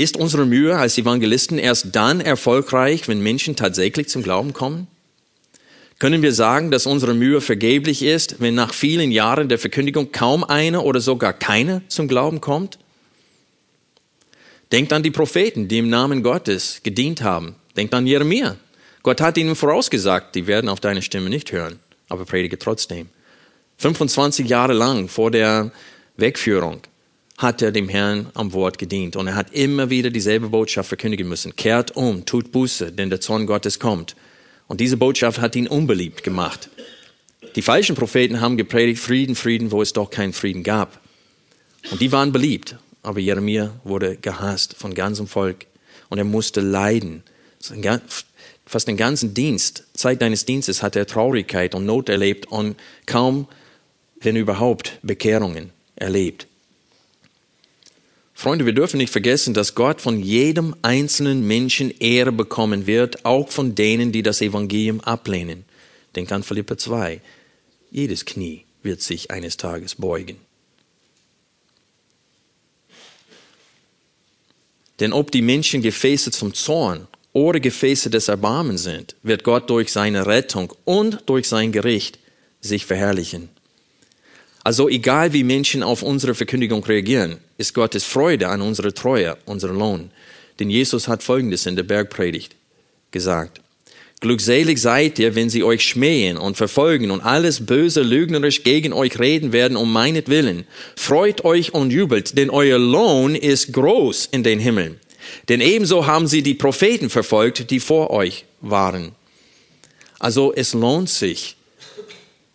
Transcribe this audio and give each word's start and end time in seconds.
Ist 0.00 0.16
unsere 0.16 0.46
Mühe 0.46 0.78
als 0.78 0.96
Evangelisten 0.96 1.58
erst 1.58 1.88
dann 1.94 2.22
erfolgreich, 2.22 3.06
wenn 3.06 3.20
Menschen 3.20 3.54
tatsächlich 3.54 4.08
zum 4.08 4.22
Glauben 4.22 4.54
kommen? 4.54 4.86
Können 5.98 6.22
wir 6.22 6.32
sagen, 6.32 6.70
dass 6.70 6.86
unsere 6.86 7.12
Mühe 7.12 7.42
vergeblich 7.42 8.02
ist, 8.02 8.40
wenn 8.40 8.54
nach 8.54 8.72
vielen 8.72 9.10
Jahren 9.10 9.50
der 9.50 9.58
Verkündigung 9.58 10.10
kaum 10.10 10.42
eine 10.42 10.80
oder 10.80 11.00
sogar 11.00 11.34
keine 11.34 11.82
zum 11.88 12.08
Glauben 12.08 12.40
kommt? 12.40 12.78
Denkt 14.72 14.94
an 14.94 15.02
die 15.02 15.10
Propheten, 15.10 15.68
die 15.68 15.76
im 15.76 15.90
Namen 15.90 16.22
Gottes 16.22 16.80
gedient 16.82 17.20
haben. 17.20 17.56
Denkt 17.76 17.92
an 17.92 18.06
Jeremia. 18.06 18.56
Gott 19.02 19.20
hat 19.20 19.36
ihnen 19.36 19.54
vorausgesagt, 19.54 20.34
die 20.34 20.46
werden 20.46 20.70
auf 20.70 20.80
deine 20.80 21.02
Stimme 21.02 21.28
nicht 21.28 21.52
hören, 21.52 21.78
aber 22.08 22.24
predige 22.24 22.58
trotzdem. 22.58 23.10
25 23.76 24.48
Jahre 24.48 24.72
lang 24.72 25.08
vor 25.08 25.30
der 25.30 25.72
Wegführung 26.16 26.80
hat 27.40 27.62
er 27.62 27.72
dem 27.72 27.88
Herrn 27.88 28.28
am 28.34 28.52
Wort 28.52 28.76
gedient. 28.76 29.16
Und 29.16 29.26
er 29.26 29.34
hat 29.34 29.54
immer 29.54 29.88
wieder 29.88 30.10
dieselbe 30.10 30.50
Botschaft 30.50 30.88
verkündigen 30.88 31.26
müssen. 31.26 31.56
Kehrt 31.56 31.96
um, 31.96 32.26
tut 32.26 32.52
Buße, 32.52 32.92
denn 32.92 33.08
der 33.08 33.22
Zorn 33.22 33.46
Gottes 33.46 33.78
kommt. 33.78 34.14
Und 34.68 34.78
diese 34.78 34.98
Botschaft 34.98 35.40
hat 35.40 35.56
ihn 35.56 35.66
unbeliebt 35.66 36.22
gemacht. 36.22 36.68
Die 37.56 37.62
falschen 37.62 37.96
Propheten 37.96 38.42
haben 38.42 38.58
gepredigt, 38.58 39.00
Frieden, 39.00 39.34
Frieden, 39.34 39.72
wo 39.72 39.80
es 39.80 39.94
doch 39.94 40.10
keinen 40.10 40.34
Frieden 40.34 40.62
gab. 40.62 41.00
Und 41.90 42.02
die 42.02 42.12
waren 42.12 42.30
beliebt. 42.30 42.76
Aber 43.02 43.20
Jeremia 43.20 43.72
wurde 43.84 44.18
gehasst 44.20 44.76
von 44.76 44.92
ganzem 44.92 45.26
Volk. 45.26 45.64
Und 46.10 46.18
er 46.18 46.24
musste 46.24 46.60
leiden. 46.60 47.22
Fast 48.66 48.86
den 48.86 48.98
ganzen 48.98 49.32
Dienst, 49.32 49.84
Zeit 49.94 50.20
deines 50.20 50.44
Dienstes 50.44 50.82
hat 50.82 50.94
er 50.94 51.06
Traurigkeit 51.06 51.74
und 51.74 51.86
Not 51.86 52.10
erlebt 52.10 52.52
und 52.52 52.76
kaum, 53.06 53.48
wenn 54.20 54.36
überhaupt, 54.36 54.98
Bekehrungen 55.02 55.70
erlebt. 55.96 56.49
Freunde, 58.40 58.64
wir 58.64 58.72
dürfen 58.72 58.96
nicht 58.96 59.12
vergessen, 59.12 59.52
dass 59.52 59.74
Gott 59.74 60.00
von 60.00 60.18
jedem 60.18 60.74
einzelnen 60.80 61.46
Menschen 61.46 61.90
Ehre 62.00 62.32
bekommen 62.32 62.86
wird, 62.86 63.26
auch 63.26 63.50
von 63.50 63.74
denen, 63.74 64.12
die 64.12 64.22
das 64.22 64.40
Evangelium 64.40 65.02
ablehnen. 65.02 65.66
Denk 66.16 66.32
an 66.32 66.42
Philippa 66.42 66.78
2. 66.78 67.20
Jedes 67.90 68.24
Knie 68.24 68.64
wird 68.82 69.02
sich 69.02 69.30
eines 69.30 69.58
Tages 69.58 69.94
beugen. 69.94 70.38
Denn 75.00 75.12
ob 75.12 75.30
die 75.30 75.42
Menschen 75.42 75.82
Gefäße 75.82 76.30
zum 76.30 76.54
Zorn 76.54 77.08
oder 77.34 77.60
Gefäße 77.60 78.08
des 78.08 78.28
Erbarmens 78.28 78.84
sind, 78.84 79.16
wird 79.22 79.44
Gott 79.44 79.68
durch 79.68 79.92
seine 79.92 80.24
Rettung 80.24 80.72
und 80.86 81.24
durch 81.26 81.46
sein 81.46 81.72
Gericht 81.72 82.18
sich 82.62 82.86
verherrlichen. 82.86 83.50
Also 84.62 84.88
egal 84.88 85.32
wie 85.32 85.44
Menschen 85.44 85.82
auf 85.82 86.02
unsere 86.02 86.34
Verkündigung 86.34 86.84
reagieren, 86.84 87.38
ist 87.56 87.74
Gottes 87.74 88.04
Freude 88.04 88.48
an 88.48 88.60
unserer 88.60 88.92
Treue 88.92 89.36
unser 89.46 89.68
Lohn. 89.68 90.10
Denn 90.58 90.68
Jesus 90.68 91.08
hat 91.08 91.22
Folgendes 91.22 91.64
in 91.66 91.76
der 91.76 91.82
Bergpredigt 91.82 92.54
gesagt. 93.10 93.60
Glückselig 94.20 94.78
seid 94.78 95.18
ihr, 95.18 95.34
wenn 95.34 95.48
sie 95.48 95.64
euch 95.64 95.82
schmähen 95.82 96.36
und 96.36 96.58
verfolgen 96.58 97.10
und 97.10 97.22
alles 97.22 97.64
böse 97.64 98.02
lügnerisch 98.02 98.64
gegen 98.64 98.92
euch 98.92 99.18
reden 99.18 99.52
werden 99.52 99.78
um 99.78 99.90
meinetwillen. 99.90 100.66
Freut 100.94 101.42
euch 101.46 101.72
und 101.72 101.90
jubelt, 101.90 102.36
denn 102.36 102.50
euer 102.50 102.78
Lohn 102.78 103.34
ist 103.34 103.72
groß 103.72 104.28
in 104.30 104.42
den 104.42 104.58
Himmeln. 104.58 105.00
Denn 105.48 105.62
ebenso 105.62 106.06
haben 106.06 106.26
sie 106.26 106.42
die 106.42 106.54
Propheten 106.54 107.08
verfolgt, 107.08 107.70
die 107.70 107.80
vor 107.80 108.10
euch 108.10 108.44
waren. 108.60 109.12
Also 110.18 110.52
es 110.54 110.74
lohnt 110.74 111.08
sich, 111.08 111.56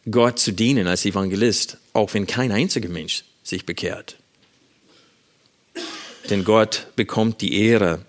Gott 0.09 0.37
zu 0.37 0.51
dienen 0.51 0.85
als 0.85 1.03
Evangelist, 1.03 1.79
auch 1.95 2.13
wenn 2.13 2.27
kein 2.27 2.51
einziger 2.51 2.89
Mensch 2.89 3.23
sich 3.43 3.65
bekehrt. 3.65 4.17
Denn 6.29 6.43
Gott 6.43 6.87
bekommt 6.95 7.41
die 7.41 7.61
Ehre 7.61 8.05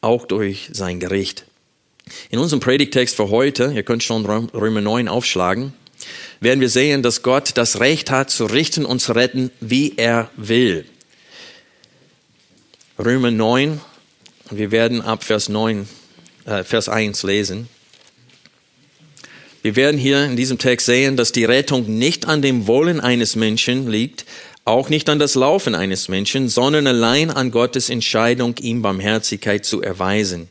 auch 0.00 0.26
durch 0.26 0.68
sein 0.72 1.00
Gericht. 1.00 1.46
In 2.30 2.38
unserem 2.38 2.60
Predigtext 2.60 3.16
für 3.16 3.30
heute, 3.30 3.72
ihr 3.74 3.82
könnt 3.82 4.02
schon 4.02 4.24
Römer 4.26 4.80
9 4.80 5.08
aufschlagen, 5.08 5.72
werden 6.40 6.60
wir 6.60 6.68
sehen, 6.68 7.02
dass 7.02 7.22
Gott 7.22 7.52
das 7.56 7.80
Recht 7.80 8.10
hat 8.10 8.30
zu 8.30 8.44
richten 8.44 8.84
und 8.84 9.00
zu 9.00 9.12
retten, 9.12 9.50
wie 9.60 9.94
er 9.96 10.30
will. 10.36 10.84
Römer 12.98 13.30
9, 13.30 13.80
wir 14.50 14.70
werden 14.70 15.00
ab 15.00 15.24
Vers 15.24 15.48
9, 15.48 15.88
äh, 16.44 16.62
Vers 16.62 16.88
1 16.88 17.22
lesen. 17.24 17.68
Wir 19.66 19.74
werden 19.74 19.98
hier 19.98 20.22
in 20.24 20.36
diesem 20.36 20.58
Text 20.58 20.86
sehen, 20.86 21.16
dass 21.16 21.32
die 21.32 21.44
Rettung 21.44 21.98
nicht 21.98 22.28
an 22.28 22.40
dem 22.40 22.68
Wollen 22.68 23.00
eines 23.00 23.34
Menschen 23.34 23.90
liegt, 23.90 24.24
auch 24.64 24.90
nicht 24.90 25.08
an 25.08 25.18
das 25.18 25.34
Laufen 25.34 25.74
eines 25.74 26.06
Menschen, 26.06 26.48
sondern 26.48 26.86
allein 26.86 27.32
an 27.32 27.50
Gottes 27.50 27.90
Entscheidung, 27.90 28.54
ihm 28.60 28.80
Barmherzigkeit 28.80 29.64
zu 29.64 29.82
erweisen. 29.82 30.46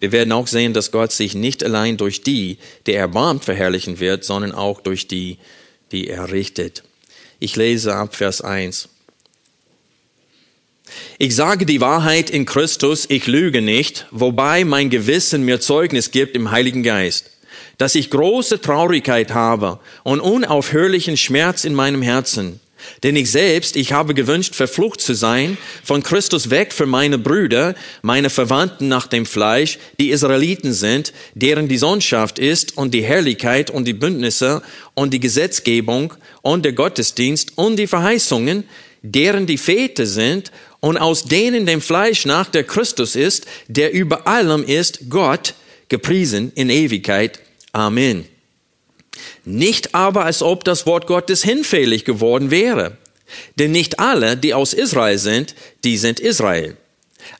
Wir 0.00 0.10
werden 0.10 0.32
auch 0.32 0.46
sehen, 0.46 0.72
dass 0.72 0.90
Gott 0.90 1.12
sich 1.12 1.34
nicht 1.34 1.62
allein 1.64 1.98
durch 1.98 2.22
die, 2.22 2.56
die 2.86 2.92
er 2.92 3.00
erbarmt, 3.00 3.44
verherrlichen 3.44 4.00
wird, 4.00 4.24
sondern 4.24 4.52
auch 4.52 4.80
durch 4.80 5.06
die, 5.06 5.36
die 5.92 6.08
er 6.08 6.32
richtet. 6.32 6.82
Ich 7.38 7.56
lese 7.56 7.94
ab 7.94 8.16
Vers 8.16 8.40
1. 8.40 8.88
Ich 11.18 11.36
sage 11.36 11.66
die 11.66 11.82
Wahrheit 11.82 12.30
in 12.30 12.46
Christus, 12.46 13.04
ich 13.10 13.26
lüge 13.26 13.60
nicht, 13.60 14.06
wobei 14.12 14.64
mein 14.64 14.88
Gewissen 14.88 15.42
mir 15.42 15.60
Zeugnis 15.60 16.10
gibt 16.10 16.34
im 16.34 16.52
Heiligen 16.52 16.82
Geist 16.82 17.35
dass 17.78 17.94
ich 17.94 18.10
große 18.10 18.60
Traurigkeit 18.60 19.34
habe 19.34 19.78
und 20.02 20.20
unaufhörlichen 20.20 21.16
Schmerz 21.16 21.64
in 21.64 21.74
meinem 21.74 22.02
Herzen. 22.02 22.60
Denn 23.02 23.16
ich 23.16 23.30
selbst, 23.30 23.76
ich 23.76 23.92
habe 23.92 24.14
gewünscht, 24.14 24.54
verflucht 24.54 25.00
zu 25.00 25.14
sein, 25.14 25.56
von 25.82 26.02
Christus 26.02 26.50
weg 26.50 26.72
für 26.72 26.86
meine 26.86 27.18
Brüder, 27.18 27.74
meine 28.02 28.30
Verwandten 28.30 28.88
nach 28.88 29.06
dem 29.06 29.26
Fleisch, 29.26 29.78
die 29.98 30.10
Israeliten 30.10 30.72
sind, 30.72 31.12
deren 31.34 31.68
die 31.68 31.78
Sohnschaft 31.78 32.38
ist 32.38 32.76
und 32.76 32.92
die 32.92 33.02
Herrlichkeit 33.02 33.70
und 33.70 33.86
die 33.86 33.94
Bündnisse 33.94 34.62
und 34.94 35.12
die 35.12 35.20
Gesetzgebung 35.20 36.14
und 36.42 36.64
der 36.64 36.72
Gottesdienst 36.72 37.52
und 37.56 37.76
die 37.76 37.86
Verheißungen, 37.86 38.64
deren 39.02 39.46
die 39.46 39.58
Väter 39.58 40.06
sind 40.06 40.52
und 40.80 40.96
aus 40.96 41.24
denen 41.24 41.66
dem 41.66 41.80
Fleisch 41.80 42.26
nach 42.26 42.48
der 42.48 42.64
Christus 42.64 43.16
ist, 43.16 43.46
der 43.68 43.92
über 43.92 44.26
allem 44.26 44.64
ist, 44.64 45.08
Gott, 45.08 45.54
gepriesen 45.88 46.52
in 46.54 46.70
Ewigkeit. 46.70 47.40
Amen. 47.76 48.24
Nicht 49.44 49.94
aber, 49.94 50.24
als 50.24 50.40
ob 50.40 50.64
das 50.64 50.86
Wort 50.86 51.06
Gottes 51.06 51.42
hinfällig 51.44 52.06
geworden 52.06 52.50
wäre. 52.50 52.96
Denn 53.58 53.70
nicht 53.70 54.00
alle, 54.00 54.38
die 54.38 54.54
aus 54.54 54.72
Israel 54.72 55.18
sind, 55.18 55.54
die 55.84 55.98
sind 55.98 56.18
Israel. 56.18 56.78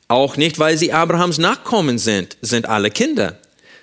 Auch 0.08 0.36
nicht, 0.36 0.58
weil 0.58 0.76
sie 0.76 0.92
Abrahams 0.92 1.38
Nachkommen 1.38 1.96
sind, 1.96 2.36
sind 2.42 2.66
alle 2.66 2.90
Kinder, 2.90 3.38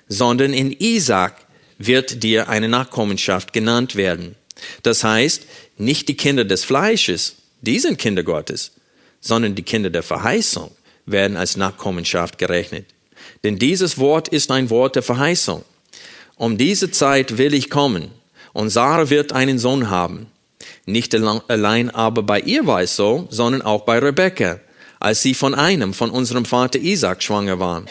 sondern 0.07 0.53
in 0.53 0.71
Isaac 0.71 1.37
wird 1.79 2.21
dir 2.21 2.49
eine 2.49 2.69
Nachkommenschaft 2.69 3.51
genannt 3.51 3.95
werden. 3.95 4.35
Das 4.83 5.03
heißt, 5.03 5.47
nicht 5.79 6.07
die 6.07 6.17
Kinder 6.17 6.45
des 6.45 6.63
Fleisches, 6.63 7.37
die 7.61 7.79
sind 7.79 7.97
Kinder 7.97 8.21
Gottes, 8.21 8.73
sondern 9.21 9.55
die 9.55 9.63
Kinder 9.63 9.89
der 9.89 10.03
Verheißung 10.03 10.69
werden 11.07 11.35
als 11.35 11.57
Nachkommenschaft 11.57 12.37
gerechnet. 12.37 12.85
Denn 13.43 13.57
dieses 13.57 13.97
Wort 13.97 14.27
ist 14.27 14.51
ein 14.51 14.69
Wort 14.69 14.95
der 14.95 15.03
Verheißung. 15.03 15.65
Um 16.35 16.57
diese 16.57 16.91
Zeit 16.91 17.37
will 17.37 17.53
ich 17.53 17.69
kommen, 17.69 18.09
und 18.53 18.69
Sarah 18.69 19.09
wird 19.09 19.33
einen 19.33 19.59
Sohn 19.59 19.89
haben. 19.89 20.27
Nicht 20.85 21.15
allein 21.15 21.89
aber 21.89 22.23
bei 22.23 22.39
ihr 22.39 22.65
war 22.65 22.81
es 22.81 22.95
so, 22.95 23.27
sondern 23.29 23.61
auch 23.61 23.81
bei 23.81 23.99
Rebekka, 23.99 24.59
als 24.99 25.21
sie 25.21 25.33
von 25.33 25.53
einem, 25.55 25.93
von 25.93 26.09
unserem 26.09 26.45
Vater 26.45 26.79
Isaac 26.79 27.23
schwanger 27.23 27.59
war. 27.59 27.83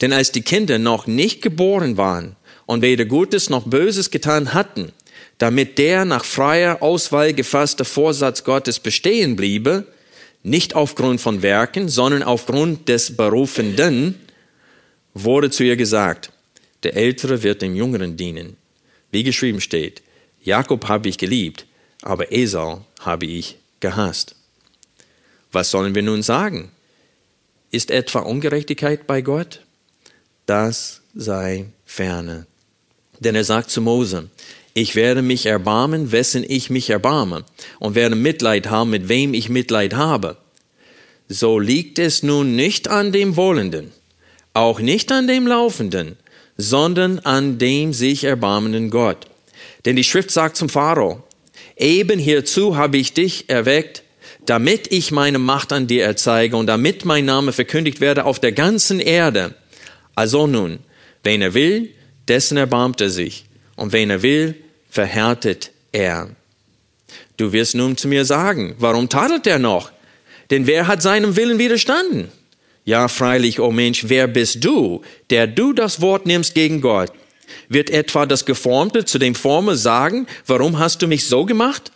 Denn 0.00 0.12
als 0.12 0.32
die 0.32 0.42
Kinder 0.42 0.78
noch 0.78 1.06
nicht 1.06 1.42
geboren 1.42 1.96
waren 1.96 2.36
und 2.66 2.82
weder 2.82 3.04
Gutes 3.04 3.50
noch 3.50 3.64
Böses 3.64 4.10
getan 4.10 4.54
hatten, 4.54 4.92
damit 5.38 5.78
der 5.78 6.04
nach 6.04 6.24
freier 6.24 6.82
Auswahl 6.82 7.32
gefasste 7.34 7.84
Vorsatz 7.84 8.44
Gottes 8.44 8.80
bestehen 8.80 9.36
bliebe, 9.36 9.86
nicht 10.42 10.74
aufgrund 10.74 11.20
von 11.20 11.42
Werken, 11.42 11.88
sondern 11.88 12.22
aufgrund 12.22 12.88
des 12.88 13.16
Berufenden, 13.16 14.20
wurde 15.14 15.50
zu 15.50 15.64
ihr 15.64 15.76
gesagt, 15.76 16.30
der 16.82 16.96
Ältere 16.96 17.42
wird 17.42 17.62
dem 17.62 17.74
Jüngeren 17.74 18.16
dienen. 18.16 18.56
Wie 19.10 19.22
geschrieben 19.22 19.60
steht, 19.60 20.02
Jakob 20.42 20.88
habe 20.88 21.08
ich 21.08 21.18
geliebt, 21.18 21.66
aber 22.02 22.32
Esau 22.32 22.84
habe 23.00 23.26
ich 23.26 23.56
gehasst. 23.80 24.34
Was 25.52 25.70
sollen 25.70 25.94
wir 25.94 26.02
nun 26.02 26.22
sagen? 26.22 26.70
Ist 27.70 27.90
etwa 27.90 28.20
Ungerechtigkeit 28.20 29.06
bei 29.06 29.22
Gott? 29.22 29.60
Das 30.46 31.00
sei 31.14 31.66
ferne. 31.84 32.46
Denn 33.18 33.34
er 33.34 33.44
sagt 33.44 33.70
zu 33.70 33.80
Mose, 33.80 34.28
ich 34.74 34.94
werde 34.94 35.22
mich 35.22 35.46
erbarmen, 35.46 36.12
wessen 36.12 36.44
ich 36.46 36.68
mich 36.68 36.90
erbarme, 36.90 37.44
und 37.78 37.94
werde 37.94 38.14
Mitleid 38.14 38.68
haben, 38.68 38.90
mit 38.90 39.08
wem 39.08 39.32
ich 39.32 39.48
Mitleid 39.48 39.94
habe. 39.94 40.36
So 41.28 41.58
liegt 41.58 41.98
es 41.98 42.22
nun 42.22 42.54
nicht 42.54 42.88
an 42.88 43.10
dem 43.10 43.36
Wollenden, 43.36 43.90
auch 44.52 44.78
nicht 44.78 45.10
an 45.10 45.26
dem 45.26 45.46
Laufenden, 45.46 46.16
sondern 46.56 47.18
an 47.20 47.58
dem 47.58 47.92
sich 47.92 48.24
erbarmenden 48.24 48.90
Gott. 48.90 49.26
Denn 49.84 49.96
die 49.96 50.04
Schrift 50.04 50.30
sagt 50.30 50.56
zum 50.56 50.68
Pharao, 50.68 51.22
eben 51.76 52.18
hierzu 52.18 52.76
habe 52.76 52.96
ich 52.96 53.12
dich 53.12 53.48
erweckt, 53.48 54.02
damit 54.46 54.92
ich 54.92 55.10
meine 55.10 55.38
Macht 55.38 55.72
an 55.72 55.86
dir 55.86 56.04
erzeige 56.04 56.56
und 56.56 56.66
damit 56.66 57.04
mein 57.04 57.24
Name 57.24 57.52
verkündigt 57.52 58.00
werde 58.00 58.24
auf 58.24 58.38
der 58.38 58.52
ganzen 58.52 59.00
Erde. 59.00 59.54
Also 60.14 60.46
nun, 60.46 60.78
wen 61.22 61.42
er 61.42 61.54
will, 61.54 61.90
dessen 62.28 62.56
erbarmt 62.56 63.00
er 63.00 63.10
sich, 63.10 63.44
und 63.76 63.92
wen 63.92 64.10
er 64.10 64.22
will, 64.22 64.54
verhärtet 64.88 65.72
er. 65.92 66.30
Du 67.36 67.52
wirst 67.52 67.74
nun 67.74 67.96
zu 67.96 68.08
mir 68.08 68.24
sagen, 68.24 68.74
warum 68.78 69.08
tadelt 69.08 69.46
er 69.46 69.58
noch? 69.58 69.92
Denn 70.50 70.66
wer 70.66 70.86
hat 70.86 71.02
seinem 71.02 71.36
Willen 71.36 71.58
widerstanden? 71.58 72.28
Ja, 72.86 73.08
freilich, 73.08 73.58
o 73.58 73.66
oh 73.66 73.72
Mensch, 73.72 74.04
wer 74.06 74.28
bist 74.28 74.64
du, 74.64 75.02
der 75.30 75.48
du 75.48 75.72
das 75.72 76.00
Wort 76.00 76.24
nimmst 76.24 76.54
gegen 76.54 76.80
Gott? 76.80 77.10
Wird 77.68 77.90
etwa 77.90 78.26
das 78.26 78.46
Geformte 78.46 79.04
zu 79.04 79.18
dem 79.18 79.34
Forme 79.34 79.74
sagen, 79.74 80.28
warum 80.46 80.78
hast 80.78 81.02
du 81.02 81.08
mich 81.08 81.26
so 81.26 81.44
gemacht? 81.44 81.90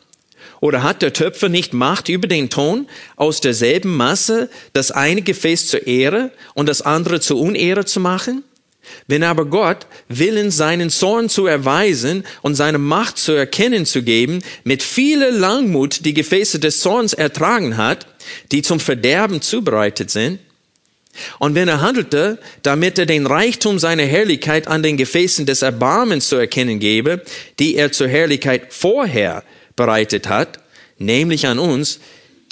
Oder 0.58 0.82
hat 0.82 1.00
der 1.00 1.12
Töpfer 1.12 1.48
nicht 1.48 1.72
Macht 1.72 2.08
über 2.08 2.26
den 2.26 2.50
Ton, 2.50 2.88
aus 3.14 3.40
derselben 3.40 3.96
Masse 3.96 4.50
das 4.72 4.90
eine 4.90 5.22
Gefäß 5.22 5.68
zur 5.68 5.86
Ehre 5.86 6.32
und 6.54 6.68
das 6.68 6.82
andere 6.82 7.20
zur 7.20 7.38
Unehre 7.38 7.84
zu 7.84 8.00
machen? 8.00 8.42
Wenn 9.06 9.22
aber 9.22 9.44
Gott, 9.44 9.86
willen 10.08 10.50
seinen 10.50 10.90
Zorn 10.90 11.28
zu 11.28 11.46
erweisen 11.46 12.24
und 12.42 12.56
seine 12.56 12.78
Macht 12.78 13.16
zu 13.16 13.30
erkennen 13.30 13.86
zu 13.86 14.02
geben, 14.02 14.42
mit 14.64 14.82
vieler 14.82 15.30
Langmut 15.30 16.04
die 16.04 16.14
Gefäße 16.14 16.58
des 16.58 16.80
Zorns 16.80 17.12
ertragen 17.12 17.76
hat, 17.76 18.08
die 18.50 18.62
zum 18.62 18.80
Verderben 18.80 19.40
zubereitet 19.40 20.10
sind, 20.10 20.40
und 21.38 21.54
wenn 21.54 21.68
er 21.68 21.80
handelte, 21.80 22.38
damit 22.62 22.98
er 22.98 23.06
den 23.06 23.26
Reichtum 23.26 23.78
seiner 23.78 24.04
Herrlichkeit 24.04 24.68
an 24.68 24.82
den 24.82 24.96
Gefäßen 24.96 25.46
des 25.46 25.62
Erbarmens 25.62 26.28
zu 26.28 26.36
erkennen 26.36 26.78
gebe, 26.78 27.22
die 27.58 27.76
er 27.76 27.92
zur 27.92 28.08
Herrlichkeit 28.08 28.72
vorher 28.72 29.42
bereitet 29.76 30.28
hat, 30.28 30.60
nämlich 30.98 31.46
an 31.46 31.58
uns, 31.58 31.98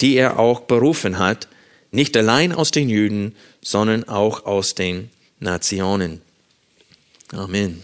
die 0.01 0.15
er 0.15 0.39
auch 0.39 0.61
berufen 0.61 1.19
hat, 1.19 1.47
nicht 1.91 2.15
allein 2.17 2.51
aus 2.53 2.71
den 2.71 2.89
Juden, 2.89 3.35
sondern 3.61 4.07
auch 4.07 4.45
aus 4.45 4.75
den 4.75 5.09
Nationen. 5.39 6.21
Amen. 7.31 7.83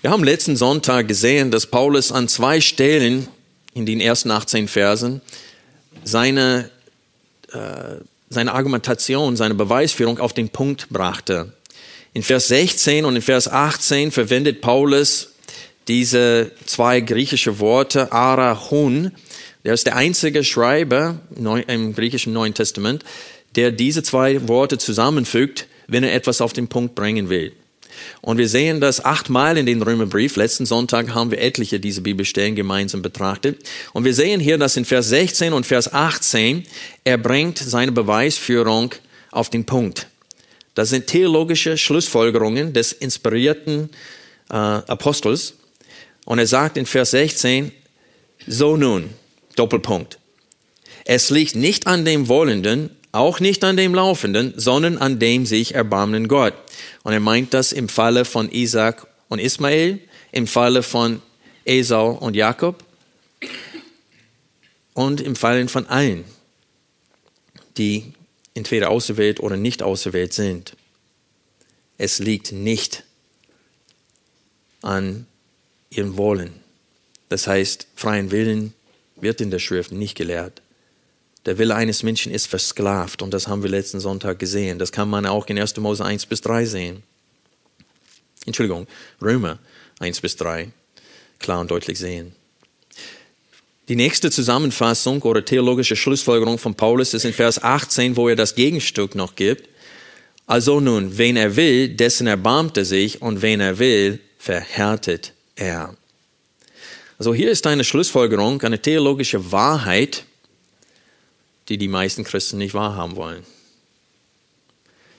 Wir 0.00 0.10
haben 0.10 0.24
letzten 0.24 0.56
Sonntag 0.56 1.06
gesehen, 1.06 1.50
dass 1.50 1.66
Paulus 1.66 2.10
an 2.10 2.26
zwei 2.26 2.60
Stellen 2.60 3.28
in 3.74 3.86
den 3.86 4.00
ersten 4.00 4.30
18 4.30 4.66
Versen 4.66 5.20
seine 6.04 6.70
äh, 7.52 7.96
seine 8.32 8.52
Argumentation, 8.52 9.36
seine 9.36 9.54
Beweisführung 9.54 10.18
auf 10.18 10.32
den 10.32 10.48
Punkt 10.48 10.88
brachte. 10.90 11.52
In 12.14 12.22
Vers 12.22 12.48
16 12.48 13.04
und 13.04 13.16
in 13.16 13.22
Vers 13.22 13.48
18 13.48 14.10
verwendet 14.10 14.60
Paulus 14.60 15.32
diese 15.88 16.52
zwei 16.66 17.00
griechische 17.00 17.58
Worte, 17.58 18.12
arahun. 18.12 19.12
Der 19.64 19.74
ist 19.74 19.86
der 19.86 19.96
einzige 19.96 20.44
Schreiber 20.44 21.20
im 21.36 21.94
griechischen 21.94 22.32
Neuen 22.32 22.54
Testament, 22.54 23.04
der 23.56 23.70
diese 23.70 24.02
zwei 24.02 24.48
Worte 24.48 24.78
zusammenfügt, 24.78 25.66
wenn 25.86 26.04
er 26.04 26.14
etwas 26.14 26.40
auf 26.40 26.52
den 26.52 26.68
Punkt 26.68 26.94
bringen 26.94 27.28
will. 27.28 27.52
Und 28.20 28.38
wir 28.38 28.48
sehen 28.48 28.80
das 28.80 29.04
achtmal 29.04 29.58
in 29.58 29.66
den 29.66 29.82
Römerbrief. 29.82 30.36
Letzten 30.36 30.66
Sonntag 30.66 31.14
haben 31.14 31.30
wir 31.30 31.40
etliche 31.40 31.80
dieser 31.80 32.00
Bibelstellen 32.02 32.54
gemeinsam 32.54 33.02
betrachtet. 33.02 33.62
Und 33.92 34.04
wir 34.04 34.14
sehen 34.14 34.40
hier, 34.40 34.58
dass 34.58 34.76
in 34.76 34.84
Vers 34.84 35.08
16 35.08 35.52
und 35.52 35.66
Vers 35.66 35.92
18 35.92 36.64
er 37.04 37.18
bringt 37.18 37.58
seine 37.58 37.92
Beweisführung 37.92 38.94
auf 39.30 39.50
den 39.50 39.64
Punkt. 39.64 40.06
Das 40.74 40.90
sind 40.90 41.06
theologische 41.06 41.76
Schlussfolgerungen 41.76 42.72
des 42.72 42.92
inspirierten 42.92 43.90
äh, 44.50 44.54
Apostels. 44.54 45.54
Und 46.24 46.38
er 46.38 46.46
sagt 46.46 46.76
in 46.76 46.86
Vers 46.86 47.10
16, 47.10 47.72
so 48.46 48.76
nun, 48.76 49.10
Doppelpunkt. 49.56 50.18
Es 51.04 51.30
liegt 51.30 51.56
nicht 51.56 51.86
an 51.86 52.04
dem 52.04 52.28
Wollenden, 52.28 52.90
auch 53.12 53.40
nicht 53.40 53.62
an 53.62 53.76
dem 53.76 53.94
Laufenden, 53.94 54.54
sondern 54.56 54.96
an 54.98 55.18
dem 55.18 55.44
sich 55.44 55.74
erbarmenden 55.74 56.28
Gott. 56.28 56.54
Und 57.02 57.12
er 57.12 57.20
meint 57.20 57.52
das 57.54 57.72
im 57.72 57.88
Falle 57.88 58.24
von 58.24 58.50
Isaac 58.50 59.06
und 59.28 59.38
Ismael, 59.38 60.00
im 60.32 60.46
Falle 60.46 60.82
von 60.82 61.20
Esau 61.64 62.12
und 62.12 62.34
Jakob 62.34 62.82
und 64.94 65.20
im 65.20 65.36
Falle 65.36 65.68
von 65.68 65.86
allen, 65.86 66.24
die 67.76 68.12
entweder 68.54 68.90
auserwählt 68.90 69.40
oder 69.40 69.56
nicht 69.56 69.82
auserwählt 69.82 70.32
sind. 70.32 70.76
Es 71.98 72.18
liegt 72.18 72.52
nicht 72.52 73.04
an 74.80 75.26
ihrem 75.90 76.16
Wollen. 76.16 76.52
Das 77.28 77.46
heißt, 77.46 77.86
freien 77.94 78.30
Willen 78.30 78.74
wird 79.16 79.40
in 79.40 79.50
der 79.50 79.58
Schrift 79.58 79.92
nicht 79.92 80.16
gelehrt. 80.16 80.62
Der 81.46 81.58
Wille 81.58 81.74
eines 81.74 82.02
Menschen 82.02 82.32
ist 82.32 82.46
versklavt 82.46 83.22
und 83.22 83.34
das 83.34 83.48
haben 83.48 83.62
wir 83.62 83.70
letzten 83.70 84.00
Sonntag 84.00 84.38
gesehen. 84.38 84.78
Das 84.78 84.92
kann 84.92 85.10
man 85.10 85.26
auch 85.26 85.46
in 85.46 85.58
1. 85.58 85.76
Mose 85.78 86.04
1 86.04 86.26
bis 86.26 86.40
3 86.40 86.64
sehen. 86.66 87.02
Entschuldigung, 88.46 88.86
Römer 89.20 89.58
1 89.98 90.20
bis 90.20 90.36
3 90.36 90.70
klar 91.42 91.60
und 91.60 91.70
deutlich 91.70 91.98
sehen. 91.98 92.32
Die 93.88 93.96
nächste 93.96 94.30
Zusammenfassung 94.30 95.20
oder 95.22 95.44
theologische 95.44 95.96
Schlussfolgerung 95.96 96.56
von 96.56 96.74
Paulus 96.74 97.12
ist 97.14 97.24
in 97.24 97.32
Vers 97.32 97.62
18, 97.62 98.16
wo 98.16 98.28
er 98.28 98.36
das 98.36 98.54
Gegenstück 98.54 99.14
noch 99.14 99.34
gibt. 99.34 99.68
Also 100.46 100.80
nun, 100.80 101.18
wen 101.18 101.36
er 101.36 101.56
will, 101.56 101.88
dessen 101.88 102.26
erbarmt 102.26 102.76
er 102.76 102.84
sich 102.84 103.20
und 103.20 103.42
wen 103.42 103.60
er 103.60 103.78
will, 103.78 104.20
verhärtet 104.38 105.34
er. 105.56 105.96
Also 107.18 107.34
hier 107.34 107.50
ist 107.50 107.66
eine 107.66 107.84
Schlussfolgerung, 107.84 108.62
eine 108.62 108.80
theologische 108.80 109.52
Wahrheit, 109.52 110.24
die 111.68 111.78
die 111.78 111.88
meisten 111.88 112.24
Christen 112.24 112.58
nicht 112.58 112.74
wahrhaben 112.74 113.16
wollen. 113.16 113.44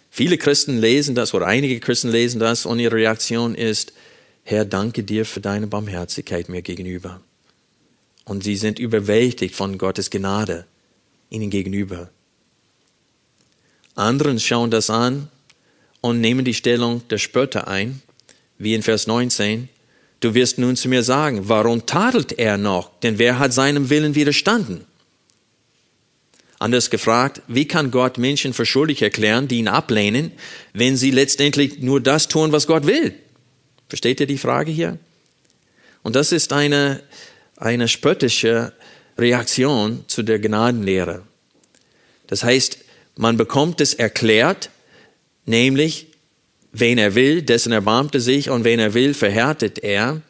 Viele 0.09 0.37
Christen 0.37 0.77
lesen 0.77 1.15
das 1.15 1.33
oder 1.33 1.47
einige 1.47 1.79
Christen 1.79 2.09
lesen 2.09 2.39
das 2.39 2.65
und 2.65 2.79
ihre 2.79 2.95
Reaktion 2.95 3.55
ist, 3.55 3.93
Herr, 4.43 4.65
danke 4.65 5.03
dir 5.03 5.25
für 5.25 5.39
deine 5.39 5.67
Barmherzigkeit 5.67 6.49
mir 6.49 6.61
gegenüber. 6.61 7.21
Und 8.25 8.43
sie 8.43 8.55
sind 8.55 8.77
überwältigt 8.77 9.55
von 9.55 9.77
Gottes 9.77 10.09
Gnade 10.09 10.65
ihnen 11.29 11.49
gegenüber. 11.49 12.09
Anderen 13.95 14.39
schauen 14.39 14.71
das 14.71 14.89
an 14.89 15.29
und 16.01 16.21
nehmen 16.21 16.45
die 16.45 16.53
Stellung 16.53 17.07
der 17.09 17.17
Spötter 17.17 17.67
ein, 17.67 18.01
wie 18.57 18.73
in 18.73 18.83
Vers 18.83 19.07
19. 19.07 19.69
Du 20.19 20.33
wirst 20.33 20.57
nun 20.57 20.75
zu 20.75 20.89
mir 20.89 21.03
sagen, 21.03 21.49
warum 21.49 21.85
tadelt 21.85 22.33
er 22.33 22.57
noch? 22.57 22.91
Denn 23.01 23.17
wer 23.17 23.39
hat 23.39 23.53
seinem 23.53 23.89
Willen 23.89 24.15
widerstanden? 24.15 24.85
Anders 26.63 26.89
gefragt, 26.89 27.41
wie 27.49 27.67
kann 27.67 27.91
Gott 27.91 28.17
Menschen 28.17 28.53
für 28.53 28.65
schuldig 28.65 29.01
erklären, 29.01 29.49
die 29.49 29.57
ihn 29.57 29.67
ablehnen, 29.67 30.31
wenn 30.71 30.95
sie 30.95 31.11
letztendlich 31.11 31.79
nur 31.79 31.99
das 31.99 32.29
tun, 32.29 32.53
was 32.53 32.67
Gott 32.67 32.87
will? 32.87 33.13
Versteht 33.89 34.21
ihr 34.21 34.27
die 34.27 34.37
Frage 34.37 34.71
hier? 34.71 34.97
Und 36.03 36.15
das 36.15 36.31
ist 36.31 36.53
eine, 36.53 37.03
eine 37.57 37.89
spöttische 37.89 38.71
Reaktion 39.17 40.05
zu 40.07 40.23
der 40.23 40.39
Gnadenlehre. 40.39 41.23
Das 42.27 42.45
heißt, 42.45 42.77
man 43.17 43.35
bekommt 43.35 43.81
es 43.81 43.93
erklärt, 43.93 44.69
nämlich, 45.45 46.07
wen 46.71 46.97
er 46.97 47.13
will, 47.13 47.41
dessen 47.41 47.73
erbarmt 47.73 48.15
er 48.15 48.21
sich 48.21 48.49
und 48.49 48.63
wen 48.63 48.79
er 48.79 48.93
will, 48.93 49.13
verhärtet 49.13 49.79
er. 49.79 50.21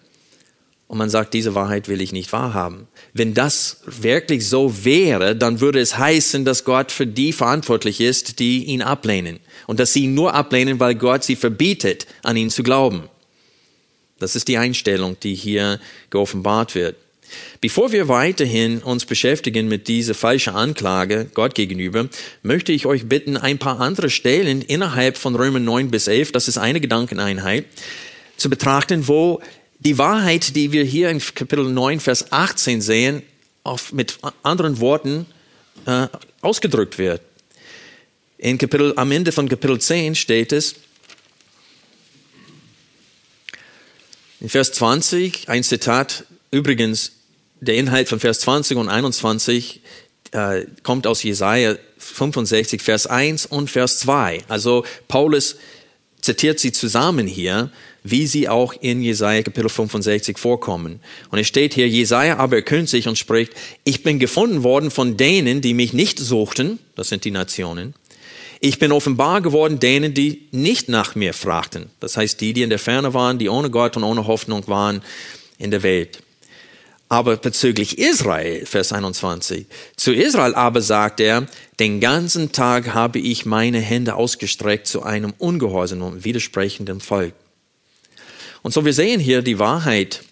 Und 0.93 0.99
man 0.99 1.09
sagt, 1.09 1.33
diese 1.33 1.55
Wahrheit 1.55 1.87
will 1.87 2.01
ich 2.01 2.11
nicht 2.11 2.31
wahrhaben. 2.33 2.87
Wenn 3.13 3.33
das 3.33 3.81
wirklich 3.87 4.47
so 4.47 4.85
wäre, 4.85 5.35
dann 5.35 5.59
würde 5.59 5.79
es 5.79 5.97
heißen, 5.97 6.45
dass 6.45 6.65
Gott 6.65 6.91
für 6.91 7.07
die 7.07 7.33
verantwortlich 7.33 7.99
ist, 7.99 8.37
die 8.37 8.65
ihn 8.65 8.83
ablehnen. 8.83 9.39
Und 9.65 9.79
dass 9.79 9.91
sie 9.91 10.03
ihn 10.03 10.13
nur 10.13 10.35
ablehnen, 10.35 10.79
weil 10.79 10.93
Gott 10.93 11.23
sie 11.23 11.35
verbietet, 11.35 12.05
an 12.21 12.37
ihn 12.37 12.51
zu 12.51 12.61
glauben. 12.61 13.09
Das 14.19 14.35
ist 14.35 14.47
die 14.47 14.59
Einstellung, 14.59 15.17
die 15.19 15.33
hier 15.33 15.79
geoffenbart 16.11 16.75
wird. 16.75 16.95
Bevor 17.59 17.91
wir 17.91 18.07
weiterhin 18.07 18.77
uns 18.83 19.05
beschäftigen 19.05 19.67
mit 19.67 19.87
dieser 19.87 20.13
falschen 20.13 20.53
Anklage 20.53 21.25
Gott 21.33 21.55
gegenüber, 21.55 22.07
möchte 22.43 22.71
ich 22.71 22.85
euch 22.85 23.09
bitten, 23.09 23.35
ein 23.35 23.57
paar 23.57 23.79
andere 23.79 24.11
Stellen 24.11 24.61
innerhalb 24.61 25.17
von 25.17 25.33
Römer 25.33 25.59
9 25.59 25.89
bis 25.89 26.07
11, 26.07 26.33
das 26.33 26.47
ist 26.47 26.59
eine 26.59 26.79
Gedankeneinheit, 26.79 27.65
zu 28.37 28.47
betrachten, 28.47 29.07
wo 29.07 29.41
die 29.85 29.97
Wahrheit, 29.97 30.55
die 30.55 30.71
wir 30.71 30.83
hier 30.83 31.09
in 31.09 31.19
Kapitel 31.19 31.65
9, 31.65 31.99
Vers 31.99 32.31
18 32.31 32.81
sehen, 32.81 33.21
auf, 33.63 33.91
mit 33.91 34.17
anderen 34.41 34.79
Worten 34.79 35.25
äh, 35.85 36.07
ausgedrückt 36.41 36.97
wird. 36.97 37.21
In 38.37 38.57
Kapitel, 38.57 38.93
am 38.97 39.11
Ende 39.11 39.31
von 39.31 39.47
Kapitel 39.47 39.79
10 39.79 40.15
steht 40.15 40.51
es, 40.51 40.75
in 44.39 44.49
Vers 44.49 44.73
20, 44.73 45.47
ein 45.47 45.63
Zitat, 45.63 46.25
übrigens, 46.51 47.13
der 47.61 47.75
Inhalt 47.75 48.09
von 48.09 48.19
Vers 48.19 48.41
20 48.41 48.77
und 48.77 48.89
21 48.89 49.81
äh, 50.31 50.65
kommt 50.83 51.07
aus 51.07 51.23
Jesaja 51.23 51.77
65, 51.97 52.81
Vers 52.81 53.07
1 53.07 53.45
und 53.45 53.69
Vers 53.69 53.99
2. 53.99 54.43
Also 54.49 54.83
Paulus 55.07 55.55
zitiert 56.19 56.59
sie 56.59 56.73
zusammen 56.73 57.27
hier, 57.27 57.71
wie 58.03 58.27
sie 58.27 58.49
auch 58.49 58.73
in 58.79 59.01
Jesaja 59.01 59.43
Kapitel 59.43 59.69
65 59.69 60.37
vorkommen. 60.37 60.99
Und 61.31 61.39
es 61.39 61.47
steht 61.47 61.73
hier, 61.73 61.87
Jesaja 61.87 62.37
aber 62.37 62.57
erkündigt 62.57 62.91
sich 62.91 63.07
und 63.07 63.17
spricht, 63.17 63.53
ich 63.83 64.03
bin 64.03 64.19
gefunden 64.19 64.63
worden 64.63 64.91
von 64.91 65.17
denen, 65.17 65.61
die 65.61 65.73
mich 65.73 65.93
nicht 65.93 66.19
suchten, 66.19 66.79
das 66.95 67.09
sind 67.09 67.23
die 67.25 67.31
Nationen. 67.31 67.93
Ich 68.59 68.79
bin 68.79 68.91
offenbar 68.93 69.41
geworden 69.41 69.79
denen, 69.79 70.13
die 70.13 70.47
nicht 70.51 70.87
nach 70.87 71.15
mir 71.15 71.33
fragten. 71.33 71.89
Das 71.99 72.15
heißt, 72.15 72.39
die, 72.39 72.53
die 72.53 72.61
in 72.61 72.69
der 72.69 72.79
Ferne 72.79 73.13
waren, 73.13 73.37
die 73.37 73.49
ohne 73.49 73.69
Gott 73.69 73.97
und 73.97 74.03
ohne 74.03 74.25
Hoffnung 74.25 74.67
waren 74.67 75.01
in 75.57 75.71
der 75.71 75.83
Welt. 75.83 76.19
Aber 77.09 77.35
bezüglich 77.37 77.99
Israel, 77.99 78.65
Vers 78.65 78.93
21, 78.93 79.65
zu 79.97 80.13
Israel 80.13 80.55
aber 80.55 80.81
sagt 80.81 81.19
er, 81.19 81.45
den 81.79 81.99
ganzen 81.99 82.53
Tag 82.53 82.93
habe 82.93 83.19
ich 83.19 83.45
meine 83.45 83.79
Hände 83.79 84.15
ausgestreckt 84.15 84.87
zu 84.87 85.03
einem 85.03 85.33
ungehorsamen 85.37 86.03
und 86.03 86.23
widersprechenden 86.23 87.01
Volk. 87.01 87.33
Und 88.63 88.73
so 88.73 88.85
wir 88.85 88.93
sehen 88.93 89.19
hier 89.19 89.41
die 89.41 89.59
Wahrheit 89.59 90.23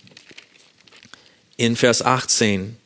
in 1.58 1.76
Vers 1.76 2.02
18 2.02 2.78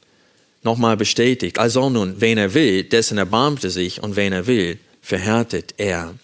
nochmal 0.64 0.98
bestätigt. 0.98 1.60
Also 1.60 1.90
nun, 1.90 2.20
wen 2.20 2.38
er 2.38 2.54
will, 2.54 2.84
dessen 2.84 3.18
erbarmt 3.18 3.64
er 3.64 3.70
sich 3.70 4.04
und 4.04 4.18
wen 4.18 4.34
er 4.34 4.48
will, 4.48 4.80
verhärtet 5.02 5.76
er. 5.78 6.16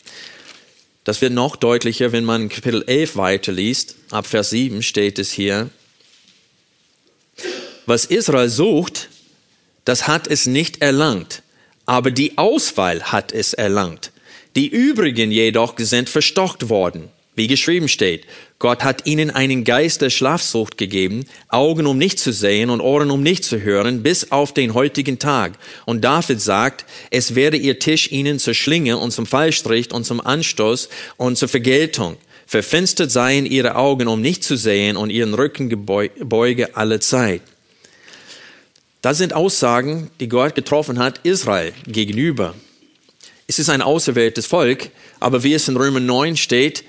Das 1.04 1.22
wird 1.22 1.34
noch 1.34 1.56
deutlicher, 1.56 2.12
wenn 2.12 2.26
man 2.26 2.50
Kapitel 2.50 2.84
11 2.86 3.16
weiterliest. 3.16 3.96
Ab 4.10 4.28
Vers 4.28 4.50
7 4.50 4.84
steht 4.84 5.18
es 5.18 5.32
hier, 5.32 5.70
was 7.86 8.06
Israel 8.06 8.50
sucht, 8.50 9.10
das 9.86 10.08
hat 10.08 10.28
es 10.28 10.46
nicht 10.46 10.82
erlangt, 10.82 11.42
aber 11.86 12.12
die 12.12 12.38
Auswahl 12.38 13.04
hat 13.04 13.32
es 13.32 13.54
erlangt. 13.54 14.12
Die 14.56 14.68
übrigen 14.68 15.32
jedoch 15.32 15.76
sind 15.78 16.10
verstockt 16.10 16.70
worden, 16.70 17.10
wie 17.42 17.48
geschrieben 17.48 17.88
steht. 17.88 18.28
Gott 18.60 18.84
hat 18.84 19.08
ihnen 19.08 19.32
einen 19.32 19.64
Geist 19.64 20.04
der 20.04 20.12
Schlafsucht 20.12 20.78
gegeben, 20.78 21.26
Augen 21.48 21.88
um 21.88 21.98
nicht 21.98 22.20
zu 22.20 22.32
sehen 22.32 22.70
und 22.70 22.82
Ohren 22.82 23.10
um 23.10 23.24
nicht 23.24 23.44
zu 23.44 23.64
hören, 23.64 24.04
bis 24.04 24.32
auf 24.32 24.54
den 24.54 24.76
heutigen 24.76 25.18
Tag. 25.18 25.54
Und 25.88 26.04
David 26.04 26.40
sagt, 26.40 26.86
es 27.10 27.34
werde 27.34 27.58
ihr 27.58 27.80
Tisch 27.80 28.12
ihnen 28.12 28.38
zur 28.38 28.54
Schlinge 28.54 29.00
und 29.00 29.10
zum 29.10 29.26
Fallstrich 29.26 29.92
und 29.92 30.04
zum 30.04 30.22
Anstoß 30.22 30.88
und 31.18 31.36
zur 31.36 31.48
Vergeltung. 31.48 32.18
Verfinstert 32.46 33.10
seien 33.10 33.48
ihre 33.48 33.76
Augen, 33.76 34.08
um 34.08 34.22
nicht 34.22 34.44
zu 34.44 34.56
sehen, 34.56 34.98
und 34.98 35.10
ihren 35.10 35.34
Rücken 35.34 35.68
gebeuge 35.68 36.76
alle 36.76 37.00
Zeit. 37.00 37.42
Das 39.02 39.18
sind 39.18 39.34
Aussagen, 39.34 40.12
die 40.20 40.30
Gott 40.30 40.54
getroffen 40.54 41.00
hat, 41.00 41.22
Israel 41.24 41.74
gegenüber. 41.88 42.54
Es 43.48 43.58
ist 43.58 43.70
ein 43.70 43.82
auserwähltes 43.82 44.46
Volk, 44.46 44.92
aber 45.20 45.42
wie 45.42 45.56
es 45.56 45.68
in 45.68 45.76
Römer 45.76 46.00
9 46.00 46.38
steht, 46.38 46.84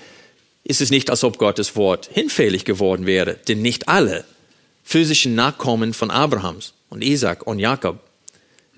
ist 0.63 0.81
es 0.81 0.89
nicht, 0.89 1.09
als 1.09 1.23
ob 1.23 1.37
Gottes 1.37 1.75
Wort 1.75 2.09
hinfällig 2.11 2.65
geworden 2.65 3.05
wäre, 3.05 3.35
denn 3.47 3.61
nicht 3.61 3.87
alle 3.87 4.25
physischen 4.83 5.35
Nachkommen 5.35 5.93
von 5.93 6.11
Abrahams 6.11 6.73
und 6.89 7.03
Isaac 7.03 7.47
und 7.47 7.59
Jakob 7.59 7.99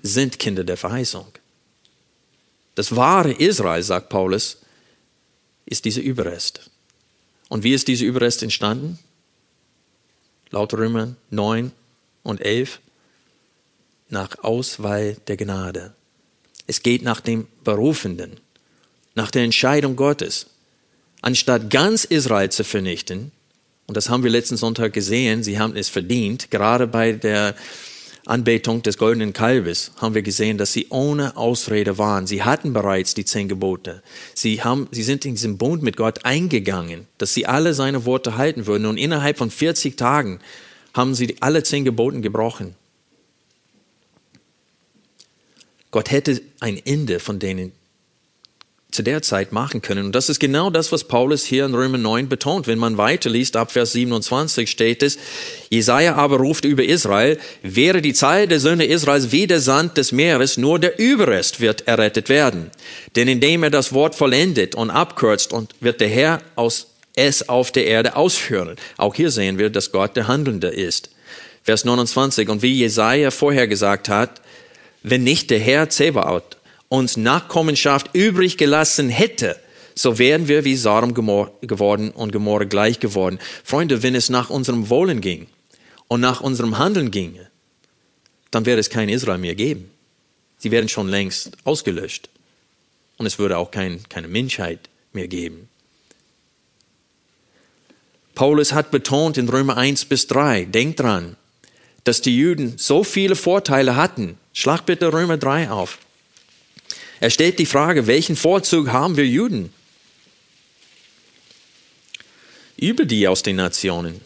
sind 0.02 0.38
Kinder 0.38 0.64
der 0.64 0.76
Verheißung. 0.76 1.26
Das 2.74 2.94
wahre 2.94 3.32
Israel, 3.32 3.82
sagt 3.82 4.08
Paulus, 4.08 4.58
ist 5.64 5.84
dieser 5.84 6.02
Überrest. 6.02 6.70
Und 7.48 7.64
wie 7.64 7.72
ist 7.72 7.88
dieser 7.88 8.04
Überrest 8.04 8.42
entstanden? 8.42 8.98
Laut 10.50 10.74
Römer 10.74 11.16
9 11.30 11.72
und 12.22 12.40
11 12.40 12.80
nach 14.08 14.38
Auswahl 14.42 15.16
der 15.26 15.36
Gnade. 15.36 15.94
Es 16.66 16.82
geht 16.82 17.02
nach 17.02 17.20
dem 17.20 17.48
Berufenden, 17.64 18.40
nach 19.14 19.30
der 19.30 19.42
Entscheidung 19.42 19.96
Gottes. 19.96 20.46
Anstatt 21.26 21.70
ganz 21.70 22.04
Israel 22.04 22.50
zu 22.50 22.62
vernichten, 22.62 23.32
und 23.88 23.96
das 23.96 24.08
haben 24.08 24.22
wir 24.22 24.30
letzten 24.30 24.56
Sonntag 24.56 24.92
gesehen, 24.92 25.42
sie 25.42 25.58
haben 25.58 25.74
es 25.74 25.88
verdient, 25.88 26.52
gerade 26.52 26.86
bei 26.86 27.10
der 27.10 27.56
Anbetung 28.26 28.82
des 28.82 28.96
goldenen 28.96 29.32
Kalbes 29.32 29.90
haben 29.96 30.14
wir 30.14 30.22
gesehen, 30.22 30.56
dass 30.56 30.72
sie 30.72 30.86
ohne 30.90 31.36
Ausrede 31.36 31.98
waren. 31.98 32.28
Sie 32.28 32.44
hatten 32.44 32.72
bereits 32.72 33.14
die 33.14 33.24
zehn 33.24 33.48
Gebote. 33.48 34.04
Sie, 34.34 34.62
haben, 34.62 34.86
sie 34.92 35.02
sind 35.02 35.24
in 35.24 35.34
diesen 35.34 35.58
Bund 35.58 35.82
mit 35.82 35.96
Gott 35.96 36.24
eingegangen, 36.24 37.08
dass 37.18 37.34
sie 37.34 37.46
alle 37.46 37.74
seine 37.74 38.04
Worte 38.04 38.36
halten 38.36 38.68
würden. 38.68 38.86
Und 38.86 38.96
innerhalb 38.96 39.36
von 39.36 39.50
40 39.50 39.96
Tagen 39.96 40.38
haben 40.94 41.16
sie 41.16 41.38
alle 41.40 41.64
zehn 41.64 41.84
Geboten 41.84 42.22
gebrochen. 42.22 42.76
Gott 45.90 46.12
hätte 46.12 46.40
ein 46.60 46.80
Ende 46.84 47.18
von 47.18 47.40
denen 47.40 47.72
zu 48.96 49.02
der 49.02 49.22
Zeit 49.22 49.52
machen 49.52 49.82
können. 49.82 50.06
Und 50.06 50.14
das 50.14 50.28
ist 50.28 50.40
genau 50.40 50.70
das, 50.70 50.90
was 50.90 51.04
Paulus 51.04 51.44
hier 51.44 51.64
in 51.64 51.74
Römer 51.74 51.98
9 51.98 52.28
betont. 52.28 52.66
Wenn 52.66 52.78
man 52.78 52.98
weiterliest, 52.98 53.56
ab 53.56 53.70
Vers 53.70 53.92
27 53.92 54.68
steht 54.68 55.02
es, 55.02 55.18
Jesaja 55.70 56.16
aber 56.16 56.38
ruft 56.38 56.64
über 56.64 56.82
Israel, 56.82 57.38
wäre 57.62 58.02
die 58.02 58.14
Zeit 58.14 58.50
der 58.50 58.58
Söhne 58.58 58.86
Israels 58.86 59.30
wie 59.30 59.46
der 59.46 59.60
Sand 59.60 59.96
des 59.96 60.10
Meeres, 60.10 60.56
nur 60.56 60.78
der 60.78 60.98
Überrest 60.98 61.60
wird 61.60 61.86
errettet 61.86 62.28
werden. 62.28 62.70
Denn 63.14 63.28
indem 63.28 63.62
er 63.62 63.70
das 63.70 63.92
Wort 63.92 64.14
vollendet 64.14 64.74
und 64.74 64.90
abkürzt 64.90 65.52
und 65.52 65.74
wird 65.80 66.00
der 66.00 66.08
Herr 66.08 66.42
aus 66.56 66.88
es 67.16 67.48
auf 67.48 67.72
der 67.72 67.86
Erde 67.86 68.14
ausführen. 68.14 68.76
Auch 68.98 69.14
hier 69.14 69.30
sehen 69.30 69.58
wir, 69.58 69.70
dass 69.70 69.90
Gott 69.90 70.16
der 70.16 70.28
Handelnde 70.28 70.68
ist. 70.68 71.10
Vers 71.62 71.84
29. 71.84 72.48
Und 72.48 72.62
wie 72.62 72.74
Jesaja 72.74 73.30
vorher 73.30 73.66
gesagt 73.66 74.08
hat, 74.08 74.42
wenn 75.02 75.24
nicht 75.24 75.50
der 75.50 75.58
Herr 75.58 75.88
Zebaoth 75.88 76.56
uns 76.88 77.16
Nachkommenschaft 77.16 78.10
übrig 78.14 78.56
gelassen 78.56 79.08
hätte, 79.08 79.58
so 79.94 80.18
wären 80.18 80.46
wir 80.46 80.64
wie 80.64 80.76
Sodom 80.76 81.14
geworden 81.14 82.10
und 82.10 82.32
Gomorra 82.32 82.64
gleich 82.64 83.00
geworden. 83.00 83.38
Freunde, 83.64 84.02
wenn 84.02 84.14
es 84.14 84.28
nach 84.28 84.50
unserem 84.50 84.90
Wollen 84.90 85.20
ging 85.20 85.46
und 86.08 86.20
nach 86.20 86.42
unserem 86.42 86.78
Handeln 86.78 87.10
ginge, 87.10 87.50
dann 88.50 88.66
wäre 88.66 88.78
es 88.78 88.90
kein 88.90 89.08
Israel 89.08 89.38
mehr 89.38 89.54
geben. 89.54 89.90
Sie 90.58 90.70
wären 90.70 90.88
schon 90.88 91.08
längst 91.08 91.52
ausgelöscht. 91.64 92.28
Und 93.18 93.26
es 93.26 93.38
würde 93.38 93.56
auch 93.56 93.70
kein, 93.70 94.02
keine 94.08 94.28
Menschheit 94.28 94.90
mehr 95.12 95.28
geben. 95.28 95.68
Paulus 98.34 98.74
hat 98.74 98.90
betont 98.90 99.38
in 99.38 99.48
Römer 99.48 99.78
1 99.78 100.04
bis 100.04 100.26
3, 100.26 100.66
denkt 100.66 101.00
dran, 101.00 101.36
dass 102.04 102.20
die 102.20 102.36
Juden 102.36 102.74
so 102.76 103.02
viele 103.02 103.34
Vorteile 103.34 103.96
hatten, 103.96 104.38
Schlag 104.52 104.84
bitte 104.84 105.10
Römer 105.12 105.38
3 105.38 105.70
auf. 105.70 105.98
Er 107.20 107.30
stellt 107.30 107.58
die 107.58 107.66
Frage, 107.66 108.06
welchen 108.06 108.36
Vorzug 108.36 108.88
haben 108.88 109.16
wir 109.16 109.26
Juden? 109.26 109.72
Über 112.76 113.04
die 113.04 113.26
aus 113.26 113.42
den 113.42 113.56
Nationen. 113.56 114.20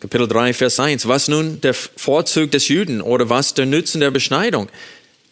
Kapitel 0.00 0.26
3, 0.26 0.54
Vers 0.54 0.80
1. 0.80 1.06
Was 1.06 1.28
nun 1.28 1.60
der 1.60 1.74
Vorzug 1.74 2.50
des 2.50 2.68
Juden 2.68 3.02
oder 3.02 3.28
was 3.28 3.54
der 3.54 3.66
Nutzen 3.66 4.00
der 4.00 4.10
Beschneidung? 4.10 4.68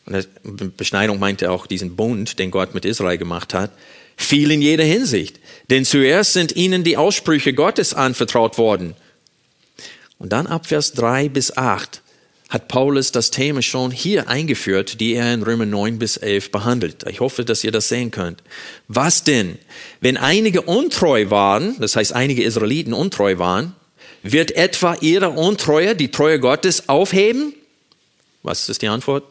Und 0.05 0.77
Beschneidung 0.77 1.19
meinte 1.19 1.51
auch 1.51 1.67
diesen 1.67 1.97
Bund, 1.97 2.39
den 2.39 2.51
Gott 2.51 2.75
mit 2.75 2.85
Israel 2.85 3.19
gemacht 3.19 3.55
hat. 3.55 3.71
Viel 4.17 4.51
in 4.51 4.61
jeder 4.61 4.85
Hinsicht. 4.85 5.41
Denn 5.71 5.85
zuerst 5.85 6.35
sind 6.35 6.55
ihnen 6.55 6.85
die 6.85 6.97
Aussprüche 6.97 7.55
Gottes 7.55 7.95
anvertraut 7.95 8.59
worden. 8.59 8.95
Und 10.19 10.31
dann 10.31 10.47
ab 10.47 10.67
Vers 10.67 10.93
3 10.93 11.31
bis 11.31 11.57
8 11.57 12.03
hat 12.51 12.67
Paulus 12.67 13.13
das 13.13 13.31
Thema 13.31 13.63
schon 13.63 13.93
hier 13.93 14.29
eingeführt, 14.29 15.01
die 15.01 15.15
er 15.15 15.33
in 15.33 15.45
Römer 15.45 15.67
9 15.67 15.99
bis 16.01 16.17
11 16.17 16.51
behandelt. 16.51 17.05
Ich 17.09 17.21
hoffe, 17.21 17.45
dass 17.45 17.63
ihr 17.63 17.71
das 17.71 17.89
sehen 17.89 18.11
könnt. 18.11 18.43
Was 18.89 19.23
denn? 19.23 19.57
Wenn 20.01 20.17
einige 20.17 20.63
untreu 20.63 21.31
waren, 21.31 21.77
das 21.79 21.95
heißt 21.95 22.13
einige 22.13 22.43
Israeliten 22.43 22.93
untreu 22.93 23.39
waren, 23.39 23.77
wird 24.25 24.51
etwa 24.51 24.97
ihre 25.01 25.31
Untreue 25.31 25.95
die 25.95 26.11
Treue 26.11 26.41
Gottes 26.41 26.89
aufheben? 26.89 27.55
Was 28.43 28.69
ist 28.69 28.83
die 28.83 28.89
Antwort? 28.89 29.25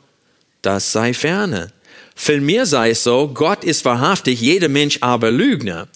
Das 0.61 0.93
sei 0.93 1.13
ferne. 1.13 1.71
Vielmehr 2.15 2.65
sei 2.65 2.91
es 2.91 3.03
so, 3.03 3.27
Gott 3.27 3.63
ist 3.63 3.85
wahrhaftig, 3.85 4.39
jeder 4.39 4.69
Mensch 4.69 4.97
aber 5.01 5.29
Lügner. 5.29 5.87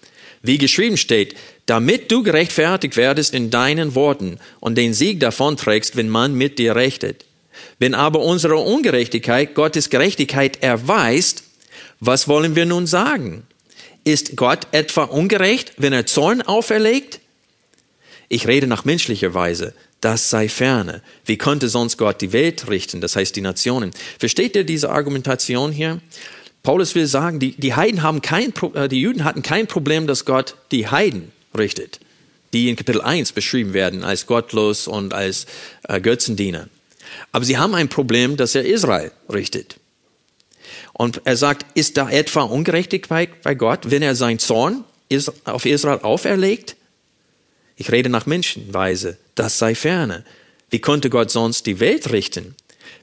Wie 0.42 0.58
geschrieben 0.58 0.98
steht, 0.98 1.36
damit 1.66 2.12
du 2.12 2.24
gerechtfertigt 2.24 2.98
werdest 2.98 3.34
in 3.34 3.50
deinen 3.50 3.96
Worten 3.96 4.40
und 4.60 4.78
den 4.78 4.94
Sieg 4.94 5.20
davonträgst, 5.20 5.96
wenn 5.96 6.10
man 6.10 6.34
mit 6.34 6.60
dir 6.60 6.76
rechtet. 6.76 7.26
Wenn 7.80 7.94
aber 7.94 8.20
unsere 8.20 8.58
Ungerechtigkeit 8.58 9.56
Gottes 9.56 9.90
Gerechtigkeit 9.90 10.62
erweist, 10.62 11.44
was 12.00 12.28
wollen 12.28 12.56
wir 12.56 12.66
nun 12.66 12.88
sagen? 12.88 13.44
Ist 14.04 14.36
Gott 14.36 14.68
etwa 14.72 15.04
ungerecht, 15.04 15.74
wenn 15.78 15.94
er 15.94 16.06
Zorn 16.06 16.42
auferlegt? 16.42 17.22
Ich 18.28 18.48
rede 18.48 18.68
nach 18.68 18.84
menschlicher 18.84 19.34
Weise. 19.34 19.74
Das 20.02 20.30
sei 20.30 20.50
ferne. 20.50 21.02
Wie 21.26 21.38
könnte 21.38 21.70
sonst 21.70 21.98
Gott 21.98 22.20
die 22.20 22.34
Welt 22.34 22.70
richten, 22.70 23.00
das 23.00 23.16
heißt 23.16 23.36
die 23.38 23.42
Nationen? 23.42 23.92
Versteht 24.20 24.56
ihr 24.58 24.66
diese 24.66 24.90
Argumentation 24.90 25.72
hier? 25.72 26.02
Paulus 26.62 26.96
will 26.96 27.08
sagen, 27.08 27.40
die, 27.40 27.52
die 27.52 27.74
Heiden 27.74 28.04
haben 28.04 28.22
kein, 28.22 28.54
äh, 28.74 28.90
die 28.90 29.00
Juden 29.00 29.24
hatten 29.24 29.44
kein 29.44 29.68
Problem, 29.68 30.08
dass 30.08 30.26
Gott 30.26 30.56
die 30.72 30.88
Heiden 30.88 31.33
richtet, 31.58 32.00
die 32.54 32.70
in 32.70 32.76
Kapitel 32.76 33.02
1 33.02 33.32
beschrieben 33.32 33.74
werden 33.74 34.04
als 34.04 34.26
gottlos 34.26 34.88
und 34.88 35.14
als 35.14 35.46
äh, 35.88 36.00
Götzendiener. 36.00 36.70
Aber 37.32 37.46
sie 37.46 37.58
haben 37.58 37.76
ein 37.76 37.90
Problem, 37.90 38.38
dass 38.38 38.56
er 38.56 38.66
Israel 38.66 39.12
richtet. 39.32 39.78
Und 40.94 41.22
er 41.26 41.38
sagt, 41.38 41.66
ist 41.76 41.98
da 41.98 42.10
etwa 42.10 42.44
Ungerechtigkeit 42.44 43.42
bei 43.42 43.56
Gott, 43.56 43.92
wenn 43.92 44.02
er 44.02 44.16
sein 44.16 44.40
Zorn 44.40 44.84
auf 45.46 45.66
Israel 45.66 46.00
auferlegt? 46.02 46.76
Ich 47.76 47.92
rede 47.92 48.10
nach 48.10 48.26
Menschenweise, 48.26 49.18
das 49.36 49.58
sei 49.58 49.76
ferne. 49.76 50.24
Wie 50.70 50.80
konnte 50.80 51.10
Gott 51.10 51.32
sonst 51.32 51.66
die 51.66 51.80
Welt 51.80 52.12
richten? 52.12 52.56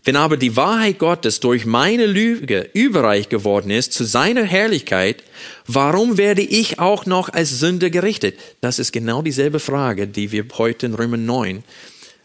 Wenn 0.05 0.17
aber 0.17 0.37
die 0.37 0.57
Wahrheit 0.57 0.99
Gottes 0.99 1.41
durch 1.41 1.67
meine 1.67 2.07
Lüge 2.07 2.71
überreich 2.73 3.29
geworden 3.29 3.71
ist 3.71 3.93
zu 3.93 4.05
seiner 4.05 4.45
Herrlichkeit, 4.45 5.23
warum 5.67 6.17
werde 6.17 6.41
ich 6.43 6.79
auch 6.79 7.05
noch 7.05 7.29
als 7.29 7.59
Sünde 7.59 7.91
gerichtet? 7.91 8.39
Das 8.63 8.79
ist 8.79 8.93
genau 8.93 9.21
dieselbe 9.21 9.61
Frage, 9.61 10.07
die 10.07 10.33
wir 10.33 10.47
heute 10.57 10.87
in 10.87 10.95
Römer 10.95 11.19
9, 11.19 11.63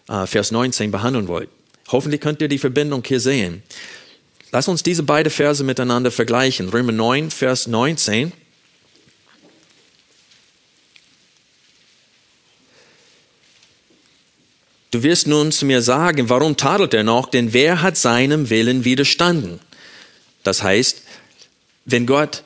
äh, 0.08 0.26
Vers 0.26 0.52
19 0.52 0.92
behandeln 0.92 1.28
wollen. 1.28 1.48
Hoffentlich 1.90 2.22
könnt 2.22 2.42
ihr 2.42 2.48
die 2.48 2.58
Verbindung 2.58 3.04
hier 3.06 3.20
sehen. 3.20 3.62
Lass 4.52 4.70
uns 4.70 4.82
diese 4.82 5.04
beiden 5.04 5.32
Verse 5.32 5.64
miteinander 5.64 6.12
vergleichen. 6.12 6.70
Römer 6.70 6.94
9, 6.94 7.30
Vers 7.30 7.68
19. 7.68 8.32
Du 14.92 15.04
wirst 15.04 15.28
nun 15.28 15.52
zu 15.52 15.66
mir 15.66 15.82
sagen, 15.82 16.30
warum 16.30 16.58
tadelt 16.58 16.94
er 16.94 17.04
noch? 17.04 17.30
Denn 17.30 17.54
wer 17.54 17.82
hat 17.82 17.98
seinem 17.98 18.50
Willen 18.50 18.86
widerstanden? 18.86 19.60
Das 20.44 20.64
heißt, 20.64 21.02
wenn 21.86 22.06
Gott 22.06 22.44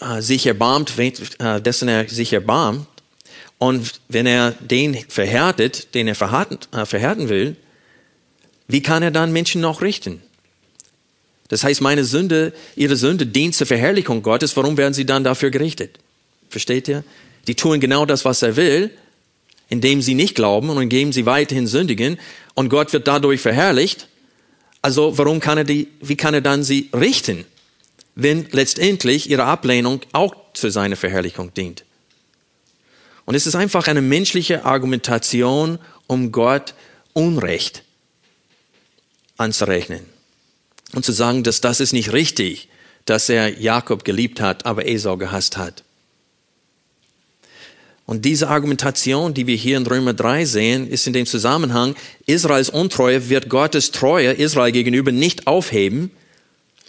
äh, 0.00 0.20
sich 0.20 0.46
erbarmt, 0.46 0.98
äh, 0.98 1.60
dessen 1.60 1.88
er 1.88 2.08
sich 2.08 2.32
erbarmt, 2.32 2.86
und 3.62 4.00
wenn 4.08 4.26
er 4.26 4.50
den 4.50 4.96
verhärtet, 5.08 5.94
den 5.94 6.08
er 6.08 6.20
äh, 6.20 6.84
verhärten 6.84 7.28
will, 7.28 7.54
wie 8.66 8.82
kann 8.82 9.04
er 9.04 9.12
dann 9.12 9.30
Menschen 9.30 9.60
noch 9.60 9.82
richten? 9.82 10.20
Das 11.46 11.62
heißt, 11.62 11.80
meine 11.80 12.04
Sünde, 12.04 12.52
ihre 12.74 12.96
Sünde 12.96 13.24
dient 13.24 13.54
zur 13.54 13.68
Verherrlichung 13.68 14.22
Gottes. 14.22 14.56
Warum 14.56 14.76
werden 14.76 14.94
sie 14.94 15.06
dann 15.06 15.22
dafür 15.22 15.50
gerichtet? 15.50 16.00
Versteht 16.48 16.88
ihr? 16.88 17.04
Die 17.46 17.54
tun 17.54 17.78
genau 17.78 18.04
das, 18.04 18.24
was 18.24 18.42
er 18.42 18.56
will, 18.56 18.90
indem 19.68 20.02
sie 20.02 20.14
nicht 20.14 20.34
glauben 20.34 20.70
und 20.70 20.80
indem 20.80 21.12
sie 21.12 21.26
weiterhin 21.26 21.66
sündigen 21.66 22.18
und 22.54 22.68
Gott 22.68 22.92
wird 22.92 23.08
dadurch 23.08 23.40
verherrlicht. 23.40 24.08
Also 24.82 25.16
warum 25.16 25.40
kann 25.40 25.58
er 25.58 25.64
die, 25.64 25.88
wie 26.00 26.16
kann 26.16 26.34
er 26.34 26.40
dann 26.40 26.62
sie 26.62 26.90
richten, 26.92 27.44
wenn 28.14 28.46
letztendlich 28.50 29.30
ihre 29.30 29.44
Ablehnung 29.44 30.00
auch 30.12 30.34
zu 30.52 30.70
seiner 30.70 30.96
Verherrlichung 30.96 31.54
dient? 31.54 31.84
Und 33.24 33.34
es 33.34 33.46
ist 33.46 33.54
einfach 33.54 33.86
eine 33.86 34.02
menschliche 34.02 34.64
Argumentation, 34.64 35.78
um 36.06 36.32
Gott 36.32 36.74
Unrecht 37.12 37.84
anzurechnen 39.36 40.04
und 40.94 41.04
zu 41.04 41.12
sagen, 41.12 41.42
dass 41.42 41.60
das 41.60 41.80
ist 41.80 41.92
nicht 41.92 42.12
richtig, 42.12 42.68
dass 43.04 43.28
er 43.28 43.48
Jakob 43.60 44.04
geliebt 44.04 44.40
hat, 44.40 44.66
aber 44.66 44.86
Esau 44.86 45.16
gehasst 45.16 45.56
hat. 45.56 45.84
Und 48.04 48.24
diese 48.24 48.48
Argumentation, 48.48 49.32
die 49.32 49.46
wir 49.46 49.56
hier 49.56 49.76
in 49.76 49.86
Römer 49.86 50.12
3 50.12 50.44
sehen, 50.44 50.88
ist 50.88 51.06
in 51.06 51.12
dem 51.12 51.26
Zusammenhang, 51.26 51.94
Israels 52.26 52.68
Untreue 52.68 53.28
wird 53.28 53.48
Gottes 53.48 53.90
Treue 53.92 54.32
Israel 54.32 54.72
gegenüber 54.72 55.12
nicht 55.12 55.46
aufheben. 55.46 56.10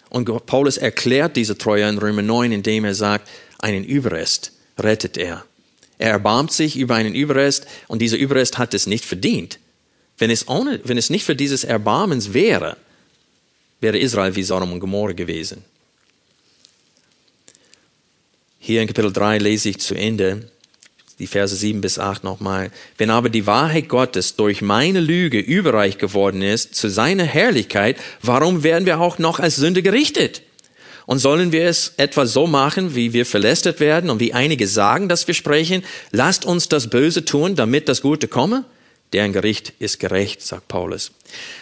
Und 0.10 0.26
Paulus 0.46 0.78
erklärt 0.78 1.36
diese 1.36 1.58
Treue 1.58 1.88
in 1.88 1.98
Römer 1.98 2.22
9, 2.22 2.52
indem 2.52 2.86
er 2.86 2.96
sagt, 2.96 3.30
einen 3.60 3.84
Überrest 3.84 4.52
rettet 4.78 5.18
er. 5.18 5.46
Er 5.98 6.12
erbarmt 6.12 6.52
sich 6.52 6.76
über 6.76 6.96
einen 6.96 7.16
Überrest 7.16 7.68
und 7.88 8.02
dieser 8.02 8.18
Überrest 8.18 8.58
hat 8.58 8.74
es 8.74 8.88
nicht 8.88 9.06
verdient. 9.06 9.60
Wenn 10.18 10.30
es, 10.30 10.48
ohne, 10.48 10.82
wenn 10.84 10.98
es 10.98 11.10
nicht 11.10 11.26
für 11.26 11.36
dieses 11.36 11.64
Erbarmens 11.64 12.34
wäre, 12.34 12.78
wäre 13.80 13.98
Israel 13.98 14.36
wie 14.36 14.44
Sodom 14.44 14.74
und 14.74 14.80
Gomorra 14.80 15.14
gewesen. 15.14 15.64
Hier 18.60 18.82
in 18.82 18.88
Kapitel 18.88 19.12
3 19.12 19.38
lese 19.40 19.70
ich 19.70 19.80
zu 19.80 19.96
Ende 19.96 20.50
die 21.24 21.28
Verse 21.28 21.56
7 21.56 21.80
bis 21.80 22.00
8 22.00 22.26
nochmal. 22.26 22.70
Wenn 22.98 23.10
aber 23.10 23.30
die 23.30 23.48
Wahrheit 23.48 23.88
Gottes 23.88 24.36
durch 24.36 24.62
meine 24.62 25.00
Lüge 25.00 25.40
überreich 25.40 25.98
geworden 25.98 26.42
ist 26.42 26.76
zu 26.76 26.90
seiner 26.90 27.24
Herrlichkeit, 27.24 27.96
warum 28.22 28.64
werden 28.64 28.86
wir 28.86 29.00
auch 29.00 29.20
noch 29.20 29.40
als 29.40 29.56
Sünde 29.56 29.82
gerichtet? 29.82 30.42
Und 31.06 31.20
sollen 31.20 31.54
wir 31.54 31.66
es 31.66 31.94
etwa 31.96 32.26
so 32.26 32.46
machen, 32.46 32.94
wie 32.94 33.14
wir 33.14 33.26
verlästert 33.26 33.80
werden 33.80 34.10
und 34.10 34.20
wie 34.20 34.34
einige 34.34 34.68
sagen, 34.68 35.08
dass 35.08 35.26
wir 35.26 35.34
sprechen, 35.34 35.84
lasst 36.12 36.44
uns 36.44 36.68
das 36.68 36.90
Böse 36.90 37.24
tun, 37.24 37.56
damit 37.56 37.88
das 37.88 38.02
Gute 38.02 38.28
komme? 38.28 38.66
Deren 39.14 39.32
Gericht 39.32 39.72
ist 39.80 40.02
gerecht, 40.02 40.42
sagt 40.42 40.68
Paulus. 40.68 41.12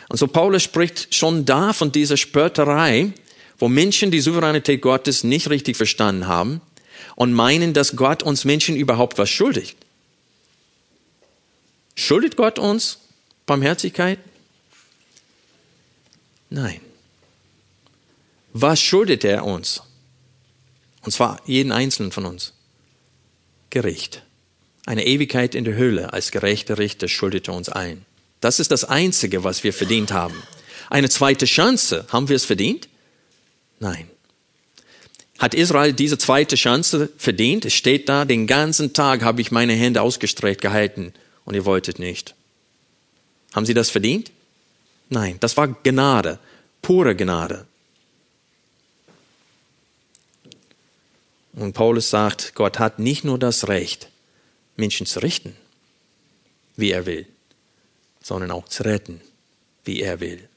Und 0.09 0.17
so 0.17 0.25
Paulus 0.25 0.63
spricht 0.63 1.13
schon 1.13 1.45
da 1.45 1.73
von 1.73 1.91
dieser 1.91 2.17
Spötterei, 2.17 3.13
wo 3.59 3.67
Menschen 3.67 4.09
die 4.09 4.21
Souveränität 4.21 4.81
Gottes 4.81 5.23
nicht 5.23 5.51
richtig 5.51 5.77
verstanden 5.77 6.25
haben 6.25 6.61
und 7.21 7.33
meinen, 7.33 7.75
dass 7.75 7.95
Gott 7.95 8.23
uns 8.23 8.45
Menschen 8.45 8.75
überhaupt 8.75 9.19
was 9.19 9.29
schuldigt. 9.29 9.77
Schuldet 11.93 12.35
Gott 12.35 12.57
uns 12.57 12.97
Barmherzigkeit? 13.45 14.17
Nein. 16.49 16.81
Was 18.53 18.81
schuldet 18.81 19.23
er 19.23 19.45
uns? 19.45 19.83
Und 21.03 21.11
zwar 21.11 21.39
jeden 21.45 21.71
einzelnen 21.71 22.11
von 22.11 22.25
uns. 22.25 22.53
Gericht. 23.69 24.23
Eine 24.87 25.05
Ewigkeit 25.05 25.53
in 25.53 25.63
der 25.63 25.75
Höhle 25.75 26.13
als 26.13 26.31
gerechter 26.31 26.79
Richter 26.79 27.07
schuldet 27.07 27.47
er 27.47 27.53
uns 27.53 27.69
ein. 27.69 28.03
Das 28.39 28.59
ist 28.59 28.71
das 28.71 28.83
Einzige, 28.83 29.43
was 29.43 29.63
wir 29.63 29.73
verdient 29.73 30.11
haben. 30.11 30.41
Eine 30.89 31.09
zweite 31.09 31.45
Chance, 31.45 32.03
haben 32.09 32.29
wir 32.29 32.35
es 32.35 32.45
verdient? 32.45 32.89
Nein. 33.79 34.09
Hat 35.41 35.55
Israel 35.55 35.91
diese 35.91 36.19
zweite 36.19 36.55
Chance 36.55 37.09
verdient? 37.17 37.65
Es 37.65 37.73
steht 37.73 38.07
da, 38.09 38.25
den 38.25 38.45
ganzen 38.45 38.93
Tag 38.93 39.23
habe 39.23 39.41
ich 39.41 39.49
meine 39.49 39.73
Hände 39.73 40.03
ausgestreckt 40.03 40.61
gehalten 40.61 41.13
und 41.45 41.55
ihr 41.55 41.65
wolltet 41.65 41.97
nicht. 41.97 42.35
Haben 43.51 43.65
sie 43.65 43.73
das 43.73 43.89
verdient? 43.89 44.31
Nein, 45.09 45.37
das 45.39 45.57
war 45.57 45.67
Gnade, 45.67 46.37
pure 46.83 47.15
Gnade. 47.15 47.65
Und 51.53 51.73
Paulus 51.73 52.11
sagt, 52.11 52.53
Gott 52.53 52.77
hat 52.77 52.99
nicht 52.99 53.23
nur 53.23 53.39
das 53.39 53.67
Recht, 53.67 54.09
Menschen 54.75 55.07
zu 55.07 55.23
richten, 55.23 55.55
wie 56.75 56.91
er 56.91 57.07
will, 57.07 57.25
sondern 58.21 58.51
auch 58.51 58.67
zu 58.67 58.83
retten, 58.83 59.21
wie 59.85 60.01
er 60.01 60.19
will. 60.19 60.47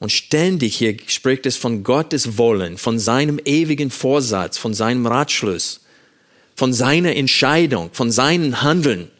Und 0.00 0.12
ständig 0.12 0.76
hier 0.76 0.96
spricht 1.06 1.46
es 1.46 1.56
von 1.56 1.82
Gottes 1.82 2.38
Wollen, 2.38 2.78
von 2.78 2.98
seinem 2.98 3.40
ewigen 3.44 3.90
Vorsatz, 3.90 4.56
von 4.56 4.74
seinem 4.74 5.06
Ratschluss, 5.06 5.80
von 6.54 6.72
seiner 6.72 7.16
Entscheidung, 7.16 7.90
von 7.92 8.10
seinem 8.10 8.62
Handeln 8.62 9.10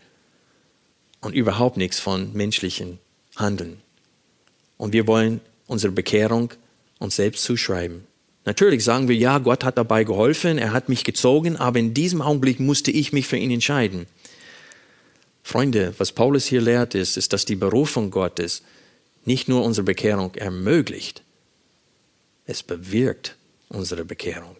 und 1.20 1.34
überhaupt 1.34 1.76
nichts 1.76 1.98
von 1.98 2.32
menschlichen 2.32 2.98
Handeln. 3.36 3.78
Und 4.76 4.92
wir 4.92 5.06
wollen 5.06 5.40
unsere 5.66 5.92
Bekehrung 5.92 6.52
uns 6.98 7.16
selbst 7.16 7.42
zuschreiben. 7.44 8.04
Natürlich 8.44 8.82
sagen 8.82 9.08
wir, 9.08 9.16
ja, 9.16 9.38
Gott 9.38 9.64
hat 9.64 9.76
dabei 9.76 10.04
geholfen, 10.04 10.58
er 10.58 10.72
hat 10.72 10.88
mich 10.88 11.04
gezogen, 11.04 11.56
aber 11.56 11.80
in 11.80 11.92
diesem 11.92 12.22
Augenblick 12.22 12.60
musste 12.60 12.90
ich 12.90 13.12
mich 13.12 13.26
für 13.26 13.36
ihn 13.36 13.50
entscheiden. 13.50 14.06
Freunde, 15.42 15.94
was 15.98 16.12
Paulus 16.12 16.46
hier 16.46 16.60
lehrt, 16.60 16.94
ist, 16.94 17.16
ist, 17.16 17.32
dass 17.32 17.44
die 17.44 17.56
Berufung 17.56 18.10
Gottes 18.10 18.62
nicht 19.28 19.48
nur 19.48 19.62
unsere 19.62 19.84
Bekehrung 19.84 20.34
ermöglicht, 20.34 21.22
es 22.46 22.62
bewirkt 22.62 23.36
unsere 23.68 24.04
Bekehrung. 24.04 24.56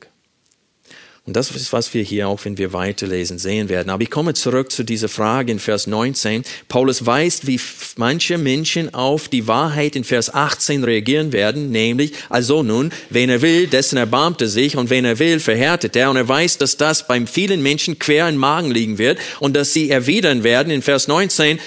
Und 1.25 1.37
das 1.37 1.51
ist, 1.51 1.73
was 1.73 1.93
wir 1.93 2.03
hier 2.03 2.29
auch, 2.29 2.43
wenn 2.45 2.57
wir 2.57 2.73
weiterlesen, 2.73 3.39
sehen 3.39 3.69
werden. 3.69 3.91
Aber 3.91 4.03
ich 4.03 4.11
komme 4.11 4.33
zurück 4.35 4.71
zu 4.71 4.83
dieser 4.83 5.09
Frage 5.09 5.53
in 5.53 5.59
Vers 5.59 5.87
19. 5.87 6.43
Paulus 6.69 7.05
weist, 7.05 7.47
wie 7.47 7.61
manche 7.97 8.39
Menschen 8.39 8.95
auf 8.95 9.29
die 9.29 9.47
Wahrheit 9.47 9.97
in 9.97 10.05
Vers 10.05 10.33
18 10.33 10.85
reagieren 10.85 11.33
werden, 11.33 11.71
nämlich, 11.71 12.13
also 12.29 12.63
nun, 12.63 12.93
wen 13.11 13.29
er 13.29 13.43
will, 13.43 13.67
dessen 13.67 13.99
erbarmt 13.99 14.41
er 14.41 14.49
sich 14.49 14.77
und 14.77 14.89
wen 14.89 15.05
er 15.05 15.19
will, 15.19 15.41
verhärtet 15.41 15.97
er. 15.97 16.09
Und 16.11 16.17
er 16.17 16.29
weiß, 16.29 16.59
dass 16.59 16.77
das 16.77 17.07
beim 17.07 17.27
vielen 17.27 17.63
Menschen 17.63 17.99
quer 17.99 18.29
im 18.29 18.37
Magen 18.37 18.71
liegen 18.71 18.99
wird 18.99 19.19
und 19.41 19.55
dass 19.55 19.73
sie 19.73 19.91
erwidern 19.91 20.45
werden 20.45 20.71
in 20.71 20.83
Vers 20.83 21.09
19, 21.09 21.59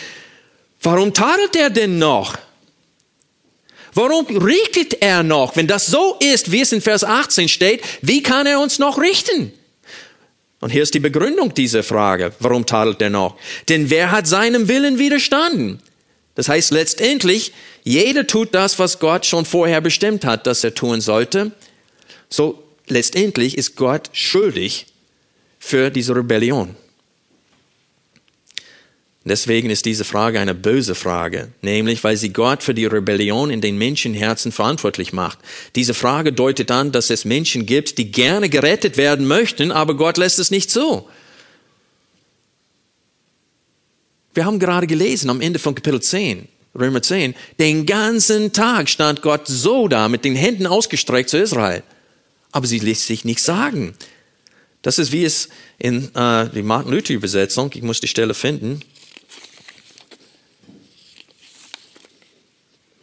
warum 0.81 1.13
tadelt 1.13 1.55
er 1.55 1.69
denn 1.69 1.99
noch? 1.99 2.37
Warum 3.93 4.25
richtet 4.25 5.01
er 5.01 5.23
noch? 5.23 5.55
Wenn 5.55 5.67
das 5.67 5.87
so 5.87 6.17
ist, 6.19 6.51
wie 6.51 6.61
es 6.61 6.71
in 6.71 6.81
Vers 6.81 7.03
18 7.03 7.49
steht, 7.49 7.81
wie 8.01 8.23
kann 8.23 8.45
er 8.47 8.59
uns 8.59 8.79
noch 8.79 8.99
richten? 8.99 9.51
Und 10.61 10.69
hier 10.69 10.83
ist 10.83 10.93
die 10.93 10.99
Begründung 10.99 11.53
dieser 11.53 11.83
Frage. 11.83 12.33
Warum 12.39 12.65
tadelt 12.65 13.01
er 13.01 13.09
noch? 13.09 13.35
Denn 13.67 13.89
wer 13.89 14.11
hat 14.11 14.27
seinem 14.27 14.67
Willen 14.67 14.99
widerstanden? 14.99 15.81
Das 16.35 16.47
heißt 16.47 16.71
letztendlich, 16.71 17.51
jeder 17.83 18.27
tut 18.27 18.53
das, 18.53 18.79
was 18.79 18.99
Gott 18.99 19.25
schon 19.25 19.45
vorher 19.45 19.81
bestimmt 19.81 20.23
hat, 20.23 20.47
dass 20.47 20.63
er 20.63 20.73
tun 20.73 21.01
sollte. 21.01 21.51
So 22.29 22.63
letztendlich 22.87 23.57
ist 23.57 23.75
Gott 23.75 24.09
schuldig 24.13 24.85
für 25.59 25.89
diese 25.89 26.15
Rebellion. 26.15 26.75
Deswegen 29.23 29.69
ist 29.69 29.85
diese 29.85 30.03
Frage 30.03 30.39
eine 30.39 30.55
böse 30.55 30.95
Frage, 30.95 31.49
nämlich 31.61 32.03
weil 32.03 32.17
sie 32.17 32.33
Gott 32.33 32.63
für 32.63 32.73
die 32.73 32.87
Rebellion 32.87 33.51
in 33.51 33.61
den 33.61 33.77
Menschenherzen 33.77 34.51
verantwortlich 34.51 35.13
macht. 35.13 35.37
Diese 35.75 35.93
Frage 35.93 36.33
deutet 36.33 36.71
an, 36.71 36.91
dass 36.91 37.11
es 37.11 37.23
Menschen 37.23 37.67
gibt, 37.67 37.99
die 37.99 38.11
gerne 38.11 38.49
gerettet 38.49 38.97
werden 38.97 39.27
möchten, 39.27 39.71
aber 39.71 39.95
Gott 39.95 40.17
lässt 40.17 40.39
es 40.39 40.49
nicht 40.49 40.71
zu. 40.71 41.07
Wir 44.33 44.45
haben 44.45 44.57
gerade 44.57 44.87
gelesen 44.87 45.29
am 45.29 45.41
Ende 45.41 45.59
von 45.59 45.75
Kapitel 45.75 46.01
10, 46.01 46.47
Römer 46.73 47.03
10, 47.03 47.35
den 47.59 47.85
ganzen 47.85 48.53
Tag 48.53 48.89
stand 48.89 49.21
Gott 49.21 49.47
so 49.47 49.87
da 49.87 50.09
mit 50.09 50.25
den 50.25 50.35
Händen 50.35 50.65
ausgestreckt 50.65 51.29
zu 51.29 51.37
Israel. 51.37 51.83
Aber 52.51 52.65
sie 52.65 52.79
lässt 52.79 53.05
sich 53.05 53.23
nichts 53.23 53.45
sagen. 53.45 53.93
Das 54.81 54.97
ist 54.97 55.11
wie 55.11 55.25
es 55.25 55.49
in 55.77 56.13
äh, 56.15 56.49
die 56.49 56.63
Martin 56.63 56.91
Luther 56.91 57.13
Übersetzung, 57.13 57.69
ich 57.75 57.83
muss 57.83 57.99
die 57.99 58.07
Stelle 58.07 58.33
finden, 58.33 58.81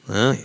Ja, 0.09 0.37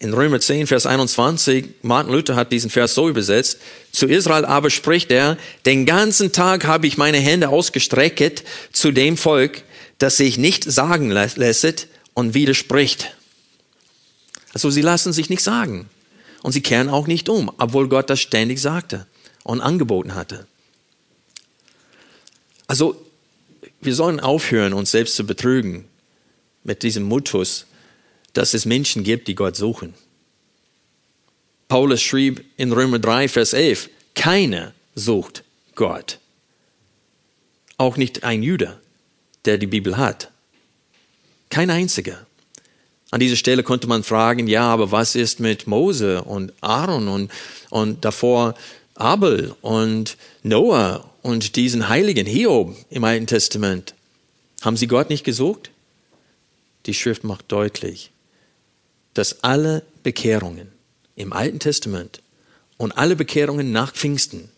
in 0.00 0.14
Römer 0.14 0.38
10, 0.38 0.68
Vers 0.68 0.86
21, 0.86 1.70
Martin 1.82 2.12
Luther 2.12 2.36
hat 2.36 2.52
diesen 2.52 2.70
Vers 2.70 2.94
so 2.94 3.08
übersetzt, 3.08 3.58
zu 3.90 4.06
Israel 4.06 4.44
aber 4.44 4.70
spricht 4.70 5.10
er, 5.10 5.36
den 5.66 5.86
ganzen 5.86 6.30
Tag 6.30 6.66
habe 6.66 6.86
ich 6.86 6.98
meine 6.98 7.18
Hände 7.18 7.48
ausgestreckt 7.48 8.44
zu 8.72 8.92
dem 8.92 9.16
Volk, 9.16 9.64
das 9.98 10.16
sich 10.16 10.38
nicht 10.38 10.62
sagen 10.64 11.10
lässt 11.10 11.88
und 12.14 12.34
widerspricht. 12.34 13.16
Also 14.52 14.70
sie 14.70 14.82
lassen 14.82 15.12
sich 15.12 15.30
nicht 15.30 15.42
sagen 15.42 15.88
und 16.42 16.52
sie 16.52 16.62
kehren 16.62 16.88
auch 16.88 17.08
nicht 17.08 17.28
um, 17.28 17.50
obwohl 17.58 17.88
Gott 17.88 18.08
das 18.08 18.20
ständig 18.20 18.60
sagte 18.60 19.06
und 19.42 19.60
angeboten 19.60 20.14
hatte. 20.14 20.46
Also 22.68 23.04
wir 23.80 23.94
sollen 23.94 24.20
aufhören, 24.20 24.72
uns 24.72 24.92
selbst 24.92 25.16
zu 25.16 25.26
betrügen 25.26 25.86
mit 26.62 26.84
diesem 26.84 27.02
Mutus, 27.02 27.66
dass 28.38 28.54
es 28.54 28.66
Menschen 28.66 29.02
gibt, 29.02 29.26
die 29.26 29.34
Gott 29.34 29.56
suchen. 29.56 29.94
Paulus 31.66 32.00
schrieb 32.00 32.44
in 32.56 32.72
Römer 32.72 33.00
3, 33.00 33.26
Vers 33.28 33.52
11, 33.52 33.90
keiner 34.14 34.72
sucht 34.94 35.42
Gott. 35.74 36.20
Auch 37.78 37.96
nicht 37.96 38.22
ein 38.22 38.44
Jude, 38.44 38.80
der 39.44 39.58
die 39.58 39.66
Bibel 39.66 39.96
hat. 39.96 40.30
Kein 41.50 41.68
einziger. 41.68 42.26
An 43.10 43.18
dieser 43.18 43.34
Stelle 43.34 43.64
konnte 43.64 43.88
man 43.88 44.04
fragen, 44.04 44.46
ja, 44.46 44.62
aber 44.62 44.92
was 44.92 45.16
ist 45.16 45.40
mit 45.40 45.66
Mose 45.66 46.22
und 46.22 46.52
Aaron 46.60 47.08
und, 47.08 47.32
und 47.70 48.04
davor 48.04 48.54
Abel 48.94 49.56
und 49.62 50.16
Noah 50.44 51.10
und 51.22 51.56
diesen 51.56 51.88
Heiligen 51.88 52.26
Hiob 52.26 52.76
im 52.88 53.02
Alten 53.02 53.26
Testament? 53.26 53.94
Haben 54.60 54.76
sie 54.76 54.86
Gott 54.86 55.10
nicht 55.10 55.24
gesucht? 55.24 55.72
Die 56.86 56.94
Schrift 56.94 57.24
macht 57.24 57.50
deutlich, 57.50 58.12
dass 59.18 59.42
alle 59.42 59.82
Bekehrungen 60.04 60.68
im 61.16 61.32
Alten 61.32 61.58
Testament 61.58 62.22
und 62.76 62.96
alle 62.96 63.16
Bekehrungen 63.16 63.72
nach 63.72 63.92
Pfingsten 63.92 64.48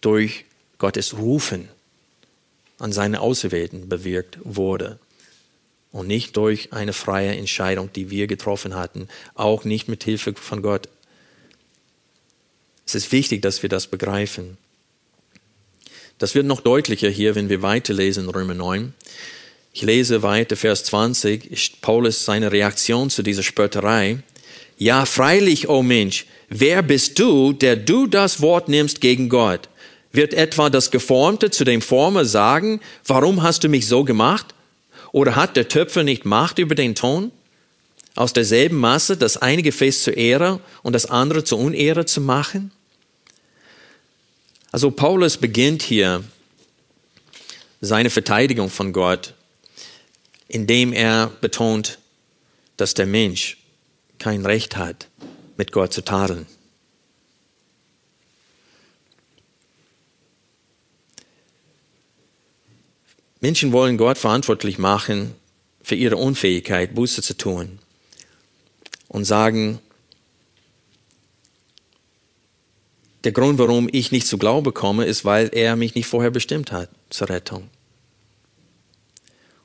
durch 0.00 0.46
Gottes 0.78 1.16
Rufen 1.16 1.68
an 2.80 2.90
seine 2.90 3.20
Auserwählten 3.20 3.88
bewirkt 3.88 4.38
wurde 4.42 4.98
und 5.92 6.08
nicht 6.08 6.36
durch 6.36 6.72
eine 6.72 6.92
freie 6.92 7.36
Entscheidung, 7.36 7.92
die 7.92 8.10
wir 8.10 8.26
getroffen 8.26 8.74
hatten, 8.74 9.06
auch 9.34 9.62
nicht 9.62 9.86
mit 9.86 10.02
Hilfe 10.02 10.34
von 10.34 10.60
Gott. 10.60 10.88
Es 12.84 12.96
ist 12.96 13.12
wichtig, 13.12 13.42
dass 13.42 13.62
wir 13.62 13.68
das 13.68 13.86
begreifen. 13.86 14.58
Das 16.18 16.34
wird 16.34 16.46
noch 16.46 16.62
deutlicher 16.62 17.10
hier, 17.10 17.36
wenn 17.36 17.48
wir 17.48 17.62
weiterlesen 17.62 18.24
in 18.24 18.30
Römer 18.30 18.54
9. 18.54 18.92
Ich 19.78 19.82
lese 19.82 20.24
weiter, 20.24 20.56
Vers 20.56 20.82
20, 20.86 21.52
ist 21.52 21.80
Paulus 21.82 22.24
seine 22.24 22.50
Reaktion 22.50 23.10
zu 23.10 23.22
dieser 23.22 23.44
Spötterei. 23.44 24.18
Ja, 24.76 25.06
freilich, 25.06 25.68
o 25.68 25.76
oh 25.76 25.82
Mensch, 25.84 26.26
wer 26.48 26.82
bist 26.82 27.16
du, 27.20 27.52
der 27.52 27.76
du 27.76 28.08
das 28.08 28.40
Wort 28.42 28.68
nimmst 28.68 29.00
gegen 29.00 29.28
Gott? 29.28 29.68
Wird 30.10 30.34
etwa 30.34 30.68
das 30.68 30.90
Geformte 30.90 31.52
zu 31.52 31.62
dem 31.62 31.80
Former 31.80 32.24
sagen, 32.24 32.80
warum 33.06 33.44
hast 33.44 33.62
du 33.62 33.68
mich 33.68 33.86
so 33.86 34.02
gemacht? 34.02 34.46
Oder 35.12 35.36
hat 35.36 35.54
der 35.54 35.68
Töpfer 35.68 36.02
nicht 36.02 36.24
Macht 36.24 36.58
über 36.58 36.74
den 36.74 36.96
Ton? 36.96 37.30
Aus 38.16 38.32
derselben 38.32 38.78
Masse 38.78 39.16
das 39.16 39.36
eine 39.36 39.62
Gefäß 39.62 40.02
zur 40.02 40.16
Ehre 40.16 40.58
und 40.82 40.92
das 40.92 41.06
andere 41.06 41.44
zur 41.44 41.60
Unehre 41.60 42.04
zu 42.04 42.20
machen? 42.20 42.72
Also 44.72 44.90
Paulus 44.90 45.36
beginnt 45.36 45.84
hier 45.84 46.24
seine 47.80 48.10
Verteidigung 48.10 48.70
von 48.70 48.92
Gott 48.92 49.34
indem 50.48 50.92
er 50.92 51.30
betont, 51.40 51.98
dass 52.76 52.94
der 52.94 53.06
Mensch 53.06 53.58
kein 54.18 54.44
Recht 54.44 54.76
hat, 54.76 55.08
mit 55.56 55.72
Gott 55.72 55.92
zu 55.92 56.02
tadeln. 56.02 56.46
Menschen 63.40 63.72
wollen 63.72 63.98
Gott 63.98 64.18
verantwortlich 64.18 64.78
machen 64.78 65.34
für 65.82 65.94
ihre 65.94 66.16
Unfähigkeit, 66.16 66.94
Buße 66.94 67.22
zu 67.22 67.36
tun 67.36 67.78
und 69.06 69.24
sagen, 69.24 69.78
der 73.24 73.32
Grund, 73.32 73.58
warum 73.58 73.88
ich 73.92 74.10
nicht 74.10 74.26
zu 74.26 74.38
Glaube 74.38 74.72
komme, 74.72 75.04
ist, 75.04 75.24
weil 75.24 75.50
er 75.52 75.76
mich 75.76 75.94
nicht 75.94 76.06
vorher 76.06 76.30
bestimmt 76.30 76.72
hat 76.72 76.90
zur 77.10 77.28
Rettung. 77.28 77.70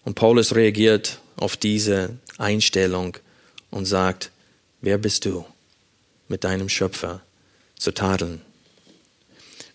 Und 0.05 0.15
Paulus 0.15 0.55
reagiert 0.55 1.19
auf 1.37 1.57
diese 1.57 2.17
Einstellung 2.37 3.17
und 3.71 3.85
sagt, 3.85 4.31
wer 4.81 4.97
bist 4.97 5.25
du, 5.25 5.45
mit 6.27 6.43
deinem 6.43 6.69
Schöpfer 6.69 7.21
zu 7.77 7.91
tadeln? 7.91 8.41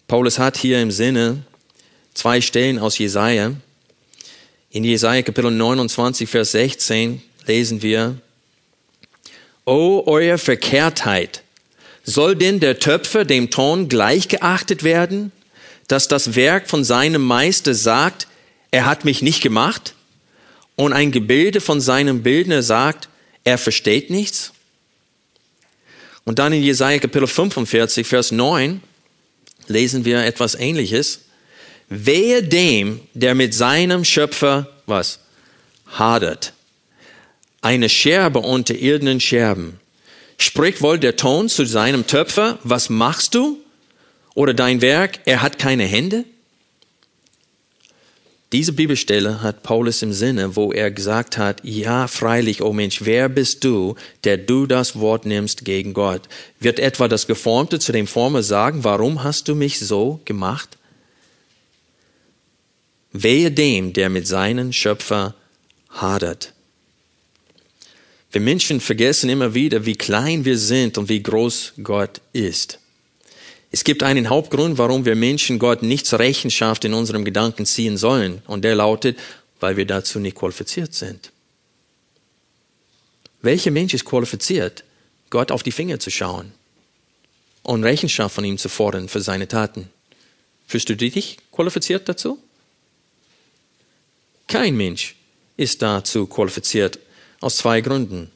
Paulus 0.07 0.39
hat 0.39 0.57
hier 0.57 0.81
im 0.81 0.91
Sinne 0.91 1.43
zwei 2.15 2.41
Stellen 2.41 2.79
aus 2.79 2.99
Jesaja. 2.99 3.53
In 4.71 4.85
Jesaja 4.85 5.23
Kapitel 5.23 5.51
29, 5.51 6.29
Vers 6.29 6.53
16 6.53 7.23
lesen 7.47 7.83
wir, 7.83 8.17
O 9.65 10.03
euer 10.07 10.39
Verkehrtheit, 10.39 11.43
soll 12.05 12.37
denn 12.37 12.59
der 12.59 12.79
Töpfer 12.79 13.27
dem 13.27 13.51
Ton 13.51 13.89
gleichgeachtet 13.89 14.83
werden, 14.83 15.31
dass 15.89 16.09
das 16.09 16.35
Werk 16.35 16.69
von 16.69 16.85
seinem 16.85 17.23
Meister 17.23 17.75
sagt, 17.75 18.29
er 18.71 18.87
hat 18.87 19.05
mich 19.05 19.21
nicht 19.21 19.43
gemacht? 19.43 19.95
Und 20.79 20.93
ein 20.93 21.11
Gebilde 21.11 21.61
von 21.61 21.81
seinem 21.81 22.23
Bildner 22.23 22.63
sagt, 22.63 23.09
er 23.43 23.59
versteht 23.59 24.11
nichts? 24.11 24.53
Und 26.25 26.39
dann 26.39 26.53
in 26.53 26.63
Jesaja 26.63 27.01
Kapitel 27.01 27.27
45, 27.27 28.07
Vers 28.07 28.31
9 28.31 28.81
lesen 29.67 30.05
wir 30.05 30.25
etwas 30.25 30.55
ähnliches. 30.55 31.23
Wehe 31.89 32.45
dem, 32.45 33.01
der 33.13 33.35
mit 33.35 33.55
seinem 33.55 34.05
Schöpfer, 34.05 34.69
was? 34.87 35.19
Hadert. 35.87 36.53
Eine 37.61 37.89
Scherbe 37.89 38.39
unter 38.39 38.77
irdenen 38.77 39.19
Scherben. 39.19 39.81
Spricht 40.37 40.81
wohl 40.81 41.01
der 41.01 41.17
Ton 41.17 41.49
zu 41.49 41.65
seinem 41.65 42.07
Töpfer, 42.07 42.61
was 42.63 42.89
machst 42.89 43.35
du? 43.35 43.59
Oder 44.35 44.55
dein 44.55 44.81
Werk, 44.81 45.19
er 45.25 45.43
hat 45.43 45.59
keine 45.59 45.87
Hände? 45.87 46.25
Diese 48.53 48.73
Bibelstelle 48.73 49.43
hat 49.43 49.63
Paulus 49.63 50.01
im 50.01 50.15
Sinne, 50.15 50.57
wo 50.57 50.73
er 50.73 50.91
gesagt 50.91 51.37
hat, 51.37 51.61
ja, 51.65 52.09
freilich, 52.09 52.63
o 52.63 52.69
oh 52.69 52.73
Mensch, 52.73 53.05
wer 53.05 53.29
bist 53.29 53.63
du, 53.63 53.95
der 54.25 54.39
du 54.39 54.67
das 54.67 54.99
Wort 54.99 55.27
nimmst 55.27 55.67
gegen 55.67 55.93
Gott? 55.93 56.23
Wird 56.59 56.79
etwa 56.79 57.09
das 57.09 57.27
Geformte 57.27 57.79
zu 57.79 57.93
dem 57.93 58.07
Former 58.07 58.43
sagen, 58.43 58.85
warum 58.85 59.23
hast 59.23 59.49
du 59.49 59.55
mich 59.55 59.79
so 59.79 60.21
gemacht? 60.25 60.79
Wehe 63.13 63.51
dem, 63.51 63.93
der 63.93 64.09
mit 64.09 64.27
seinen 64.27 64.73
Schöpfer 64.73 65.35
hadert. 65.91 66.55
Wir 68.33 68.41
Menschen 68.41 68.81
vergessen 68.81 69.29
immer 69.29 69.53
wieder, 69.53 69.85
wie 69.85 69.97
klein 69.97 70.47
wir 70.47 70.57
sind 70.57 70.97
und 70.97 71.11
wie 71.11 71.23
groß 71.23 71.75
Gott 71.83 72.23
ist. 72.33 72.79
Es 73.71 73.85
gibt 73.85 74.03
einen 74.03 74.31
Hauptgrund, 74.31 74.79
warum 74.79 75.05
wir 75.05 75.15
Menschen 75.15 75.59
Gott 75.59 75.83
nicht 75.83 76.07
zur 76.07 76.19
Rechenschaft 76.19 76.85
in 76.85 76.95
unserem 76.95 77.25
Gedanken 77.25 77.67
ziehen 77.67 77.97
sollen. 77.97 78.43
Und 78.47 78.63
der 78.65 78.75
lautet, 78.75 79.19
weil 79.61 79.77
wir 79.77 79.87
dazu 79.87 80.19
nicht 80.19 80.37
qualifiziert 80.37 80.95
sind. 80.95 81.33
Welcher 83.43 83.71
Mensch 83.71 83.95
ist 83.95 84.05
qualifiziert, 84.05 84.85
Gott 85.31 85.53
auf 85.53 85.63
die 85.63 85.73
Finger 85.73 86.01
zu 86.01 86.11
schauen 86.11 86.53
und 87.63 87.85
Rechenschaft 87.85 88.35
von 88.35 88.45
ihm 88.45 88.59
zu 88.59 88.69
fordern 88.69 89.09
für 89.09 89.21
seine 89.21 89.47
Taten? 89.47 89.91
Fühlst 90.67 90.89
du 90.89 90.97
dich 90.97 91.39
qualifiziert 91.53 92.09
dazu? 92.09 92.39
Kein 94.47 94.77
Mensch 94.77 95.15
ist 95.57 95.83
dazu 95.83 96.27
qualifiziert, 96.27 96.99
Aus 97.41 97.59
zwei 97.59 97.81
Gründen. 97.83 98.33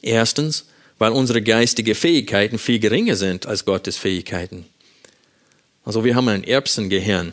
Erstens, 0.00 0.64
weil 1.02 1.10
unsere 1.10 1.42
geistigen 1.42 1.96
Fähigkeiten 1.96 2.60
viel 2.60 2.78
geringer 2.78 3.16
sind 3.16 3.46
als 3.46 3.64
Gottes 3.64 3.96
Fähigkeiten. 3.96 4.66
Also 5.84 6.04
wir 6.04 6.14
haben 6.14 6.28
ein 6.28 6.44
Erbsengehirn 6.44 7.32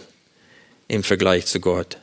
im 0.87 1.03
Vergleich 1.03 1.45
zu 1.45 1.59
Gott. 1.59 1.97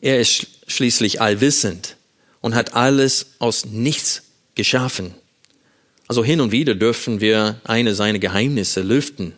Er 0.00 0.18
ist 0.18 0.48
schließlich 0.66 1.20
allwissend 1.20 1.94
und 2.40 2.56
hat 2.56 2.74
alles 2.74 3.26
aus 3.38 3.64
nichts 3.64 4.24
geschaffen. 4.56 5.14
Also 6.08 6.24
hin 6.24 6.40
und 6.40 6.50
wieder 6.50 6.74
dürfen 6.74 7.20
wir 7.20 7.60
eine 7.62 7.94
seiner 7.94 8.18
Geheimnisse 8.18 8.80
lüften 8.80 9.34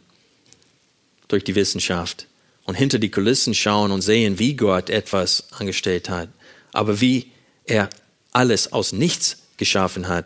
durch 1.29 1.45
die 1.45 1.57
Wissenschaft 1.57 2.27
und 2.65 2.75
hinter 2.75 2.99
die 2.99 3.11
Kulissen 3.11 3.55
schauen 3.55 3.91
und 3.91 4.01
sehen, 4.01 4.39
wie 4.39 4.57
Gott 4.57 4.89
etwas 4.89 5.53
angestellt 5.59 6.09
hat. 6.09 6.31
Aber 6.73 7.03
wie 7.03 7.31
er 7.67 7.91
alles 8.33 8.73
aus 8.73 8.95
nichts 8.95 9.37
geschaffen 9.61 10.09
hat, 10.09 10.25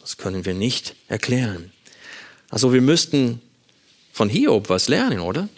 das 0.00 0.16
können 0.16 0.46
wir 0.46 0.54
nicht 0.54 0.94
erklären. 1.08 1.70
Also 2.48 2.72
wir 2.72 2.80
müssten 2.80 3.42
von 4.10 4.30
Hiob 4.30 4.70
was 4.70 4.88
lernen, 4.88 5.20
oder? 5.20 5.50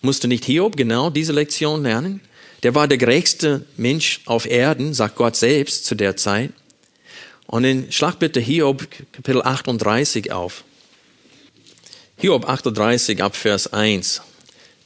Musste 0.00 0.26
nicht 0.26 0.44
Hiob 0.44 0.76
genau 0.76 1.10
diese 1.10 1.32
Lektion 1.32 1.84
lernen? 1.84 2.20
Der 2.64 2.74
war 2.74 2.88
der 2.88 2.98
gerechteste 2.98 3.64
Mensch 3.76 4.20
auf 4.26 4.46
Erden, 4.46 4.94
sagt 4.94 5.14
Gott 5.14 5.36
selbst 5.36 5.84
zu 5.84 5.94
der 5.94 6.16
Zeit. 6.16 6.52
Und 7.46 7.64
in 7.64 7.92
Schlag 7.92 8.18
bitte 8.18 8.40
Hiob 8.40 8.88
Kapitel 9.12 9.42
38 9.42 10.32
auf. 10.32 10.64
Hiob 12.16 12.48
38 12.48 13.22
ab 13.22 13.36
Vers 13.36 13.72
1. 13.72 14.22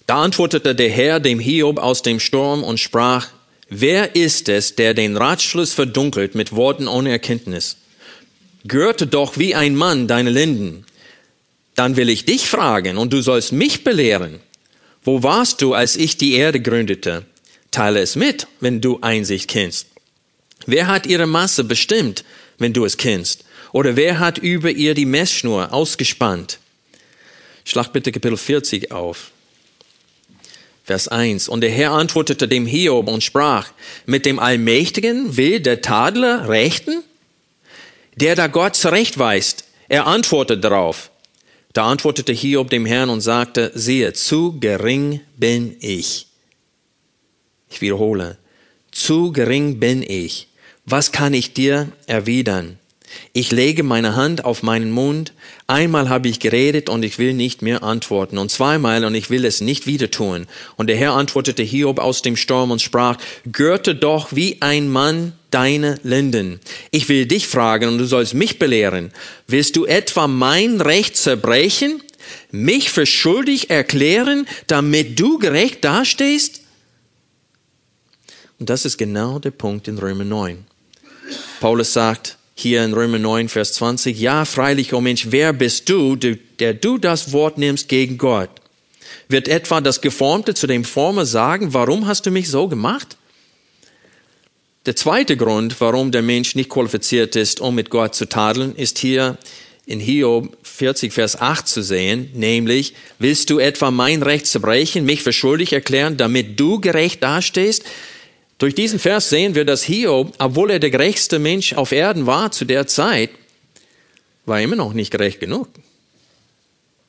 Da 0.07 0.23
antwortete 0.23 0.75
der 0.75 0.91
Herr 0.91 1.21
dem 1.21 1.39
Hiob 1.39 1.79
aus 1.79 2.03
dem 2.03 2.21
Sturm 2.21 2.63
und 2.63 2.79
sprach, 2.79 3.29
Wer 3.69 4.15
ist 4.15 4.49
es, 4.49 4.77
der 4.77 4.95
den 4.95 5.17
Ratschluss 5.17 5.73
verdunkelt 5.73 6.35
mit 6.37 6.53
Worten 6.53 6.87
ohne 6.87 7.11
Erkenntnis? 7.11 7.77
Gürte 8.67 9.07
doch 9.07 9.39
wie 9.39 9.55
ein 9.55 9.75
Mann 9.75 10.07
deine 10.07 10.31
Linden. 10.31 10.85
Dann 11.75 11.97
will 11.97 12.09
ich 12.09 12.25
dich 12.25 12.49
fragen 12.49 12.97
und 12.97 13.13
du 13.13 13.21
sollst 13.23 13.53
mich 13.53 13.83
belehren. 13.83 14.41
Wo 15.03 15.23
warst 15.23 15.63
du, 15.63 15.75
als 15.75 15.97
ich 15.97 16.17
die 16.17 16.35
Erde 16.35 16.61
gründete? 16.61 17.25
Teile 17.71 18.01
es 18.01 18.17
mit, 18.17 18.47
wenn 18.61 18.81
du 18.81 19.01
Einsicht 19.03 19.49
kennst. 19.49 19.89
Wer 20.67 20.87
hat 20.87 21.07
ihre 21.07 21.27
Masse 21.27 21.65
bestimmt, 21.65 22.25
wenn 22.59 22.73
du 22.73 22.85
es 22.85 22.97
kennst? 22.97 23.45
Oder 23.73 23.97
wer 23.97 24.21
hat 24.21 24.39
über 24.39 24.71
ihr 24.71 24.95
die 24.95 25.07
Messschnur 25.07 25.73
ausgespannt? 25.73 26.61
Schlag 27.65 27.93
bitte 27.93 28.13
Kapitel 28.13 28.37
40 28.37 28.93
auf. 28.93 29.33
Vers 30.87 31.09
1. 31.09 31.49
Und 31.49 31.63
der 31.63 31.71
Herr 31.71 31.91
antwortete 31.91 32.47
dem 32.47 32.65
Hiob 32.65 33.09
und 33.09 33.25
sprach, 33.25 33.73
mit 34.07 34.25
dem 34.25 34.39
Allmächtigen 34.39 35.37
will 35.37 35.59
der 35.59 35.83
Tadler 35.83 36.49
rechten? 36.49 37.03
Der 38.15 38.37
da 38.37 38.47
Gott 38.47 38.77
zurechtweist, 38.77 39.65
er 39.89 40.07
antwortet 40.07 40.63
darauf. 40.63 41.11
Da 41.73 41.87
antwortete 41.87 42.33
Hiob 42.33 42.71
dem 42.71 42.87
Herrn 42.87 43.11
und 43.11 43.21
sagte, 43.21 43.73
siehe, 43.75 44.13
zu 44.13 44.61
gering 44.61 45.21
bin 45.37 45.77
ich. 45.81 46.29
Ich 47.69 47.81
wiederhole, 47.81 48.39
zu 48.93 49.33
gering 49.33 49.81
bin 49.81 50.05
ich. 50.05 50.47
Was 50.85 51.11
kann 51.11 51.35
ich 51.35 51.53
dir 51.53 51.91
erwidern? 52.07 52.79
Ich 53.33 53.53
lege 53.53 53.83
meine 53.83 54.17
Hand 54.17 54.45
auf 54.45 54.63
meinen 54.63 54.91
Mund. 54.91 55.33
Einmal 55.67 56.09
habe 56.09 56.29
ich 56.29 56.41
geredet 56.41 56.89
und 56.89 57.05
ich 57.05 57.19
will 57.19 57.35
nicht 57.35 57.63
mehr 57.63 57.83
antworten. 57.83 58.39
Und 58.39 58.51
zweimal 58.51 59.05
und 59.05 59.15
ich 59.15 59.31
will 59.31 59.45
es 59.45 59.61
nicht 59.61 59.87
wieder 59.87 60.11
tun. 60.11 60.47
Und 60.77 60.89
der 60.89 60.97
Herr 60.97 61.13
antwortete 61.13 61.63
Hiob 61.63 61.99
aus 61.99 62.23
dem 62.23 62.37
Sturm 62.37 62.71
und 62.71 62.83
sprach, 62.83 63.19
Gürte 63.51 63.95
doch 63.95 64.29
wie 64.35 64.59
ein 64.61 64.89
Mann 64.89 65.33
deine 65.51 65.99
Linden. 66.03 66.61
Ich 66.91 67.09
will 67.09 67.27
dich 67.27 67.47
fragen 67.47 67.89
und 67.89 67.99
du 67.99 68.07
sollst 68.07 68.35
mich 68.35 68.59
belehren. 68.59 69.13
Willst 69.47 69.77
du 69.77 69.85
etwa 69.87 70.29
mein 70.29 70.81
Recht 70.81 71.17
zerbrechen? 71.17 72.03
Mich 72.51 72.91
für 72.91 73.07
schuldig 73.07 73.71
erklären, 73.71 74.47
damit 74.67 75.19
du 75.19 75.39
gerecht 75.39 75.85
dastehst? 75.85 76.63
Und 78.59 78.71
das 78.71 78.85
ist 78.85 78.97
genau 78.97 79.39
der 79.39 79.51
Punkt 79.51 79.89
in 79.89 79.99
Römer 79.99 80.25
9. 80.25 80.65
Paulus 81.61 81.93
sagt, 81.93 82.36
hier 82.59 82.83
in 82.83 82.95
Römer 82.95 83.19
9, 83.19 83.51
Vers 83.51 83.75
20, 83.75 84.19
ja, 84.19 84.47
freilich, 84.47 84.95
o 84.95 84.97
oh 84.97 85.01
Mensch, 85.03 85.27
wer 85.29 85.53
bist 85.53 85.89
du, 85.91 86.17
der 86.17 86.75
du 86.75 86.97
das 86.97 87.33
Wort 87.33 87.59
nimmst 87.59 87.89
gegen 87.89 88.17
Gott? 88.17 88.49
Wird 89.29 89.47
etwa 89.47 89.83
das 89.83 90.01
Geformte 90.01 90.55
zu 90.55 90.67
dem 90.67 90.83
Former 90.83 91.27
sagen, 91.27 91.75
warum 91.75 92.07
hast 92.07 92.25
du 92.25 92.31
mich 92.31 92.49
so 92.49 92.67
gemacht? 92.67 93.19
Der 94.87 94.97
zweite 94.97 95.37
Grund, 95.37 95.79
warum 95.81 96.13
der 96.13 96.23
Mensch 96.23 96.55
nicht 96.55 96.71
qualifiziert 96.71 97.37
ist, 97.37 97.61
um 97.61 97.75
mit 97.75 97.91
Gott 97.91 98.15
zu 98.15 98.27
tadeln, 98.27 98.75
ist 98.75 98.99
hier 98.99 99.37
in 99.85 100.01
Hiob 100.01 100.57
40, 100.63 101.13
Vers 101.13 101.39
8 101.39 101.69
zu 101.69 101.83
sehen, 101.83 102.31
nämlich, 102.33 102.95
willst 103.19 103.51
du 103.51 103.59
etwa 103.59 103.91
mein 103.91 104.23
Recht 104.23 104.47
zerbrechen, 104.47 105.05
mich 105.05 105.23
für 105.23 105.33
schuldig 105.33 105.75
erklären, 105.75 106.17
damit 106.17 106.59
du 106.59 106.81
gerecht 106.81 107.23
dastehst? 107.23 107.85
Durch 108.59 108.75
diesen 108.75 108.99
Vers 108.99 109.29
sehen 109.29 109.55
wir, 109.55 109.65
dass 109.65 109.83
Hiob, 109.83 110.35
obwohl 110.39 110.71
er 110.71 110.79
der 110.79 110.91
gerechteste 110.91 111.39
Mensch 111.39 111.75
auf 111.75 111.93
Erden 111.93 112.27
war 112.27 112.53
zu 112.53 112.65
der 112.65 112.87
Zeit, 112.87 113.31
war 114.47 114.61
immer 114.61 114.77
noch 114.77 114.93
nicht 114.93 115.11
gerecht 115.11 115.41
genug. 115.41 115.69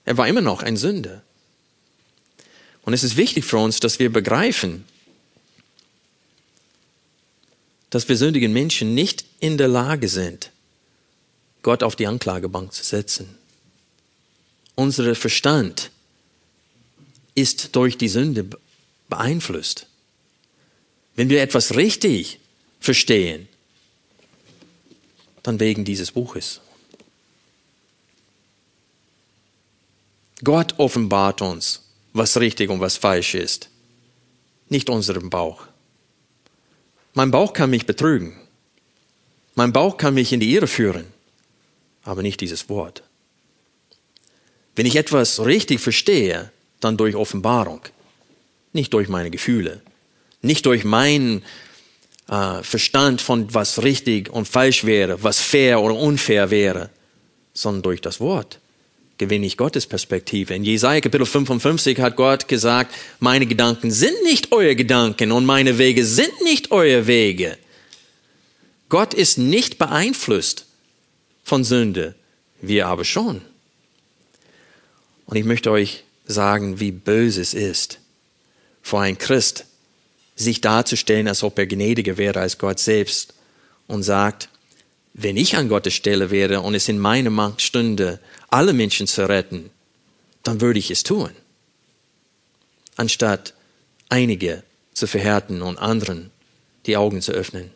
Er 0.04 0.18
war 0.18 0.28
immer 0.28 0.42
noch 0.42 0.64
ein 0.64 0.76
Sünder. 0.76 1.24
Und 2.82 2.94
es 2.94 3.04
ist 3.04 3.18
wichtig 3.18 3.46
für 3.46 3.58
uns, 3.58 3.80
dass 3.80 4.00
wir 4.00 4.12
begreifen, 4.12 4.86
dass 7.90 8.10
wir 8.10 8.18
sündigen 8.18 8.52
Menschen 8.52 8.94
nicht 8.94 9.26
in 9.40 9.58
der 9.58 9.68
Lage 9.68 10.10
sind, 10.10 10.52
Gott 11.64 11.84
auf 11.84 11.96
die 11.96 12.08
Anklagebank 12.08 12.74
zu 12.74 12.84
setzen. 12.84 13.38
Unser 14.76 15.16
Verstand 15.16 15.92
ist 17.36 17.76
durch 17.76 17.98
die 17.98 18.10
Sünde 18.10 18.46
beeinflusst. 19.10 19.88
Wenn 21.18 21.30
wir 21.30 21.42
etwas 21.42 21.76
richtig 21.76 22.40
verstehen, 22.80 23.50
dann 25.42 25.60
wegen 25.60 25.84
dieses 25.84 26.12
Buches. 26.12 26.62
Gott 30.44 30.76
offenbart 30.78 31.42
uns, 31.42 31.82
was 32.14 32.38
richtig 32.38 32.70
und 32.70 32.82
was 32.82 32.98
falsch 32.98 33.34
ist, 33.34 33.70
nicht 34.70 34.92
unserem 34.92 35.32
Bauch. 35.32 35.66
Mein 37.16 37.32
Bauch 37.32 37.54
kann 37.54 37.72
mich 37.72 37.88
betrügen. 37.88 38.40
Mein 39.56 39.74
Bauch 39.74 39.98
kann 39.98 40.14
mich 40.14 40.32
in 40.32 40.40
die 40.40 40.54
Irre 40.54 40.68
führen, 40.68 41.08
aber 42.04 42.22
nicht 42.22 42.42
dieses 42.42 42.70
Wort. 42.70 43.02
Wenn 44.76 44.86
ich 44.86 44.96
etwas 44.96 45.44
richtig 45.44 45.80
verstehe, 45.80 46.52
dann 46.80 46.96
durch 46.96 47.16
Offenbarung, 47.16 47.82
nicht 48.72 48.94
durch 48.94 49.10
meine 49.10 49.32
Gefühle, 49.32 49.82
nicht 50.48 50.66
durch 50.66 50.84
meinen 50.84 51.44
äh, 52.30 52.64
Verstand 52.64 53.22
von 53.22 53.54
was 53.54 53.84
richtig 53.84 54.30
und 54.32 54.48
falsch 54.48 54.84
wäre, 54.84 55.22
was 55.24 55.40
fair 55.40 55.82
oder 55.82 55.96
unfair 55.96 56.50
wäre, 56.50 56.90
sondern 57.54 57.84
durch 57.84 58.02
das 58.02 58.20
Wort 58.20 58.60
gewinne 59.18 59.46
ich 59.46 59.58
Gottes 59.58 59.88
Perspektive. 59.88 60.54
In 60.54 60.64
Jesaja 60.64 61.02
Kapitel 61.02 61.26
55 61.26 62.00
hat 62.00 62.16
Gott 62.16 62.48
gesagt, 62.48 62.94
meine 63.20 63.46
Gedanken 63.46 63.92
sind 63.92 64.24
nicht 64.24 64.52
eure 64.52 64.76
Gedanken 64.76 65.32
und 65.32 65.46
meine 65.46 65.78
Wege 65.78 66.06
sind 66.06 66.42
nicht 66.44 66.72
eure 66.72 67.08
Wege. 67.08 67.58
Gott 68.90 69.14
ist 69.14 69.38
nicht 69.38 69.78
beeinflusst 69.78 70.66
von 71.44 71.64
Sünde, 71.64 72.16
wir 72.62 72.88
aber 72.88 73.06
schon. 73.06 73.42
Und 75.26 75.36
ich 75.36 75.46
möchte 75.46 75.72
euch 75.72 76.04
sagen, 76.26 76.80
wie 76.80 76.92
böse 76.92 77.42
es 77.42 77.54
ist, 77.54 78.00
vor 78.82 79.02
ein 79.02 79.18
Christ 79.18 79.66
sich 80.38 80.62
darzustellen, 80.62 81.28
als 81.28 81.44
ob 81.44 81.58
er 81.60 81.68
gnädiger 81.68 82.18
wäre 82.18 82.40
als 82.40 82.58
Gott 82.58 82.80
selbst 82.80 83.34
und 83.88 84.04
sagt, 84.04 84.50
wenn 85.14 85.36
ich 85.36 85.58
an 85.58 85.68
Gottes 85.68 85.96
Stelle 85.96 86.30
wäre 86.30 86.62
und 86.62 86.76
es 86.76 86.88
in 86.88 87.00
meiner 87.00 87.32
Macht 87.32 87.62
stünde, 87.62 88.20
alle 88.50 88.72
Menschen 88.72 89.08
zu 89.08 89.28
retten, 89.28 89.72
dann 90.44 90.62
würde 90.62 90.80
ich 90.80 90.92
es 90.92 91.04
tun, 91.04 91.32
anstatt 92.96 93.54
einige 94.10 94.64
zu 94.94 95.08
verhärten 95.08 95.62
und 95.62 95.80
anderen 95.80 96.32
die 96.86 96.98
Augen 96.98 97.22
zu 97.22 97.32
öffnen. 97.32 97.72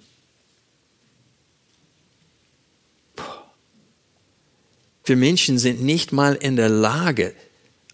Wir 5.03 5.17
Menschen 5.17 5.57
sind 5.57 5.81
nicht 5.81 6.11
mal 6.11 6.35
in 6.35 6.55
der 6.55 6.69
Lage, 6.69 7.33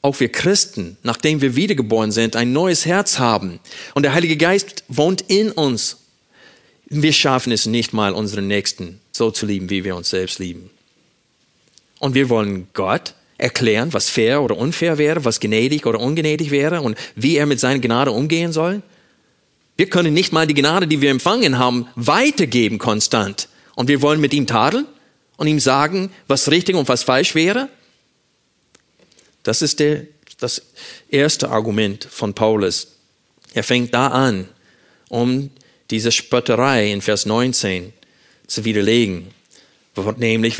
auch 0.08 0.20
wir 0.22 0.32
Christen, 0.32 0.98
nachdem 1.04 1.42
wir 1.42 1.56
wiedergeboren 1.56 2.12
sind, 2.12 2.36
ein 2.36 2.54
neues 2.54 2.86
Herz 2.86 3.20
haben 3.20 3.60
und 3.94 4.04
der 4.04 4.14
Heilige 4.14 4.38
Geist 4.38 4.84
wohnt 4.88 5.22
in 5.28 5.52
uns. 5.52 5.98
Wir 6.88 7.12
schaffen 7.12 7.52
es 7.52 7.66
nicht 7.66 7.92
mal, 7.92 8.14
unseren 8.14 8.48
Nächsten 8.48 9.02
so 9.12 9.32
zu 9.32 9.46
lieben, 9.46 9.70
wie 9.70 9.84
wir 9.84 9.98
uns 9.98 10.10
selbst 10.10 10.40
lieben. 10.40 10.70
Und 12.00 12.16
wir 12.16 12.30
wollen 12.30 12.68
Gott 12.74 13.16
erklären, 13.38 13.92
was 13.92 14.10
fair 14.10 14.42
oder 14.42 14.58
unfair 14.58 14.98
wäre, 14.98 15.26
was 15.26 15.42
gnädig 15.42 15.86
oder 15.86 16.00
ungnädig 16.00 16.52
wäre 16.52 16.82
und 16.82 16.98
wie 17.16 17.36
er 17.36 17.46
mit 17.46 17.60
seiner 17.60 17.80
Gnade 17.80 18.12
umgehen 18.12 18.54
soll. 18.54 18.82
Wir 19.76 19.90
können 19.90 20.14
nicht 20.14 20.32
mal 20.32 20.48
die 20.48 20.54
Gnade, 20.54 20.88
die 20.88 21.02
wir 21.02 21.12
empfangen 21.12 21.60
haben, 21.60 21.88
weitergeben 21.96 22.78
konstant. 22.78 23.50
Und 23.76 23.90
wir 23.90 24.02
wollen 24.02 24.22
mit 24.22 24.34
ihm 24.34 24.48
tadeln 24.48 24.86
und 25.36 25.48
ihm 25.48 25.60
sagen, 25.60 26.12
was 26.28 26.50
richtig 26.50 26.78
und 26.78 26.88
was 26.88 27.04
falsch 27.04 27.36
wäre? 27.36 27.68
Das 29.48 29.62
ist 29.62 29.80
der, 29.80 30.02
das 30.42 30.62
erste 31.10 31.50
Argument 31.50 32.06
von 32.12 32.34
Paulus. 32.34 32.88
Er 33.54 33.64
fängt 33.64 33.94
da 33.94 34.08
an, 34.08 34.50
um 35.08 35.52
diese 35.90 36.12
Spötterei 36.12 36.92
in 36.92 37.02
Vers 37.02 37.26
19 37.26 37.94
zu 38.46 38.66
widerlegen. 38.66 39.28
Nämlich, 40.18 40.60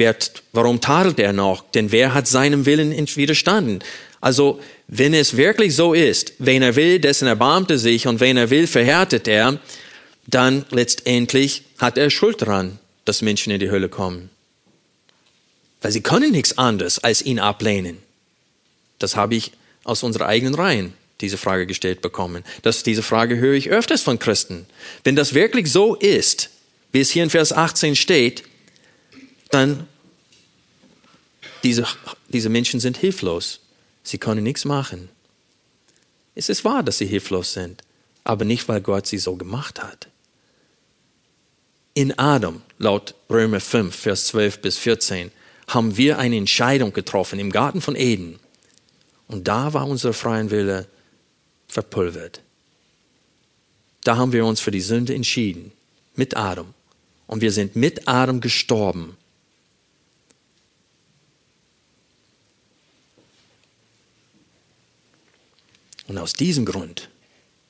warum 0.54 0.80
tadelt 0.80 1.20
er 1.20 1.34
noch? 1.34 1.70
Denn 1.72 1.92
wer 1.92 2.14
hat 2.14 2.30
seinem 2.30 2.66
Willen 2.66 2.94
widerstanden? 2.94 3.84
Also, 4.22 4.62
wenn 4.88 5.14
es 5.14 5.36
wirklich 5.36 5.76
so 5.76 5.94
ist, 5.94 6.32
wen 6.40 6.62
er 6.62 6.78
will, 6.78 7.00
dessen 7.00 7.28
erbarmt 7.28 7.70
er 7.70 7.80
sich 7.80 8.08
und 8.08 8.22
wen 8.22 8.38
er 8.38 8.50
will, 8.50 8.68
verhärtet 8.68 9.28
er, 9.28 9.60
dann 10.28 10.66
letztendlich 10.72 11.64
hat 11.78 11.98
er 11.98 12.10
Schuld 12.10 12.42
daran, 12.42 12.80
dass 13.04 13.22
Menschen 13.22 13.52
in 13.52 13.60
die 13.60 13.70
Hölle 13.70 13.90
kommen. 13.90 14.30
Weil 15.82 15.92
sie 15.92 16.02
können 16.02 16.32
nichts 16.32 16.58
anderes 16.58 17.00
als 17.00 17.22
ihn 17.22 17.40
ablehnen. 17.40 18.07
Das 19.00 19.16
habe 19.16 19.36
ich 19.36 19.52
aus 19.84 20.04
unserer 20.04 20.28
eigenen 20.28 20.56
Reihen 20.56 20.94
diese 21.22 21.38
Frage 21.38 21.66
gestellt 21.66 22.02
bekommen. 22.02 22.44
Das, 22.62 22.84
diese 22.84 23.04
Frage 23.04 23.38
höre 23.38 23.56
ich 23.56 23.70
öfters 23.70 24.02
von 24.02 24.20
Christen. 24.20 24.68
Wenn 25.04 25.16
das 25.16 25.34
wirklich 25.34 25.72
so 25.72 25.96
ist, 25.96 26.50
wie 26.92 27.02
es 27.02 27.10
hier 27.10 27.24
in 27.24 27.30
Vers 27.30 27.54
18 27.54 27.96
steht, 27.96 28.44
dann 29.50 29.88
diese, 31.64 31.86
diese 32.30 32.50
Menschen 32.50 32.80
sind 32.80 32.98
hilflos. 32.98 33.62
Sie 34.04 34.18
können 34.18 34.44
nichts 34.44 34.66
machen. 34.66 35.10
Es 36.36 36.50
ist 36.50 36.64
wahr, 36.64 36.84
dass 36.84 37.00
sie 37.00 37.08
hilflos 37.08 37.54
sind, 37.54 37.82
aber 38.24 38.46
nicht, 38.46 38.68
weil 38.68 38.82
Gott 38.82 39.08
sie 39.08 39.18
so 39.18 39.36
gemacht 39.36 39.82
hat. 39.82 40.08
In 41.94 42.18
Adam, 42.20 42.62
laut 42.78 43.16
Römer 43.28 43.60
5, 43.60 43.96
Vers 43.96 44.28
12 44.28 44.62
bis 44.62 44.78
14, 44.78 45.32
haben 45.68 45.98
wir 45.98 46.20
eine 46.20 46.38
Entscheidung 46.38 46.94
getroffen 46.94 47.40
im 47.40 47.52
Garten 47.52 47.82
von 47.82 47.96
Eden. 47.96 48.40
Und 49.28 49.48
da 49.48 49.74
war 49.74 49.88
unser 49.88 50.14
freien 50.14 50.52
Wille 50.52 50.88
verpulvert. 51.68 52.42
Da 54.04 54.18
haben 54.18 54.32
wir 54.32 54.46
uns 54.46 54.62
für 54.62 54.72
die 54.72 54.82
Sünde 54.82 55.14
entschieden, 55.14 55.72
mit 56.16 56.38
Adam. 56.38 56.74
Und 57.28 57.42
wir 57.42 57.52
sind 57.52 57.76
mit 57.76 58.08
Adam 58.08 58.40
gestorben. 58.40 59.18
Und 66.08 66.18
aus 66.18 66.34
diesem 66.34 66.66
Grund 66.66 67.10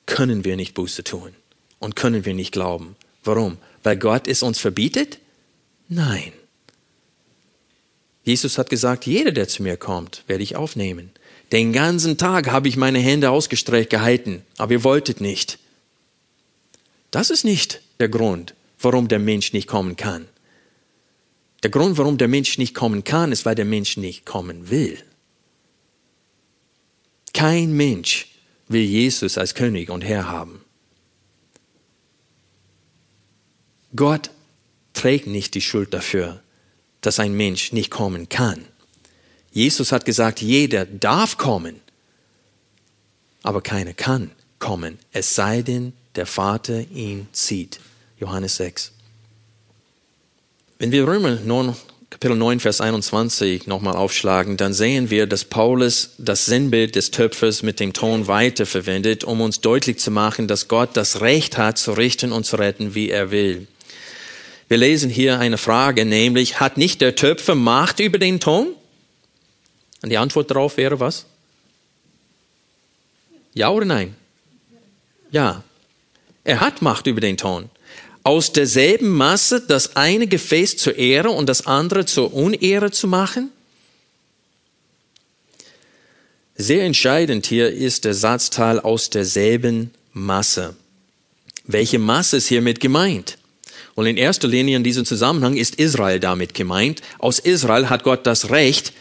können 0.06 0.44
wir 0.44 0.56
nicht 0.56 0.74
Buße 0.74 1.02
tun 1.02 1.34
und 1.80 1.96
können 1.96 2.24
wir 2.24 2.34
nicht 2.34 2.52
glauben. 2.52 2.94
Warum? 3.24 3.58
Weil 3.82 3.96
Gott 3.96 4.28
es 4.28 4.42
uns 4.42 4.58
verbietet? 4.60 5.18
Nein. 5.88 6.32
Jesus 8.22 8.58
hat 8.58 8.70
gesagt, 8.70 9.06
jeder, 9.06 9.32
der 9.32 9.48
zu 9.48 9.62
mir 9.62 9.76
kommt, 9.76 10.22
werde 10.28 10.44
ich 10.44 10.54
aufnehmen. 10.54 11.10
Den 11.52 11.72
ganzen 11.72 12.18
Tag 12.18 12.50
habe 12.50 12.68
ich 12.68 12.76
meine 12.76 12.98
Hände 12.98 13.30
ausgestreckt 13.30 13.90
gehalten, 13.90 14.42
aber 14.58 14.72
ihr 14.72 14.84
wolltet 14.84 15.20
nicht. 15.20 15.58
Das 17.10 17.30
ist 17.30 17.44
nicht 17.44 17.80
der 18.00 18.08
Grund, 18.08 18.54
warum 18.78 19.08
der 19.08 19.18
Mensch 19.18 19.52
nicht 19.52 19.66
kommen 19.66 19.96
kann. 19.96 20.28
Der 21.62 21.70
Grund, 21.70 21.98
warum 21.98 22.18
der 22.18 22.28
Mensch 22.28 22.58
nicht 22.58 22.74
kommen 22.74 23.02
kann, 23.02 23.32
ist, 23.32 23.44
weil 23.44 23.54
der 23.54 23.64
Mensch 23.64 23.96
nicht 23.96 24.26
kommen 24.26 24.70
will. 24.70 25.02
Kein 27.32 27.72
Mensch 27.72 28.28
will 28.68 28.82
Jesus 28.82 29.38
als 29.38 29.54
König 29.54 29.90
und 29.90 30.02
Herr 30.02 30.28
haben. 30.28 30.60
Gott 33.96 34.30
trägt 34.92 35.26
nicht 35.26 35.54
die 35.54 35.60
Schuld 35.60 35.94
dafür, 35.94 36.42
dass 37.00 37.18
ein 37.18 37.32
Mensch 37.32 37.72
nicht 37.72 37.90
kommen 37.90 38.28
kann. 38.28 38.64
Jesus 39.58 39.90
hat 39.90 40.04
gesagt, 40.04 40.40
jeder 40.40 40.86
darf 40.86 41.36
kommen, 41.36 41.80
aber 43.42 43.60
keiner 43.60 43.92
kann 43.92 44.30
kommen, 44.60 45.00
es 45.12 45.34
sei 45.34 45.62
denn, 45.62 45.94
der 46.14 46.26
Vater 46.26 46.84
ihn 46.94 47.26
zieht. 47.32 47.80
Johannes 48.20 48.56
6. 48.56 48.92
Wenn 50.78 50.92
wir 50.92 51.08
Römer 51.08 51.38
9, 51.44 51.74
Kapitel 52.08 52.36
9, 52.36 52.60
Vers 52.60 52.80
21 52.80 53.66
nochmal 53.66 53.96
aufschlagen, 53.96 54.56
dann 54.56 54.74
sehen 54.74 55.10
wir, 55.10 55.26
dass 55.26 55.44
Paulus 55.44 56.10
das 56.18 56.46
Sinnbild 56.46 56.94
des 56.94 57.10
Töpfers 57.10 57.64
mit 57.64 57.80
dem 57.80 57.92
Ton 57.92 58.28
weiterverwendet, 58.28 59.24
um 59.24 59.40
uns 59.40 59.60
deutlich 59.60 59.98
zu 59.98 60.12
machen, 60.12 60.46
dass 60.46 60.68
Gott 60.68 60.90
das 60.92 61.20
Recht 61.20 61.58
hat, 61.58 61.78
zu 61.78 61.94
richten 61.94 62.30
und 62.30 62.44
zu 62.44 62.54
retten, 62.54 62.94
wie 62.94 63.10
er 63.10 63.32
will. 63.32 63.66
Wir 64.68 64.76
lesen 64.76 65.10
hier 65.10 65.40
eine 65.40 65.58
Frage, 65.58 66.04
nämlich, 66.04 66.60
hat 66.60 66.76
nicht 66.76 67.00
der 67.00 67.16
Töpfer 67.16 67.56
Macht 67.56 67.98
über 67.98 68.18
den 68.18 68.38
Ton? 68.38 68.74
Und 70.02 70.10
die 70.10 70.18
Antwort 70.18 70.50
darauf 70.50 70.76
wäre 70.76 71.00
was? 71.00 71.26
Ja 73.54 73.70
oder 73.70 73.86
nein? 73.86 74.14
Ja. 75.30 75.64
Er 76.44 76.60
hat 76.60 76.80
Macht 76.82 77.06
über 77.06 77.20
den 77.20 77.36
Ton. 77.36 77.68
Aus 78.22 78.52
derselben 78.52 79.08
Masse 79.08 79.60
das 79.60 79.96
eine 79.96 80.26
Gefäß 80.26 80.76
zur 80.76 80.96
Ehre 80.96 81.30
und 81.30 81.48
das 81.48 81.66
andere 81.66 82.06
zur 82.06 82.32
Unehre 82.34 82.90
zu 82.90 83.08
machen? 83.08 83.50
Sehr 86.56 86.84
entscheidend 86.84 87.46
hier 87.46 87.70
ist 87.70 88.04
der 88.04 88.14
Satzteil 88.14 88.80
aus 88.80 89.10
derselben 89.10 89.92
Masse. 90.12 90.74
Welche 91.64 91.98
Masse 91.98 92.38
ist 92.38 92.48
hiermit 92.48 92.80
gemeint? 92.80 93.38
Und 93.94 94.06
in 94.06 94.16
erster 94.16 94.48
Linie 94.48 94.76
in 94.76 94.84
diesem 94.84 95.04
Zusammenhang 95.04 95.56
ist 95.56 95.76
Israel 95.76 96.20
damit 96.20 96.54
gemeint. 96.54 97.02
Aus 97.18 97.38
Israel 97.38 97.88
hat 97.90 98.04
Gott 98.04 98.26
das 98.26 98.50
Recht, 98.50 98.92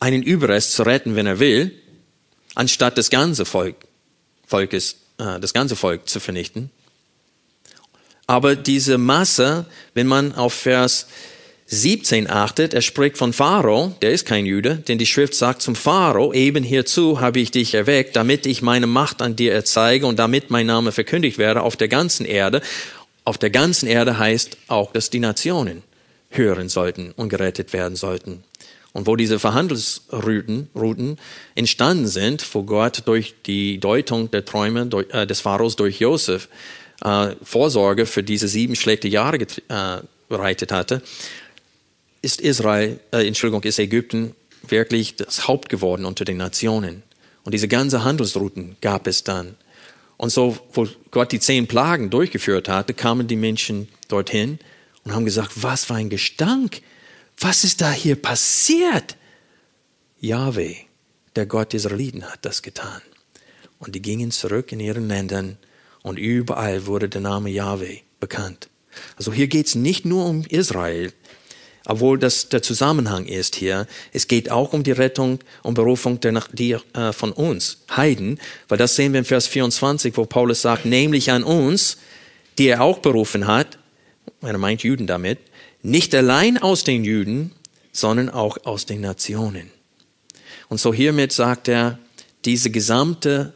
einen 0.00 0.22
Überrest 0.22 0.72
zu 0.72 0.82
retten, 0.82 1.16
wenn 1.16 1.26
er 1.26 1.38
will, 1.38 1.72
anstatt 2.54 2.98
das 2.98 3.10
ganze 3.10 3.44
Volk, 3.44 3.76
Volkes, 4.46 4.96
äh, 5.18 5.38
das 5.38 5.52
ganze 5.52 5.76
Volk 5.76 6.08
zu 6.08 6.20
vernichten. 6.20 6.70
Aber 8.26 8.56
diese 8.56 8.98
Masse, 8.98 9.66
wenn 9.94 10.06
man 10.06 10.34
auf 10.34 10.54
Vers 10.54 11.06
17 11.66 12.28
achtet, 12.28 12.74
er 12.74 12.82
spricht 12.82 13.16
von 13.16 13.32
Pharao, 13.32 13.94
der 14.02 14.10
ist 14.10 14.26
kein 14.26 14.46
Jude, 14.46 14.76
denn 14.76 14.98
die 14.98 15.06
Schrift 15.06 15.34
sagt 15.34 15.62
zum 15.62 15.76
Pharao, 15.76 16.32
eben 16.32 16.64
hierzu 16.64 17.20
habe 17.20 17.38
ich 17.38 17.52
dich 17.52 17.74
erweckt, 17.74 18.16
damit 18.16 18.46
ich 18.46 18.62
meine 18.62 18.88
Macht 18.88 19.22
an 19.22 19.36
dir 19.36 19.52
erzeige 19.52 20.06
und 20.06 20.18
damit 20.18 20.50
mein 20.50 20.66
Name 20.66 20.90
verkündigt 20.90 21.38
werde 21.38 21.62
auf 21.62 21.76
der 21.76 21.88
ganzen 21.88 22.26
Erde 22.26 22.62
auf 23.24 23.38
der 23.38 23.50
ganzen 23.50 23.86
Erde 23.86 24.18
heißt 24.18 24.56
auch, 24.68 24.92
dass 24.92 25.10
die 25.10 25.20
Nationen 25.20 25.82
hören 26.30 26.68
sollten 26.68 27.12
und 27.12 27.28
gerettet 27.28 27.72
werden 27.72 27.96
sollten. 27.96 28.42
Und 28.92 29.06
wo 29.06 29.14
diese 29.14 29.38
Verhandlungsrouten 29.38 30.68
Routen 30.74 31.16
entstanden 31.54 32.08
sind, 32.08 32.44
wo 32.54 32.64
Gott 32.64 33.02
durch 33.06 33.34
die 33.46 33.78
Deutung 33.78 34.30
der 34.30 34.44
Träume 34.44 34.88
äh, 35.10 35.26
des 35.26 35.40
Pharaos 35.40 35.76
durch 35.76 36.00
Josef 36.00 36.48
äh, 37.04 37.36
Vorsorge 37.42 38.06
für 38.06 38.22
diese 38.24 38.48
sieben 38.48 38.74
schlechte 38.74 39.06
Jahre 39.06 39.38
äh, 39.38 39.46
bereitet 40.28 40.72
hatte, 40.72 41.02
ist 42.22 42.40
Israel, 42.40 42.98
äh, 43.12 43.26
Entschuldigung, 43.26 43.62
ist 43.62 43.78
Ägypten 43.78 44.34
wirklich 44.66 45.16
das 45.16 45.48
Haupt 45.48 45.68
geworden 45.68 46.04
unter 46.04 46.24
den 46.24 46.36
Nationen. 46.36 47.02
Und 47.44 47.52
diese 47.54 47.68
ganze 47.68 48.04
Handelsrouten 48.04 48.76
gab 48.80 49.06
es 49.06 49.24
dann. 49.24 49.56
Und 50.16 50.30
so, 50.30 50.58
wo 50.74 50.86
Gott 51.10 51.32
die 51.32 51.40
zehn 51.40 51.66
Plagen 51.66 52.10
durchgeführt 52.10 52.68
hatte, 52.68 52.92
kamen 52.92 53.26
die 53.26 53.36
Menschen 53.36 53.88
dorthin 54.08 54.58
und 55.04 55.14
haben 55.14 55.24
gesagt, 55.24 55.62
was 55.62 55.86
für 55.86 55.94
ein 55.94 56.10
Gestank, 56.10 56.82
was 57.40 57.64
ist 57.64 57.80
da 57.80 57.90
hier 57.90 58.16
passiert? 58.16 59.16
Yahweh, 60.20 60.76
der 61.36 61.46
Gott 61.46 61.74
Israeliten, 61.74 62.30
hat 62.30 62.44
das 62.44 62.62
getan. 62.62 63.00
Und 63.78 63.94
die 63.94 64.02
gingen 64.02 64.30
zurück 64.30 64.72
in 64.72 64.80
ihren 64.80 65.08
Ländern 65.08 65.56
und 66.02 66.18
überall 66.18 66.86
wurde 66.86 67.08
der 67.08 67.22
Name 67.22 67.50
Yahweh 67.50 68.00
bekannt. 68.20 68.68
Also 69.16 69.32
hier 69.32 69.48
geht 69.48 69.66
es 69.66 69.74
nicht 69.74 70.04
nur 70.04 70.26
um 70.26 70.44
Israel, 70.48 71.12
obwohl 71.86 72.18
das 72.18 72.50
der 72.50 72.62
Zusammenhang 72.62 73.24
ist 73.24 73.56
hier. 73.56 73.86
Es 74.12 74.28
geht 74.28 74.50
auch 74.50 74.74
um 74.74 74.82
die 74.82 74.92
Rettung 74.92 75.38
und 75.62 75.74
Berufung 75.74 76.20
der, 76.20 76.44
die, 76.52 76.76
äh, 76.92 77.12
von 77.12 77.32
uns, 77.32 77.78
Heiden, 77.90 78.38
weil 78.68 78.78
das 78.78 78.96
sehen 78.96 79.12
wir 79.12 79.20
in 79.20 79.24
Vers 79.24 79.46
24, 79.46 80.16
wo 80.16 80.26
Paulus 80.26 80.62
sagt, 80.62 80.84
nämlich 80.84 81.30
an 81.30 81.42
uns, 81.42 81.96
die 82.58 82.68
er 82.68 82.82
auch 82.82 82.98
berufen 82.98 83.46
hat, 83.46 83.78
er 84.42 84.58
meint 84.58 84.82
Juden 84.82 85.06
damit, 85.06 85.38
nicht 85.82 86.14
allein 86.14 86.58
aus 86.58 86.84
den 86.84 87.04
Juden, 87.04 87.52
sondern 87.92 88.28
auch 88.28 88.58
aus 88.64 88.86
den 88.86 89.00
Nationen. 89.00 89.70
Und 90.68 90.78
so 90.78 90.94
hiermit 90.94 91.32
sagt 91.32 91.68
er, 91.68 91.98
diese 92.44 92.70
gesamte 92.70 93.52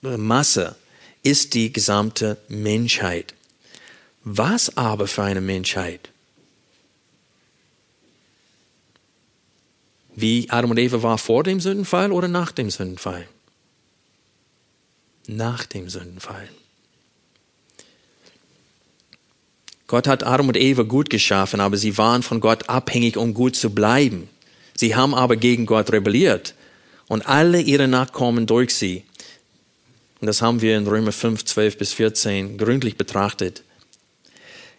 Masse 0.00 0.76
ist 1.22 1.54
die 1.54 1.72
gesamte 1.72 2.36
Menschheit. 2.48 3.34
Was 4.24 4.76
aber 4.76 5.06
für 5.06 5.22
eine 5.22 5.40
Menschheit? 5.40 6.10
wie 10.16 10.50
Adam 10.50 10.70
und 10.70 10.78
Eva 10.78 11.02
war 11.02 11.18
vor 11.18 11.44
dem 11.44 11.60
Sündenfall 11.60 12.10
oder 12.10 12.26
nach 12.26 12.50
dem 12.50 12.70
Sündenfall? 12.70 13.28
Nach 15.28 15.66
dem 15.66 15.88
Sündenfall. 15.88 16.48
Gott 19.86 20.08
hat 20.08 20.24
Adam 20.24 20.48
und 20.48 20.56
Eva 20.56 20.82
gut 20.82 21.10
geschaffen, 21.10 21.60
aber 21.60 21.76
sie 21.76 21.96
waren 21.96 22.22
von 22.22 22.40
Gott 22.40 22.68
abhängig, 22.68 23.16
um 23.16 23.34
gut 23.34 23.54
zu 23.54 23.70
bleiben. 23.70 24.28
Sie 24.74 24.96
haben 24.96 25.14
aber 25.14 25.36
gegen 25.36 25.66
Gott 25.66 25.92
rebelliert 25.92 26.54
und 27.08 27.26
alle 27.28 27.60
ihre 27.60 27.88
Nachkommen 27.88 28.46
durch 28.46 28.74
sie. 28.74 29.04
Und 30.20 30.26
das 30.26 30.42
haben 30.42 30.60
wir 30.60 30.76
in 30.76 30.86
Römer 30.86 31.12
5, 31.12 31.44
12 31.44 31.78
bis 31.78 31.92
14 31.92 32.58
gründlich 32.58 32.96
betrachtet. 32.96 33.62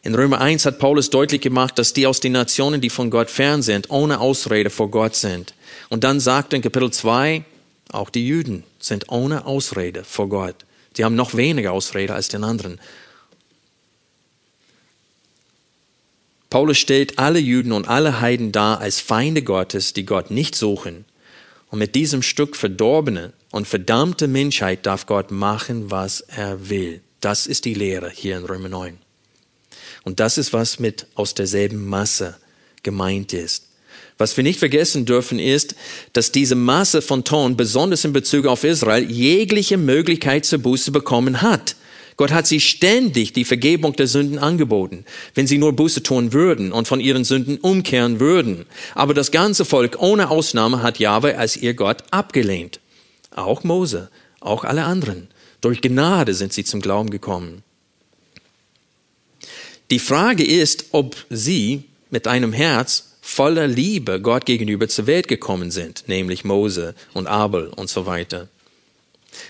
In 0.03 0.15
Römer 0.15 0.41
1 0.41 0.65
hat 0.65 0.79
Paulus 0.79 1.09
deutlich 1.09 1.41
gemacht, 1.41 1.77
dass 1.79 1.93
die 1.93 2.07
aus 2.07 2.19
den 2.19 2.33
Nationen, 2.33 2.81
die 2.81 2.89
von 2.89 3.09
Gott 3.09 3.29
fern 3.29 3.61
sind, 3.61 3.89
ohne 3.89 4.19
Ausrede 4.19 4.69
vor 4.69 4.89
Gott 4.89 5.15
sind. 5.15 5.53
Und 5.89 6.03
dann 6.03 6.19
sagt 6.19 6.53
in 6.53 6.61
Kapitel 6.61 6.91
2, 6.91 7.43
auch 7.91 8.09
die 8.09 8.27
Juden 8.27 8.63
sind 8.79 9.09
ohne 9.09 9.45
Ausrede 9.45 10.03
vor 10.03 10.29
Gott. 10.29 10.55
Sie 10.95 11.03
haben 11.03 11.15
noch 11.15 11.35
weniger 11.35 11.71
Ausrede 11.71 12.13
als 12.13 12.27
den 12.27 12.43
anderen. 12.43 12.79
Paulus 16.49 16.77
stellt 16.77 17.19
alle 17.19 17.39
Juden 17.39 17.71
und 17.71 17.87
alle 17.87 18.21
Heiden 18.21 18.51
dar 18.51 18.79
als 18.79 18.99
Feinde 19.01 19.41
Gottes, 19.41 19.93
die 19.93 20.05
Gott 20.05 20.31
nicht 20.31 20.55
suchen. 20.55 21.05
Und 21.69 21.79
mit 21.79 21.95
diesem 21.95 22.21
Stück 22.21 22.55
verdorbene 22.55 23.33
und 23.51 23.67
verdammte 23.67 24.27
Menschheit 24.27 24.85
darf 24.85 25.05
Gott 25.05 25.31
machen, 25.31 25.91
was 25.91 26.21
er 26.21 26.69
will. 26.69 27.01
Das 27.19 27.47
ist 27.47 27.65
die 27.65 27.73
Lehre 27.73 28.09
hier 28.09 28.37
in 28.37 28.45
Römer 28.45 28.69
9. 28.69 28.97
Und 30.03 30.21
das 30.21 30.37
ist, 30.37 30.53
was 30.53 30.79
mit 30.79 31.07
aus 31.15 31.33
derselben 31.33 31.85
Masse 31.85 32.37
gemeint 32.83 33.33
ist. 33.33 33.65
Was 34.17 34.35
wir 34.37 34.43
nicht 34.43 34.59
vergessen 34.59 35.05
dürfen, 35.05 35.37
ist, 35.37 35.75
dass 36.13 36.31
diese 36.31 36.55
Masse 36.55 37.01
von 37.01 37.23
Ton, 37.23 37.57
besonders 37.57 38.05
in 38.05 38.13
Bezug 38.13 38.45
auf 38.45 38.63
Israel, 38.63 39.03
jegliche 39.11 39.77
Möglichkeit 39.77 40.45
zur 40.45 40.59
Buße 40.59 40.91
bekommen 40.91 41.41
hat. 41.41 41.75
Gott 42.17 42.31
hat 42.31 42.47
sie 42.47 42.59
ständig 42.59 43.31
die 43.33 43.45
Vergebung 43.45 43.95
der 43.95 44.07
Sünden 44.07 44.39
angeboten, 44.39 45.05
wenn 45.35 45.45
sie 45.45 45.59
nur 45.59 45.73
Buße 45.73 46.01
tun 46.01 46.33
würden 46.33 46.71
und 46.71 46.87
von 46.87 46.99
ihren 46.99 47.23
Sünden 47.23 47.59
umkehren 47.59 48.19
würden. 48.19 48.65
Aber 48.95 49.13
das 49.13 49.29
ganze 49.29 49.65
Volk 49.65 49.97
ohne 50.01 50.31
Ausnahme 50.31 50.81
hat 50.81 50.97
Jahwe 50.97 51.37
als 51.37 51.55
ihr 51.55 51.75
Gott 51.75 52.03
abgelehnt. 52.09 52.79
Auch 53.35 53.63
Mose, 53.63 54.09
auch 54.39 54.63
alle 54.63 54.85
anderen. 54.85 55.27
Durch 55.61 55.81
Gnade 55.81 56.33
sind 56.33 56.53
sie 56.53 56.63
zum 56.63 56.81
Glauben 56.81 57.11
gekommen. 57.11 57.61
Die 59.91 59.99
Frage 59.99 60.43
ist, 60.43 60.85
ob 60.91 61.15
sie 61.29 61.83
mit 62.09 62.27
einem 62.27 62.51
Herz 62.51 63.13
voller 63.21 63.67
Liebe 63.67 64.21
Gott 64.21 64.47
gegenüber 64.47 64.87
zur 64.87 65.05
Welt 65.05 65.27
gekommen 65.27 65.69
sind, 65.69 66.05
nämlich 66.07 66.43
Mose 66.43 66.95
und 67.13 67.27
Abel 67.27 67.67
und 67.75 67.89
so 67.89 68.07
weiter. 68.07 68.47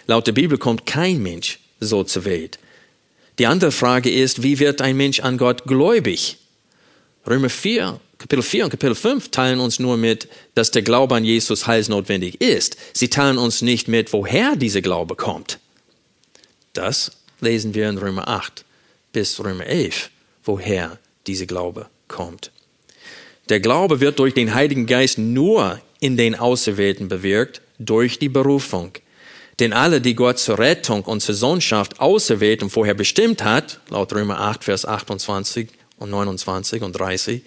Laut 0.05 0.27
der 0.27 0.33
Bibel 0.33 0.57
kommt 0.57 0.85
kein 0.85 1.23
Mensch 1.23 1.59
so 1.79 2.03
zur 2.03 2.25
Welt. 2.25 2.59
Die 3.39 3.45
andere 3.45 3.71
Frage 3.71 4.09
ist, 4.09 4.43
wie 4.43 4.59
wird 4.59 4.81
ein 4.81 4.97
Mensch 4.97 5.19
an 5.19 5.37
Gott 5.37 5.65
gläubig? 5.65 6.37
Römer 7.27 7.49
4, 7.49 7.99
Kapitel 8.17 8.41
4 8.41 8.63
und 8.65 8.69
Kapitel 8.71 8.95
5 8.95 9.29
teilen 9.29 9.59
uns 9.59 9.79
nur 9.79 9.97
mit, 9.97 10.27
dass 10.55 10.71
der 10.71 10.81
Glaube 10.81 11.15
an 11.15 11.23
Jesus 11.23 11.67
heilsnotwendig 11.67 12.41
ist. 12.41 12.77
Sie 12.93 13.09
teilen 13.09 13.37
uns 13.37 13.61
nicht 13.61 13.87
mit, 13.87 14.11
woher 14.11 14.55
dieser 14.55 14.81
Glaube 14.81 15.15
kommt. 15.15 15.59
Das 16.73 17.11
lesen 17.39 17.75
wir 17.75 17.89
in 17.89 17.97
Römer 17.97 18.27
8 18.27 18.65
bis 19.13 19.39
Römer 19.43 19.65
11, 19.65 20.09
woher 20.43 20.97
dieser 21.27 21.45
Glaube 21.45 21.87
kommt. 22.07 22.51
Der 23.49 23.59
Glaube 23.59 23.99
wird 23.99 24.19
durch 24.19 24.33
den 24.33 24.53
Heiligen 24.53 24.87
Geist 24.87 25.17
nur 25.17 25.79
in 25.99 26.17
den 26.17 26.35
Auserwählten 26.35 27.07
bewirkt, 27.07 27.61
durch 27.79 28.19
die 28.19 28.29
Berufung. 28.29 28.91
Denn 29.59 29.73
alle, 29.73 30.01
die 30.01 30.13
Gott 30.13 30.37
zur 30.37 30.59
Rettung 30.59 31.03
und 31.03 31.21
zur 31.21 31.33
Sohnschaft 31.33 31.99
auserwählt 31.99 32.61
und 32.61 32.69
vorher 32.69 32.93
bestimmt 32.93 33.43
hat, 33.43 33.79
laut 33.89 34.13
Römer 34.13 34.39
8, 34.39 34.63
Vers 34.63 34.85
28 34.85 35.69
und 35.97 36.11
29 36.11 36.83
und 36.83 36.93
30, 36.93 37.41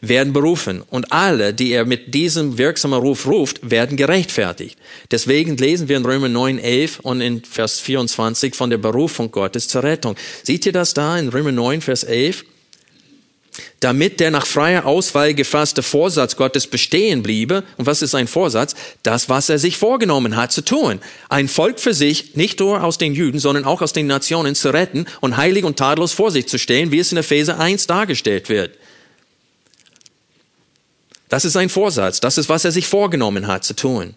werden 0.00 0.32
berufen. 0.32 0.82
Und 0.88 1.12
alle, 1.12 1.52
die 1.52 1.72
er 1.72 1.84
mit 1.84 2.14
diesem 2.14 2.56
wirksamen 2.56 2.98
Ruf 2.98 3.26
ruft, 3.26 3.70
werden 3.70 3.98
gerechtfertigt. 3.98 4.78
Deswegen 5.10 5.58
lesen 5.58 5.88
wir 5.88 5.98
in 5.98 6.04
Römer 6.06 6.30
9, 6.30 6.58
11 6.58 7.00
und 7.00 7.20
in 7.20 7.44
Vers 7.44 7.80
24 7.80 8.54
von 8.54 8.70
der 8.70 8.78
Berufung 8.78 9.30
Gottes 9.30 9.68
zur 9.68 9.82
Rettung. 9.82 10.16
Seht 10.42 10.64
ihr 10.64 10.72
das 10.72 10.94
da 10.94 11.18
in 11.18 11.28
Römer 11.28 11.52
9, 11.52 11.82
Vers 11.82 12.04
11? 12.04 12.44
Damit 13.80 14.20
der 14.20 14.30
nach 14.30 14.46
freier 14.46 14.86
Auswahl 14.86 15.34
gefasste 15.34 15.82
Vorsatz 15.82 16.36
Gottes 16.36 16.66
bestehen 16.66 17.22
bliebe. 17.22 17.64
Und 17.76 17.86
was 17.86 18.02
ist 18.02 18.14
ein 18.14 18.26
Vorsatz? 18.26 18.74
Das, 19.02 19.28
was 19.28 19.48
er 19.48 19.58
sich 19.58 19.76
vorgenommen 19.76 20.36
hat 20.36 20.52
zu 20.52 20.62
tun. 20.62 21.00
Ein 21.28 21.48
Volk 21.48 21.80
für 21.80 21.94
sich, 21.94 22.34
nicht 22.34 22.60
nur 22.60 22.82
aus 22.82 22.98
den 22.98 23.14
Juden, 23.14 23.38
sondern 23.38 23.64
auch 23.64 23.82
aus 23.82 23.92
den 23.92 24.06
Nationen 24.06 24.54
zu 24.54 24.70
retten 24.70 25.06
und 25.20 25.36
heilig 25.36 25.64
und 25.64 25.78
tadellos 25.78 26.12
vor 26.12 26.30
sich 26.30 26.48
zu 26.48 26.58
stellen, 26.58 26.90
wie 26.90 26.98
es 26.98 27.12
in 27.12 27.18
Epheser 27.18 27.58
1 27.58 27.86
dargestellt 27.86 28.48
wird. 28.48 28.76
Das 31.28 31.44
ist 31.44 31.56
ein 31.56 31.68
Vorsatz. 31.68 32.20
Das 32.20 32.38
ist, 32.38 32.48
was 32.48 32.64
er 32.64 32.72
sich 32.72 32.86
vorgenommen 32.86 33.46
hat 33.46 33.64
zu 33.64 33.74
tun. 33.74 34.14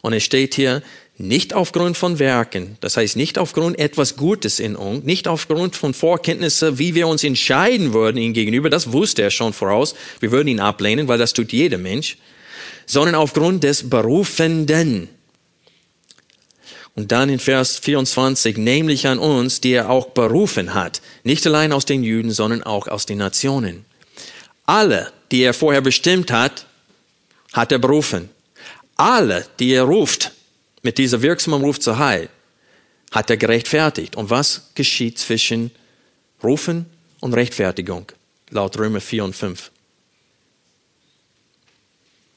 Und 0.00 0.12
es 0.12 0.24
steht 0.24 0.54
hier, 0.54 0.82
nicht 1.18 1.52
aufgrund 1.54 1.96
von 1.96 2.18
Werken, 2.18 2.78
das 2.80 2.96
heißt 2.96 3.16
nicht 3.16 3.38
aufgrund 3.38 3.78
etwas 3.78 4.16
Gutes 4.16 4.58
in 4.58 4.76
uns, 4.76 5.04
nicht 5.04 5.28
aufgrund 5.28 5.76
von 5.76 5.94
Vorkenntnisse, 5.94 6.78
wie 6.78 6.94
wir 6.94 7.06
uns 7.06 7.22
entscheiden 7.22 7.92
würden 7.92 8.16
ihm 8.16 8.32
gegenüber, 8.32 8.70
das 8.70 8.92
wusste 8.92 9.22
er 9.22 9.30
schon 9.30 9.52
voraus, 9.52 9.94
wir 10.20 10.32
würden 10.32 10.48
ihn 10.48 10.60
ablehnen, 10.60 11.08
weil 11.08 11.18
das 11.18 11.32
tut 11.32 11.52
jeder 11.52 11.78
Mensch, 11.78 12.16
sondern 12.86 13.14
aufgrund 13.14 13.62
des 13.62 13.88
Berufenden. 13.88 15.08
Und 16.94 17.12
dann 17.12 17.30
in 17.30 17.38
Vers 17.38 17.78
24, 17.78 18.58
nämlich 18.58 19.06
an 19.06 19.18
uns, 19.18 19.60
die 19.60 19.72
er 19.72 19.88
auch 19.90 20.08
berufen 20.10 20.74
hat, 20.74 21.00
nicht 21.24 21.46
allein 21.46 21.72
aus 21.72 21.86
den 21.86 22.02
Juden, 22.02 22.32
sondern 22.32 22.62
auch 22.62 22.88
aus 22.88 23.06
den 23.06 23.18
Nationen. 23.18 23.84
Alle, 24.66 25.10
die 25.30 25.42
er 25.42 25.54
vorher 25.54 25.80
bestimmt 25.80 26.30
hat, 26.30 26.66
hat 27.52 27.72
er 27.72 27.78
berufen. 27.78 28.28
Alle, 28.96 29.46
die 29.58 29.72
er 29.72 29.84
ruft, 29.84 30.32
mit 30.82 30.98
dieser 30.98 31.22
wirksamen 31.22 31.62
Ruf 31.62 31.80
zur 31.80 31.98
Heil 31.98 32.28
hat 33.10 33.30
er 33.30 33.36
gerechtfertigt. 33.36 34.16
Und 34.16 34.30
was 34.30 34.70
geschieht 34.74 35.18
zwischen 35.18 35.70
Rufen 36.42 36.86
und 37.20 37.34
Rechtfertigung? 37.34 38.10
Laut 38.50 38.78
Römer 38.78 39.00
4 39.00 39.24
und 39.24 39.36
5. 39.36 39.70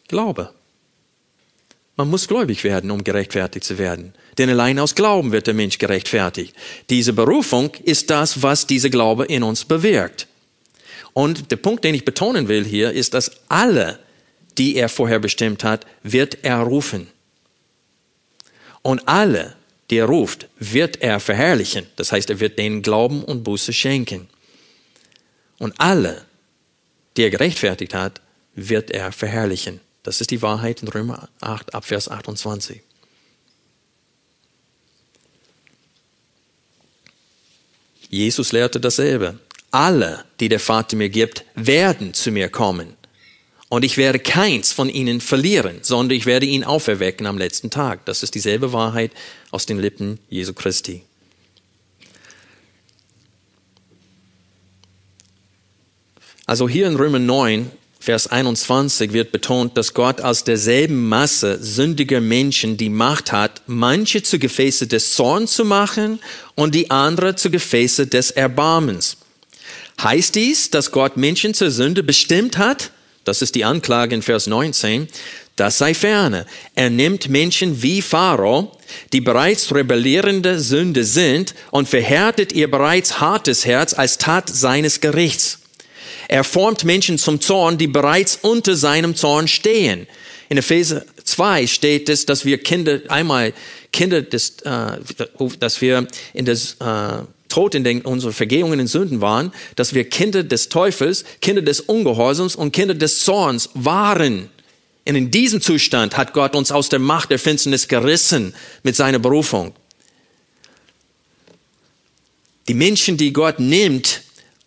Glaube. 0.07 0.53
Man 1.97 2.09
muss 2.09 2.27
gläubig 2.27 2.63
werden, 2.63 2.91
um 2.91 3.03
gerechtfertigt 3.03 3.65
zu 3.65 3.77
werden. 3.77 4.13
Denn 4.37 4.49
allein 4.49 4.79
aus 4.79 4.95
Glauben 4.95 5.31
wird 5.31 5.47
der 5.47 5.53
Mensch 5.53 5.77
gerechtfertigt. 5.77 6.53
Diese 6.89 7.13
Berufung 7.13 7.73
ist 7.83 8.09
das, 8.09 8.43
was 8.43 8.67
dieser 8.67 8.89
Glaube 8.89 9.25
in 9.25 9.43
uns 9.43 9.63
bewirkt. 9.63 10.27
Und 11.13 11.51
der 11.51 11.55
Punkt, 11.55 11.85
den 11.85 11.95
ich 11.95 12.03
betonen 12.03 12.49
will 12.49 12.65
hier, 12.65 12.91
ist, 12.91 13.13
dass 13.13 13.31
alle, 13.47 13.99
die 14.57 14.75
er 14.75 14.89
vorher 14.89 15.19
bestimmt 15.19 15.63
hat, 15.63 15.85
wird 16.03 16.43
er 16.43 16.57
rufen. 16.59 17.07
Und 18.85 19.07
alle, 19.07 19.55
die 19.89 19.97
er 19.97 20.05
ruft, 20.05 20.47
wird 20.59 21.01
er 21.01 21.19
verherrlichen. 21.19 21.87
Das 21.95 22.11
heißt, 22.11 22.29
er 22.29 22.39
wird 22.39 22.59
denen 22.59 22.83
Glauben 22.83 23.23
und 23.23 23.43
Buße 23.43 23.73
schenken. 23.73 24.29
Und 25.57 25.73
alle, 25.79 26.23
die 27.17 27.23
er 27.23 27.31
gerechtfertigt 27.31 27.95
hat, 27.95 28.21
wird 28.53 28.91
er 28.91 29.11
verherrlichen. 29.11 29.81
Das 30.03 30.21
ist 30.21 30.29
die 30.29 30.43
Wahrheit 30.43 30.83
in 30.83 30.87
Römer 30.89 31.29
8, 31.41 31.73
Abvers 31.73 32.09
28. 32.09 32.83
Jesus 38.11 38.51
lehrte 38.51 38.79
dasselbe. 38.79 39.39
Alle, 39.71 40.25
die 40.39 40.47
der 40.47 40.59
Vater 40.59 40.95
mir 40.95 41.09
gibt, 41.09 41.43
werden 41.55 42.13
zu 42.13 42.29
mir 42.29 42.49
kommen. 42.49 42.95
Und 43.67 43.83
ich 43.83 43.97
werde 43.97 44.19
keins 44.19 44.71
von 44.71 44.89
ihnen 44.89 45.21
verlieren, 45.21 45.79
sondern 45.81 46.17
ich 46.17 46.25
werde 46.25 46.45
ihn 46.45 46.63
auferwecken 46.63 47.25
am 47.25 47.37
letzten 47.37 47.71
Tag. 47.71 48.05
Das 48.05 48.21
ist 48.21 48.35
dieselbe 48.35 48.73
Wahrheit 48.73 49.11
aus 49.51 49.65
den 49.65 49.79
Lippen 49.79 50.19
Jesu 50.29 50.53
Christi. 50.53 51.01
Also 56.45 56.69
hier 56.69 56.85
in 56.87 56.95
Römer 56.95 57.17
9, 57.17 57.71
Vers 57.99 58.27
21 58.27 59.13
wird 59.13 59.31
betont, 59.31 59.75
dass 59.77 59.95
Gott 59.95 60.21
aus 60.21 60.43
derselben 60.43 61.09
Masse 61.09 61.57
sündiger 61.59 62.21
Menschen 62.21 62.77
die 62.77 62.89
Macht 62.89 63.31
hat, 63.31 63.63
manche 63.65 64.21
zu 64.21 64.37
Gefäße 64.37 64.85
des 64.85 65.15
Zorns 65.15 65.53
zu 65.53 65.65
machen 65.65 66.19
und 66.53 66.75
die 66.75 66.91
andere 66.91 67.35
zu 67.35 67.49
Gefäße 67.49 68.05
des 68.05 68.29
Erbarmens. 68.29 69.17
Heißt 69.99 70.35
dies, 70.35 70.69
dass 70.69 70.91
Gott 70.91 71.17
Menschen 71.17 71.55
zur 71.55 71.71
Sünde 71.71 72.03
bestimmt 72.03 72.59
hat? 72.59 72.91
Das 73.25 73.41
ist 73.41 73.55
die 73.55 73.65
Anklage 73.65 74.15
in 74.15 74.21
Vers 74.21 74.47
19. 74.47 75.09
Das 75.55 75.77
sei 75.77 75.93
ferne. 75.93 76.45
Er 76.75 76.89
nimmt 76.89 77.27
Menschen 77.29 77.81
wie 77.81 78.01
Pharao, 78.01 78.71
die 79.13 79.21
bereits 79.21 79.73
rebellierende 79.73 80.59
Sünde 80.59 81.03
sind, 81.03 81.55
und 81.71 81.89
verhärtet 81.89 82.53
ihr 82.53 82.69
bereits 82.69 83.19
hartes 83.19 83.65
Herz 83.65 83.93
als 83.93 84.17
Tat 84.17 84.49
seines 84.49 85.01
Gerichts. 85.01 85.59
Er 86.27 86.43
formt 86.43 86.83
Menschen 86.83 87.17
zum 87.17 87.41
Zorn, 87.41 87.77
die 87.77 87.87
bereits 87.87 88.39
unter 88.41 88.75
seinem 88.75 89.15
Zorn 89.15 89.47
stehen. 89.47 90.07
In 90.49 90.57
Epheser 90.57 91.03
2 91.23 91.67
steht 91.67 92.09
es, 92.09 92.25
dass 92.25 92.45
wir 92.45 92.59
Kinder, 92.59 93.01
einmal 93.07 93.53
Kinder 93.91 94.21
des, 94.21 94.57
äh, 94.61 94.97
dass 95.59 95.81
wir 95.81 96.07
in 96.33 96.45
das 96.45 96.75
äh, 96.79 97.23
tot 97.55 97.73
in 97.73 97.85
den, 97.85 98.01
unseren 98.01 98.33
Vergehungen 98.33 98.81
und 98.81 98.87
Sünden 98.87 99.21
waren, 99.21 99.53
dass 99.77 99.93
wir 99.93 100.09
Kinder 100.09 100.43
des 100.43 100.67
Teufels, 100.67 101.23
Kinder 101.39 101.61
des 101.61 101.79
Ungehorsams 101.79 102.57
und 102.57 102.73
Kinder 102.73 102.93
des 102.93 103.21
Zorns 103.21 103.69
waren. 103.73 104.49
Und 105.07 105.15
in 105.15 105.31
diesem 105.31 105.61
Zustand 105.61 106.17
hat 106.17 106.33
Gott 106.33 106.53
uns 106.53 106.73
aus 106.73 106.89
der 106.89 106.99
Macht 106.99 107.31
der 107.31 107.39
Finsternis 107.39 107.87
gerissen 107.87 108.53
mit 108.83 108.97
seiner 108.97 109.19
Berufung. 109.19 109.73
Die 112.67 112.73
Menschen, 112.73 113.15
die 113.15 113.31
Gott 113.31 113.61
nimmt 113.61 114.23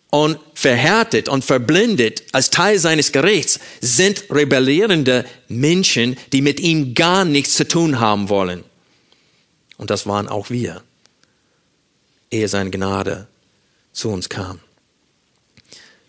und 0.09 0.39
verhärtet 0.55 1.29
und 1.29 1.45
verblindet 1.45 2.23
als 2.31 2.49
Teil 2.49 2.79
seines 2.79 3.11
Gerichts, 3.11 3.59
sind 3.81 4.23
rebellierende 4.31 5.25
Menschen, 5.47 6.17
die 6.33 6.41
mit 6.41 6.59
ihm 6.59 6.95
gar 6.95 7.23
nichts 7.23 7.53
zu 7.53 7.67
tun 7.67 7.99
haben 7.99 8.29
wollen. 8.29 8.63
Und 9.77 9.91
das 9.91 10.07
waren 10.07 10.27
auch 10.27 10.49
wir, 10.49 10.81
ehe 12.31 12.47
seine 12.47 12.69
Gnade 12.69 13.27
zu 13.91 14.09
uns 14.09 14.29
kam. 14.29 14.59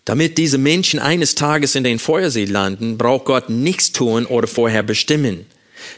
Damit 0.05 0.37
diese 0.37 0.57
Menschen 0.57 0.99
eines 0.99 1.35
Tages 1.35 1.75
in 1.75 1.83
den 1.83 1.99
Feuersee 1.99 2.45
landen, 2.45 2.97
braucht 2.97 3.25
Gott 3.25 3.49
nichts 3.49 3.91
tun 3.91 4.25
oder 4.25 4.47
vorher 4.47 4.83
bestimmen. 4.83 5.45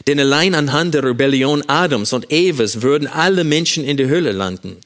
Denn 0.06 0.20
allein 0.20 0.54
anhand 0.54 0.94
der 0.94 1.04
Rebellion 1.04 1.62
Adams 1.68 2.12
und 2.12 2.30
Evas 2.30 2.82
würden 2.82 3.06
alle 3.06 3.44
Menschen 3.44 3.84
in 3.84 3.96
der 3.96 4.08
Hölle 4.08 4.32
landen. 4.32 4.76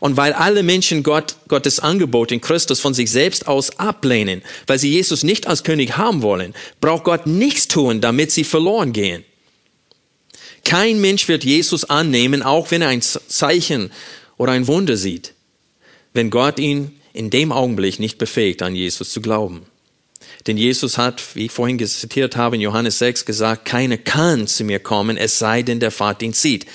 Und 0.00 0.16
weil 0.16 0.32
alle 0.32 0.62
Menschen 0.62 1.02
Gott, 1.02 1.36
Gottes 1.48 1.80
Angebot 1.80 2.32
in 2.32 2.40
Christus 2.40 2.80
von 2.80 2.94
sich 2.94 3.10
selbst 3.10 3.46
aus 3.46 3.78
ablehnen, 3.78 4.42
weil 4.66 4.78
sie 4.78 4.90
Jesus 4.90 5.22
nicht 5.22 5.46
als 5.46 5.64
König 5.64 5.96
haben 5.96 6.22
wollen, 6.22 6.54
braucht 6.80 7.04
Gott 7.04 7.26
nichts 7.26 7.68
tun, 7.68 8.00
damit 8.00 8.30
sie 8.30 8.44
verloren 8.44 8.92
gehen. 8.92 9.24
Kein 10.64 11.00
Mensch 11.00 11.28
wird 11.28 11.44
Jesus 11.44 11.84
annehmen, 11.84 12.42
auch 12.42 12.70
wenn 12.70 12.82
er 12.82 12.88
ein 12.88 13.02
Zeichen 13.02 13.92
oder 14.36 14.52
ein 14.52 14.66
Wunder 14.66 14.96
sieht, 14.96 15.34
wenn 16.12 16.30
Gott 16.30 16.58
ihn 16.58 17.00
in 17.12 17.30
dem 17.30 17.52
Augenblick 17.52 17.98
nicht 17.98 18.18
befähigt, 18.18 18.62
an 18.62 18.74
Jesus 18.74 19.10
zu 19.10 19.20
glauben. 19.20 19.66
Denn 20.46 20.56
Jesus 20.56 20.98
hat, 20.98 21.34
wie 21.34 21.46
ich 21.46 21.52
vorhin 21.52 21.84
zitiert 21.84 22.36
habe 22.36 22.56
in 22.56 22.62
Johannes 22.62 22.98
6 22.98 23.24
gesagt, 23.24 23.64
keiner 23.64 23.96
kann 23.96 24.46
zu 24.46 24.64
mir 24.64 24.78
kommen, 24.78 25.16
es 25.16 25.38
sei 25.38 25.62
denn 25.62 25.80
der 25.80 25.90
Vater 25.90 26.24
ihn 26.24 26.34
zieht. 26.34 26.66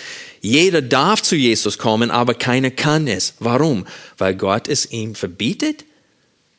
Jeder 0.42 0.82
darf 0.82 1.22
zu 1.22 1.36
Jesus 1.36 1.78
kommen, 1.78 2.10
aber 2.12 2.34
keiner 2.34 2.72
kann 2.72 3.08
es. 3.08 3.36
Warum? 3.40 3.86
Weil 4.18 4.36
Gott 4.36 4.68
es 4.68 4.92
ihm 4.92 5.16
verbietet? 5.16 5.86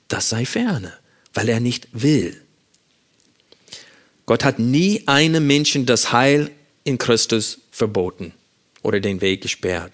Das 0.08 0.28
sei 0.28 0.46
ferne, 0.46 0.92
weil 1.34 1.48
er 1.48 1.60
nicht 1.60 1.88
will. 1.92 2.40
Gott 4.24 4.44
hat 4.44 4.58
nie 4.58 5.02
einem 5.06 5.46
Menschen 5.46 5.84
das 5.84 6.12
Heil 6.12 6.50
in 6.84 6.98
Christus 6.98 7.58
verboten 7.70 8.32
oder 8.82 9.00
den 9.00 9.20
Weg 9.20 9.42
gesperrt. 9.42 9.92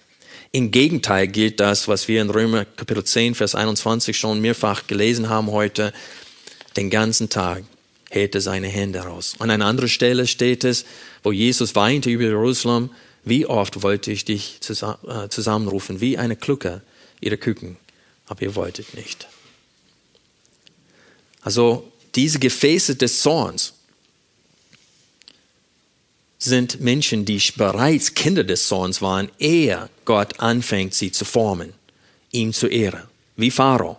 Im 0.51 0.71
Gegenteil 0.71 1.27
gilt 1.27 1.59
das, 1.59 1.87
was 1.87 2.07
wir 2.07 2.21
in 2.21 2.29
Römer 2.31 2.65
Kapitel 2.65 3.03
10, 3.03 3.35
Vers 3.35 3.53
21 3.53 4.17
schon 4.17 4.41
mehrfach 4.41 4.87
gelesen 4.87 5.29
haben 5.29 5.51
heute. 5.51 5.93
Den 6.75 6.89
ganzen 6.89 7.29
Tag 7.29 7.63
hält 8.09 8.33
er 8.33 8.41
seine 8.41 8.67
Hände 8.67 8.99
raus. 8.99 9.35
An 9.37 9.51
einer 9.51 9.67
anderen 9.67 9.89
Stelle 9.89 10.25
steht 10.25 10.63
es, 10.63 10.85
wo 11.21 11.31
Jesus 11.31 11.75
weinte 11.75 12.09
über 12.09 12.23
Jerusalem, 12.23 12.89
wie 13.23 13.45
oft 13.45 13.83
wollte 13.83 14.11
ich 14.11 14.25
dich 14.25 14.59
äh, 14.69 15.29
zusammenrufen, 15.29 16.01
wie 16.01 16.17
eine 16.17 16.35
Klucke 16.35 16.81
ihre 17.21 17.37
Küken, 17.37 17.77
aber 18.25 18.41
ihr 18.41 18.55
wolltet 18.55 18.95
nicht. 18.95 19.27
Also 21.41 21.91
diese 22.15 22.39
Gefäße 22.39 22.95
des 22.95 23.21
Zorns 23.21 23.73
sind 26.39 26.79
Menschen, 26.79 27.25
die 27.25 27.41
bereits 27.57 28.13
Kinder 28.13 28.45
des 28.45 28.67
Zorns 28.67 29.01
waren, 29.01 29.29
ehe 29.39 29.89
Gott 30.05 30.39
anfängt, 30.39 30.93
sie 30.93 31.11
zu 31.11 31.25
formen, 31.25 31.73
ihm 32.31 32.53
zu 32.53 32.67
ehren, 32.67 33.03
wie 33.35 33.51
Pharao. 33.51 33.97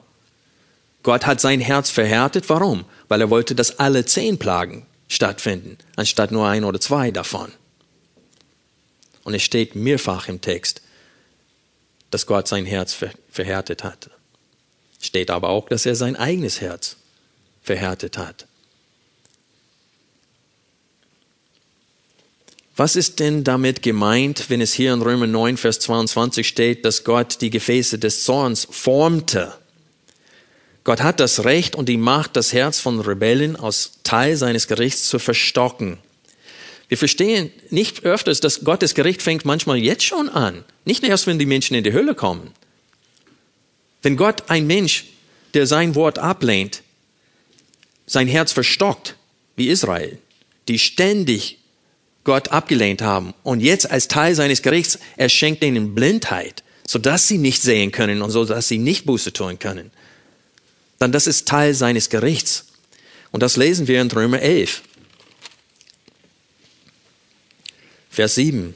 Gott 1.03 1.27
hat 1.27 1.41
sein 1.41 1.61
Herz 1.61 1.91
verhärtet. 1.91 2.49
Warum? 2.49 2.85
Weil 3.09 3.21
er 3.21 3.31
wollte, 3.31 3.55
dass 3.55 3.79
alle 3.79 4.05
zehn 4.05 4.39
Plagen 4.39 4.87
stattfinden, 5.09 5.79
anstatt 5.97 6.31
nur 6.31 6.47
ein 6.47 6.65
oder 6.65 6.81
zwei 6.81 7.11
davon. 7.11 7.53
Und 9.25 9.35
es 9.35 9.43
steht 9.43 9.75
mehrfach 9.75 10.29
im 10.29 10.41
Text, 10.41 10.83
dass 12.11 12.27
Gott 12.27 12.49
sein 12.49 12.67
Herz 12.67 12.97
verhärtet 13.31 13.85
hat. 13.85 14.11
Steht 15.01 15.31
aber 15.31 15.49
auch, 15.51 15.69
dass 15.69 15.87
er 15.87 15.95
sein 15.95 16.17
eigenes 16.17 16.61
Herz 16.61 16.97
verhärtet 17.63 18.19
hat. 18.19 18.47
Was 22.81 22.97
ist 22.97 23.21
denn 23.21 23.45
damit 23.45 23.83
gemeint, 23.83 24.49
wenn 24.49 24.63
es 24.63 24.73
hier 24.73 24.95
in 24.95 25.03
Römer 25.03 25.27
9, 25.27 25.59
Vers 25.59 25.81
22 25.81 26.49
steht, 26.49 26.87
dass 26.87 27.05
Gott 27.05 27.43
die 27.43 27.51
Gefäße 27.51 27.99
des 27.99 28.25
Zorns 28.25 28.67
formte? 28.71 29.53
Gott 30.83 31.03
hat 31.03 31.21
das 31.21 31.45
Recht 31.45 31.77
und 31.77 31.91
die 31.91 31.99
Macht, 31.99 32.37
das 32.37 32.55
Herz 32.55 32.81
von 32.81 32.99
Rebellen 32.99 33.55
als 33.55 33.99
Teil 34.03 34.35
seines 34.35 34.67
Gerichts 34.67 35.09
zu 35.09 35.19
verstocken. 35.19 35.99
Wir 36.89 36.97
verstehen 36.97 37.53
nicht 37.69 38.05
öfters, 38.07 38.41
dass 38.41 38.65
Gottes 38.65 38.95
Gericht 38.95 39.21
fängt 39.21 39.45
manchmal 39.45 39.77
jetzt 39.77 40.05
schon 40.05 40.31
an. 40.31 40.65
Nicht 40.87 41.05
erst, 41.05 41.27
wenn 41.27 41.39
die 41.39 41.45
Menschen 41.45 41.75
in 41.75 41.85
die 41.85 41.93
Hölle 41.93 42.15
kommen. 42.15 42.51
Wenn 44.01 44.17
Gott 44.17 44.45
ein 44.49 44.67
Mensch, 44.67 45.05
der 45.53 45.67
sein 45.67 45.97
Wort 45.97 46.19
ablehnt, 46.19 46.83
sein 48.07 48.27
Herz 48.27 48.53
verstockt, 48.53 49.17
wie 49.55 49.69
Israel, 49.69 50.17
die 50.67 50.79
ständig 50.79 51.60
Gott 52.25 52.49
abgelehnt 52.49 53.03
haben 53.03 53.35
und 53.43 53.61
jetzt 53.61 53.91
als 53.91 54.09
Teil 54.09 54.35
seines 54.35 54.63
Gerichts, 54.63 54.99
er 55.17 55.29
schenkt 55.29 55.65
ihnen 55.65 55.95
Blindheit, 55.95 56.63
sodass 56.87 57.29
sie 57.29 57.39
nicht 57.39 57.63
sehen 57.63 57.93
können 57.93 58.23
und 58.23 58.31
so, 58.31 58.45
dass 58.45 58.69
sie 58.69 58.79
nicht 58.79 59.07
Buße 59.07 59.33
tun 59.33 59.59
können. 59.59 59.91
Dann 60.99 61.13
das 61.13 61.27
ist 61.27 61.49
Teil 61.49 61.73
seines 61.75 62.11
Gerichts. 62.11 62.67
Und 63.33 63.43
das 63.43 63.57
lesen 63.57 63.89
wir 63.89 64.01
in 64.01 64.11
Römer 64.11 64.41
11. 64.41 64.83
Vers 68.11 68.35
7. 68.35 68.75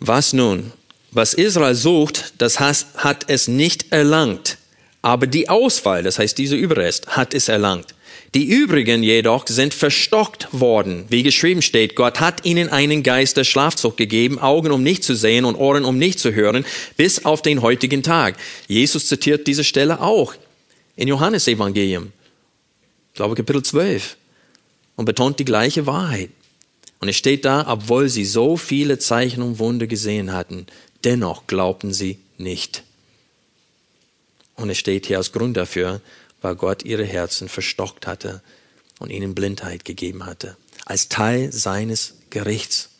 Was 0.00 0.32
nun? 0.32 0.72
Was 1.10 1.32
Israel 1.34 1.74
sucht, 1.74 2.34
das 2.38 2.58
hat 2.60 3.24
es 3.28 3.46
nicht 3.46 3.92
erlangt. 3.92 4.58
Aber 5.00 5.26
die 5.26 5.48
Auswahl, 5.48 6.02
das 6.02 6.18
heißt 6.18 6.36
dieser 6.36 6.56
Überrest, 6.56 7.08
hat 7.08 7.32
es 7.32 7.48
erlangt. 7.48 7.94
Die 8.36 8.44
übrigen 8.44 9.02
jedoch 9.02 9.46
sind 9.46 9.72
verstockt 9.72 10.48
worden, 10.52 11.06
wie 11.08 11.22
geschrieben 11.22 11.62
steht, 11.62 11.96
Gott 11.96 12.20
hat 12.20 12.44
ihnen 12.44 12.68
einen 12.68 13.02
Geist 13.02 13.38
der 13.38 13.44
Schlafzucht 13.44 13.96
gegeben, 13.96 14.38
Augen 14.38 14.72
um 14.72 14.82
nicht 14.82 15.04
zu 15.04 15.16
sehen 15.16 15.46
und 15.46 15.56
Ohren 15.56 15.86
um 15.86 15.96
nicht 15.96 16.18
zu 16.18 16.34
hören, 16.34 16.66
bis 16.98 17.24
auf 17.24 17.40
den 17.40 17.62
heutigen 17.62 18.02
Tag. 18.02 18.36
Jesus 18.68 19.06
zitiert 19.06 19.46
diese 19.46 19.64
Stelle 19.64 20.02
auch 20.02 20.34
in 20.96 21.08
Johannes 21.08 21.48
Evangelium, 21.48 22.12
glaube 23.14 23.36
Kapitel 23.36 23.62
12, 23.62 24.18
und 24.96 25.06
betont 25.06 25.38
die 25.38 25.46
gleiche 25.46 25.86
Wahrheit. 25.86 26.28
Und 27.00 27.08
es 27.08 27.16
steht 27.16 27.46
da, 27.46 27.64
obwohl 27.66 28.10
sie 28.10 28.26
so 28.26 28.58
viele 28.58 28.98
Zeichen 28.98 29.40
und 29.40 29.58
Wunder 29.58 29.86
gesehen 29.86 30.34
hatten, 30.34 30.66
dennoch 31.04 31.46
glaubten 31.46 31.94
sie 31.94 32.18
nicht. 32.36 32.82
Und 34.56 34.68
es 34.68 34.76
steht 34.76 35.06
hier 35.06 35.16
als 35.16 35.32
Grund 35.32 35.56
dafür, 35.56 36.02
weil 36.46 36.54
Gott 36.54 36.84
ihre 36.84 37.04
Herzen 37.04 37.48
verstockt 37.48 38.06
hatte 38.06 38.40
und 39.00 39.10
ihnen 39.10 39.34
Blindheit 39.34 39.84
gegeben 39.84 40.26
hatte, 40.26 40.56
als 40.84 41.08
Teil 41.08 41.50
seines 41.52 42.14
Gerichts. 42.30 42.90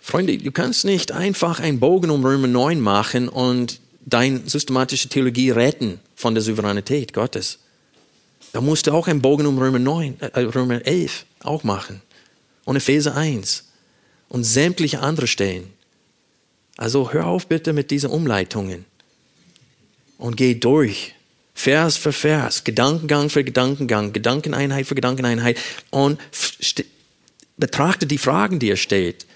Freunde, 0.00 0.36
du 0.36 0.50
kannst 0.50 0.84
nicht 0.84 1.12
einfach 1.12 1.60
einen 1.60 1.78
Bogen 1.78 2.10
um 2.10 2.24
Römer 2.24 2.48
9 2.48 2.80
machen 2.80 3.28
und 3.28 3.78
deine 4.04 4.40
systematische 4.44 5.08
Theologie 5.08 5.50
retten 5.50 6.00
von 6.16 6.34
der 6.34 6.42
Souveränität 6.42 7.12
Gottes. 7.12 7.60
Da 8.52 8.60
musst 8.60 8.88
du 8.88 8.90
auch 8.90 9.06
einen 9.06 9.22
Bogen 9.22 9.46
um 9.46 9.56
Römer 9.56 9.78
9, 9.78 10.16
äh, 10.18 10.40
Römer 10.40 10.84
11 10.84 11.26
auch 11.44 11.62
machen. 11.62 12.02
Und 12.64 12.74
Epheser 12.74 13.14
1 13.14 13.68
und 14.28 14.42
sämtliche 14.42 14.98
andere 14.98 15.28
Stellen. 15.28 15.72
Also 16.76 17.12
hör 17.12 17.28
auf 17.28 17.46
bitte 17.46 17.72
mit 17.72 17.92
diesen 17.92 18.10
Umleitungen 18.10 18.84
und 20.18 20.36
geh 20.36 20.54
durch. 20.54 21.14
Vers 21.54 21.96
für 21.96 22.12
Vers, 22.12 22.64
Gedankengang 22.64 23.30
für 23.30 23.44
Gedankengang, 23.44 24.12
Gedankeneinheit 24.12 24.86
für 24.86 24.96
Gedankeneinheit 24.96 25.56
und 25.90 26.20
betrachte 27.56 28.06
die 28.06 28.18
Fragen, 28.18 28.58
die 28.58 28.70
er 28.70 28.76
stellt 28.76 29.26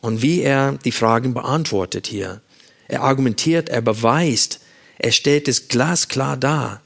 und 0.00 0.22
wie 0.22 0.42
er 0.42 0.72
die 0.84 0.92
Fragen 0.92 1.34
beantwortet 1.34 2.08
hier. 2.08 2.40
Er 2.88 3.02
argumentiert, 3.02 3.68
er 3.68 3.80
beweist, 3.80 4.60
er 4.98 5.12
stellt 5.12 5.48
es 5.48 5.68
glasklar 5.68 6.36
dar. 6.36 6.82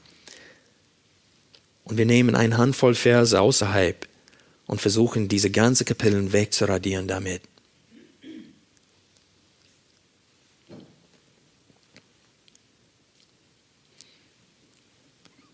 Und 1.83 1.97
wir 1.97 2.05
nehmen 2.05 2.35
eine 2.35 2.57
Handvoll 2.57 2.95
Verse 2.95 3.39
außerhalb 3.39 4.07
und 4.67 4.79
versuchen, 4.79 5.27
diese 5.27 5.49
ganze 5.49 5.85
Kapiteln 5.85 6.33
wegzuradieren 6.33 7.07
damit. 7.07 7.41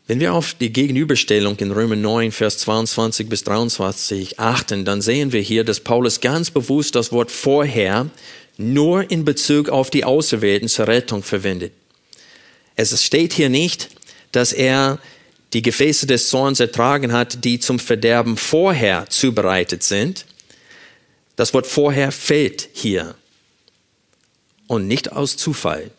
Wenn 0.08 0.22
wir 0.22 0.34
auf 0.34 0.53
die 0.53 0.72
Gegenüberstellung 0.72 1.58
in 1.58 1.72
Römer 1.72 1.97
9, 1.97 2.32
Vers 2.32 2.60
22 2.60 3.28
bis 3.28 3.43
23 3.43 4.39
achten, 4.39 4.86
dann 4.86 5.01
sehen 5.01 5.34
wir 5.34 5.41
hier, 5.41 5.66
dass 5.66 5.82
Paulus 5.82 6.22
ganz 6.22 6.49
bewusst 6.49 6.95
das 6.95 7.12
Wort 7.12 7.30
vorher 7.30 8.10
nur 8.58 9.12
in 9.12 9.26
Bezug 9.26 9.68
auf 9.68 9.89
die 9.89 10.05
Auserwählten 10.05 10.70
zur 10.70 10.88
Rettung 10.88 11.24
verwendet. 11.24 11.74
Es 12.78 13.03
steht 13.03 13.34
hier 13.34 13.49
nicht, 13.49 13.89
dass 14.32 14.53
er 14.53 14.99
die 15.51 15.62
Gefäße 15.62 16.08
des 16.08 16.30
Zorns 16.30 16.62
ertragen 16.62 17.12
hat, 17.12 17.43
die 17.43 17.60
zum 17.60 17.78
Verderben 17.78 18.38
vorher 18.38 19.10
zubereitet 19.10 19.84
sind. 19.84 20.26
Das 21.36 21.53
Wort 21.53 21.68
vorher 21.68 22.14
fehlt 22.14 22.70
hier 22.72 23.16
und 24.68 24.88
nicht 24.88 25.12
aus 25.12 25.36
Zufall. 25.36 25.91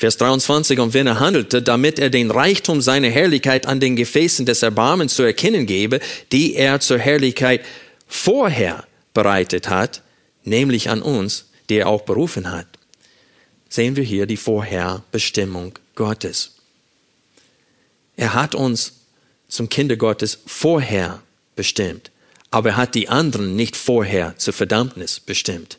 Vers 0.00 0.16
23, 0.16 0.78
und 0.78 0.94
wenn 0.94 1.06
er 1.06 1.20
handelte, 1.20 1.60
damit 1.60 1.98
er 1.98 2.08
den 2.08 2.30
Reichtum 2.30 2.80
seiner 2.80 3.10
Herrlichkeit 3.10 3.66
an 3.66 3.80
den 3.80 3.96
Gefäßen 3.96 4.46
des 4.46 4.62
Erbarmens 4.62 5.14
zu 5.14 5.22
erkennen 5.22 5.66
gebe, 5.66 6.00
die 6.32 6.54
er 6.54 6.80
zur 6.80 6.98
Herrlichkeit 6.98 7.66
vorher 8.08 8.86
bereitet 9.12 9.68
hat, 9.68 10.00
nämlich 10.42 10.88
an 10.88 11.02
uns, 11.02 11.50
die 11.68 11.74
er 11.74 11.88
auch 11.88 12.00
berufen 12.00 12.50
hat, 12.50 12.66
sehen 13.68 13.94
wir 13.94 14.02
hier 14.02 14.24
die 14.24 14.38
Vorherbestimmung 14.38 15.78
Gottes. 15.94 16.54
Er 18.16 18.32
hat 18.32 18.54
uns 18.54 18.94
zum 19.48 19.68
Kinder 19.68 19.96
Gottes 19.96 20.38
vorher 20.46 21.20
bestimmt, 21.56 22.10
aber 22.50 22.70
er 22.70 22.76
hat 22.78 22.94
die 22.94 23.10
anderen 23.10 23.54
nicht 23.54 23.76
vorher 23.76 24.34
zur 24.38 24.54
Verdammnis 24.54 25.20
bestimmt. 25.20 25.78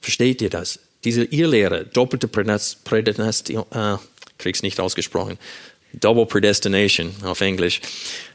Versteht 0.00 0.42
ihr 0.42 0.50
das? 0.50 0.80
Diese 1.04 1.24
Irrlehre, 1.24 1.86
doppelte 1.86 2.28
Prädestination, 2.28 3.64
äh, 3.70 3.96
krieg's 4.38 4.62
nicht 4.62 4.80
ausgesprochen, 4.80 5.38
Double 5.92 6.26
Predestination 6.26 7.12
auf 7.24 7.40
Englisch, 7.40 7.80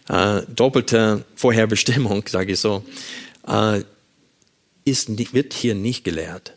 äh, 0.10 0.42
doppelte 0.54 1.24
Vorherbestimmung, 1.36 2.26
sage 2.28 2.54
ich 2.54 2.60
so, 2.60 2.84
äh, 3.48 3.82
ist, 4.84 5.34
wird 5.34 5.54
hier 5.54 5.76
nicht 5.76 6.04
gelehrt. 6.04 6.54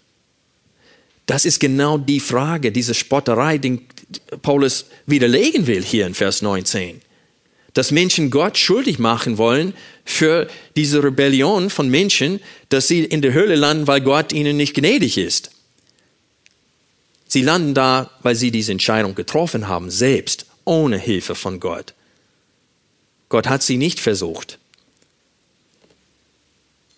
Das 1.26 1.44
ist 1.44 1.60
genau 1.60 1.98
die 1.98 2.20
Frage, 2.20 2.72
diese 2.72 2.94
Spotterei, 2.94 3.58
die 3.58 3.80
Paulus 4.42 4.86
widerlegen 5.06 5.66
will 5.66 5.84
hier 5.84 6.06
in 6.06 6.14
Vers 6.14 6.42
19. 6.42 7.02
Dass 7.74 7.90
Menschen 7.90 8.30
Gott 8.30 8.56
schuldig 8.56 8.98
machen 8.98 9.36
wollen 9.36 9.74
für 10.04 10.48
diese 10.74 11.04
Rebellion 11.04 11.68
von 11.68 11.90
Menschen, 11.90 12.40
dass 12.70 12.88
sie 12.88 13.04
in 13.04 13.20
der 13.20 13.34
Hölle 13.34 13.56
landen, 13.56 13.86
weil 13.86 14.00
Gott 14.00 14.32
ihnen 14.32 14.56
nicht 14.56 14.74
gnädig 14.74 15.18
ist. 15.18 15.50
Sie 17.28 17.42
landen 17.42 17.74
da, 17.74 18.10
weil 18.22 18.34
sie 18.34 18.50
diese 18.50 18.72
Entscheidung 18.72 19.14
getroffen 19.14 19.68
haben, 19.68 19.90
selbst, 19.90 20.46
ohne 20.64 20.98
Hilfe 20.98 21.34
von 21.34 21.60
Gott. 21.60 21.92
Gott 23.28 23.48
hat 23.48 23.62
sie 23.62 23.76
nicht 23.76 24.00
versucht. 24.00 24.58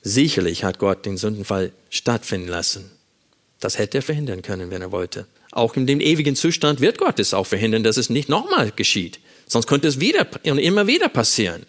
Sicherlich 0.02 0.62
hat 0.62 0.78
Gott 0.78 1.04
den 1.04 1.16
Sündenfall 1.16 1.72
stattfinden 1.90 2.48
lassen. 2.48 2.90
Das 3.58 3.76
hätte 3.76 3.98
er 3.98 4.02
verhindern 4.02 4.42
können, 4.42 4.70
wenn 4.70 4.80
er 4.80 4.92
wollte. 4.92 5.26
Auch 5.50 5.76
in 5.76 5.86
dem 5.86 6.00
ewigen 6.00 6.36
Zustand 6.36 6.80
wird 6.80 6.96
Gott 6.96 7.18
es 7.18 7.34
auch 7.34 7.46
verhindern, 7.46 7.82
dass 7.82 7.96
es 7.96 8.08
nicht 8.08 8.28
nochmal 8.28 8.70
geschieht. 8.70 9.18
Sonst 9.48 9.66
könnte 9.66 9.88
es 9.88 9.98
wieder 9.98 10.26
und 10.44 10.58
immer 10.58 10.86
wieder 10.86 11.08
passieren. 11.08 11.66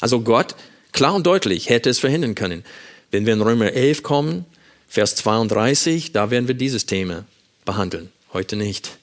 Also 0.00 0.20
Gott, 0.20 0.54
klar 0.92 1.14
und 1.14 1.26
deutlich, 1.26 1.68
hätte 1.68 1.90
es 1.90 1.98
verhindern 1.98 2.36
können. 2.36 2.64
Wenn 3.10 3.26
wir 3.26 3.32
in 3.32 3.42
Römer 3.42 3.72
11 3.72 4.04
kommen, 4.04 4.44
Vers 4.86 5.16
32, 5.16 6.12
da 6.12 6.30
werden 6.30 6.46
wir 6.46 6.54
dieses 6.54 6.86
Thema 6.86 7.24
behandeln. 7.64 8.10
Heute 8.32 8.56
nicht. 8.56 8.98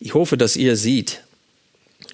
Ich 0.00 0.14
hoffe, 0.14 0.36
dass 0.36 0.56
ihr 0.56 0.76
seht, 0.76 1.22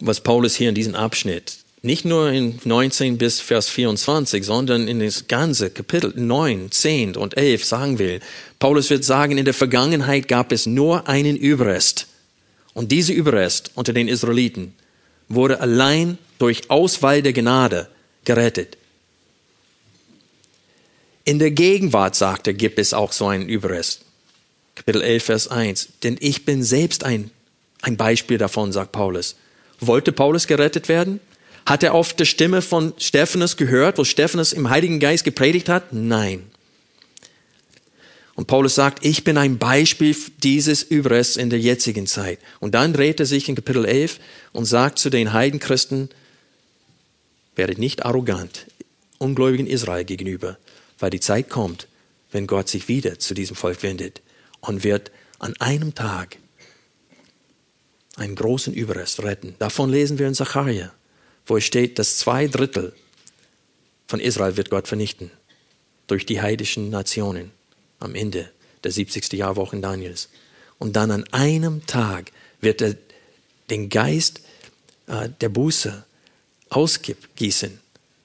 was 0.00 0.20
Paulus 0.20 0.54
hier 0.54 0.68
in 0.68 0.74
diesem 0.74 0.94
Abschnitt, 0.94 1.58
nicht 1.80 2.04
nur 2.04 2.30
in 2.30 2.58
19 2.64 3.18
bis 3.18 3.40
Vers 3.40 3.68
24, 3.68 4.44
sondern 4.44 4.88
in 4.88 5.00
das 5.00 5.28
ganze 5.28 5.70
Kapitel 5.70 6.12
9, 6.14 6.70
10 6.70 7.16
und 7.16 7.36
11 7.36 7.64
sagen 7.64 7.98
will. 7.98 8.20
Paulus 8.58 8.90
wird 8.90 9.04
sagen, 9.04 9.38
in 9.38 9.44
der 9.44 9.54
Vergangenheit 9.54 10.28
gab 10.28 10.52
es 10.52 10.66
nur 10.66 11.08
einen 11.08 11.36
Überrest. 11.36 12.08
Und 12.74 12.92
dieser 12.92 13.14
Überrest 13.14 13.70
unter 13.74 13.92
den 13.92 14.08
Israeliten 14.08 14.74
wurde 15.28 15.60
allein 15.60 16.18
durch 16.38 16.68
Auswahl 16.70 17.22
der 17.22 17.32
Gnade 17.32 17.88
gerettet. 18.24 18.76
In 21.28 21.38
der 21.38 21.50
Gegenwart, 21.50 22.14
sagt 22.14 22.46
er, 22.46 22.54
gibt 22.54 22.78
es 22.78 22.94
auch 22.94 23.12
so 23.12 23.26
einen 23.26 23.50
Überrest. 23.50 24.00
Kapitel 24.74 25.02
11, 25.02 25.24
Vers 25.24 25.48
1. 25.48 25.88
Denn 26.02 26.16
ich 26.20 26.46
bin 26.46 26.62
selbst 26.62 27.04
ein, 27.04 27.30
ein 27.82 27.98
Beispiel 27.98 28.38
davon, 28.38 28.72
sagt 28.72 28.92
Paulus. 28.92 29.36
Wollte 29.78 30.10
Paulus 30.10 30.46
gerettet 30.46 30.88
werden? 30.88 31.20
Hat 31.66 31.82
er 31.82 31.94
oft 31.94 32.18
die 32.18 32.24
Stimme 32.24 32.62
von 32.62 32.94
Stephanus 32.96 33.58
gehört, 33.58 33.98
wo 33.98 34.04
Stephanus 34.04 34.54
im 34.54 34.70
Heiligen 34.70 35.00
Geist 35.00 35.22
gepredigt 35.22 35.68
hat? 35.68 35.92
Nein. 35.92 36.44
Und 38.34 38.46
Paulus 38.46 38.74
sagt, 38.74 39.04
ich 39.04 39.22
bin 39.22 39.36
ein 39.36 39.58
Beispiel 39.58 40.16
dieses 40.42 40.82
Überrests 40.82 41.36
in 41.36 41.50
der 41.50 41.60
jetzigen 41.60 42.06
Zeit. 42.06 42.38
Und 42.58 42.74
dann 42.74 42.94
dreht 42.94 43.20
er 43.20 43.26
sich 43.26 43.50
in 43.50 43.54
Kapitel 43.54 43.84
11 43.84 44.18
und 44.52 44.64
sagt 44.64 44.98
zu 44.98 45.10
den 45.10 45.34
Heidenchristen, 45.34 46.08
werdet 47.54 47.76
nicht 47.76 48.06
arrogant, 48.06 48.64
ungläubigen 49.18 49.66
Israel 49.66 50.06
gegenüber, 50.06 50.56
weil 50.98 51.10
die 51.10 51.20
Zeit 51.20 51.48
kommt, 51.48 51.88
wenn 52.30 52.46
Gott 52.46 52.68
sich 52.68 52.88
wieder 52.88 53.18
zu 53.18 53.34
diesem 53.34 53.56
Volk 53.56 53.82
wendet 53.82 54.22
und 54.60 54.84
wird 54.84 55.10
an 55.38 55.54
einem 55.58 55.94
Tag 55.94 56.38
einen 58.16 58.34
großen 58.34 58.74
Überrest 58.74 59.22
retten. 59.22 59.54
Davon 59.58 59.90
lesen 59.90 60.18
wir 60.18 60.26
in 60.26 60.34
Zachariah, 60.34 60.92
wo 61.46 61.56
es 61.56 61.64
steht, 61.64 61.98
dass 61.98 62.18
zwei 62.18 62.48
Drittel 62.48 62.92
von 64.06 64.20
Israel 64.20 64.56
wird 64.56 64.70
Gott 64.70 64.88
vernichten 64.88 65.30
durch 66.06 66.26
die 66.26 66.40
heidischen 66.40 66.90
Nationen 66.90 67.52
am 68.00 68.14
Ende 68.14 68.50
der 68.84 68.90
70. 68.90 69.32
Jahrwochen 69.34 69.82
Daniels. 69.82 70.28
Und 70.78 70.96
dann 70.96 71.10
an 71.10 71.24
einem 71.32 71.86
Tag 71.86 72.32
wird 72.60 72.80
er 72.80 72.96
den 73.70 73.88
Geist 73.88 74.40
äh, 75.06 75.28
der 75.40 75.48
Buße 75.48 76.04
ausgießen 76.70 77.80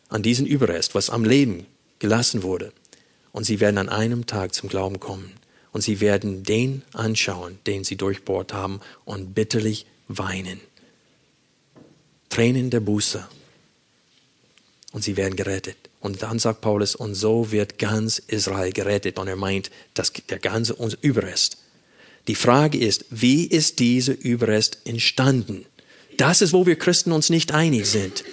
an 0.09 0.23
diesen 0.23 0.45
Überrest, 0.45 0.95
was 0.95 1.09
am 1.09 1.25
Leben 1.25 1.65
gelassen 2.03 2.43
wurde. 2.43 2.73
Und 3.31 3.45
sie 3.45 3.61
werden 3.61 3.77
an 3.77 3.87
einem 3.87 4.25
Tag 4.25 4.53
zum 4.53 4.67
Glauben 4.67 4.99
kommen. 4.99 5.31
Und 5.71 5.81
sie 5.81 6.01
werden 6.01 6.43
den 6.43 6.81
anschauen, 6.91 7.59
den 7.65 7.85
sie 7.85 7.95
durchbohrt 7.95 8.51
haben, 8.51 8.81
und 9.05 9.33
bitterlich 9.33 9.85
weinen. 10.09 10.59
Tränen 12.27 12.69
der 12.69 12.81
Buße. 12.81 13.25
Und 14.91 15.01
sie 15.01 15.15
werden 15.15 15.37
gerettet. 15.37 15.77
Und 16.01 16.21
dann 16.21 16.39
sagt 16.39 16.59
Paulus, 16.59 16.93
und 16.93 17.15
so 17.15 17.53
wird 17.53 17.79
ganz 17.79 18.19
Israel 18.19 18.73
gerettet. 18.73 19.17
Und 19.17 19.29
er 19.29 19.37
meint, 19.37 19.71
dass 19.93 20.11
der 20.11 20.39
ganze 20.39 20.75
Überrest. 20.99 21.57
Die 22.27 22.35
Frage 22.35 22.77
ist, 22.77 23.05
wie 23.11 23.45
ist 23.45 23.79
dieser 23.79 24.19
Überrest 24.19 24.79
entstanden? 24.83 25.65
Das 26.17 26.41
ist, 26.41 26.51
wo 26.51 26.65
wir 26.65 26.75
Christen 26.75 27.13
uns 27.13 27.29
nicht 27.29 27.53
einig 27.53 27.85
sind. 27.85 28.25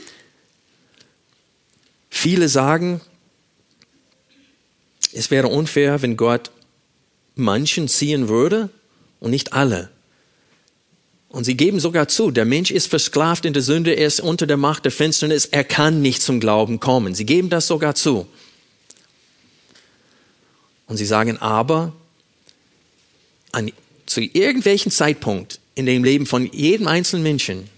Viele 2.11 2.49
sagen, 2.49 3.01
es 5.13 5.31
wäre 5.31 5.49
unfair, 5.49 6.03
wenn 6.03 6.17
Gott 6.17 6.51
manchen 7.35 7.89
ziehen 7.89 8.29
würde 8.29 8.71
und 9.19 9.31
nicht 9.31 9.53
alle. 9.53 9.91
Und 11.29 11.45
sie 11.45 11.57
geben 11.57 11.79
sogar 11.79 12.09
zu, 12.09 12.33
der 12.33 12.45
Mensch 12.45 12.71
ist 12.73 12.89
versklavt 12.89 13.45
in 13.45 13.53
der 13.53 13.63
Sünde, 13.63 13.93
er 13.93 14.07
ist 14.07 14.21
unter 14.21 14.47
der 14.47 14.57
Macht 14.57 14.85
der 14.85 14.93
Finsternis, 14.93 15.47
er 15.47 15.63
kann 15.63 16.03
nicht 16.03 16.23
zum 16.23 16.41
Glauben 16.41 16.81
kommen. 16.81 17.15
Sie 17.15 17.25
geben 17.25 17.51
das 17.51 17.69
sogar 17.69 17.95
zu. 17.95 18.27
Und 20.87 20.97
sie 20.97 21.07
sagen 21.07 21.39
aber, 21.39 21.93
an, 23.53 23.71
zu 24.07 24.21
irgendwelchen 24.21 24.91
Zeitpunkt 24.91 25.61
in 25.77 25.87
dem 25.87 26.03
Leben 26.03 26.27
von 26.27 26.53
jedem 26.53 26.89
einzelnen 26.89 27.23
Menschen 27.23 27.69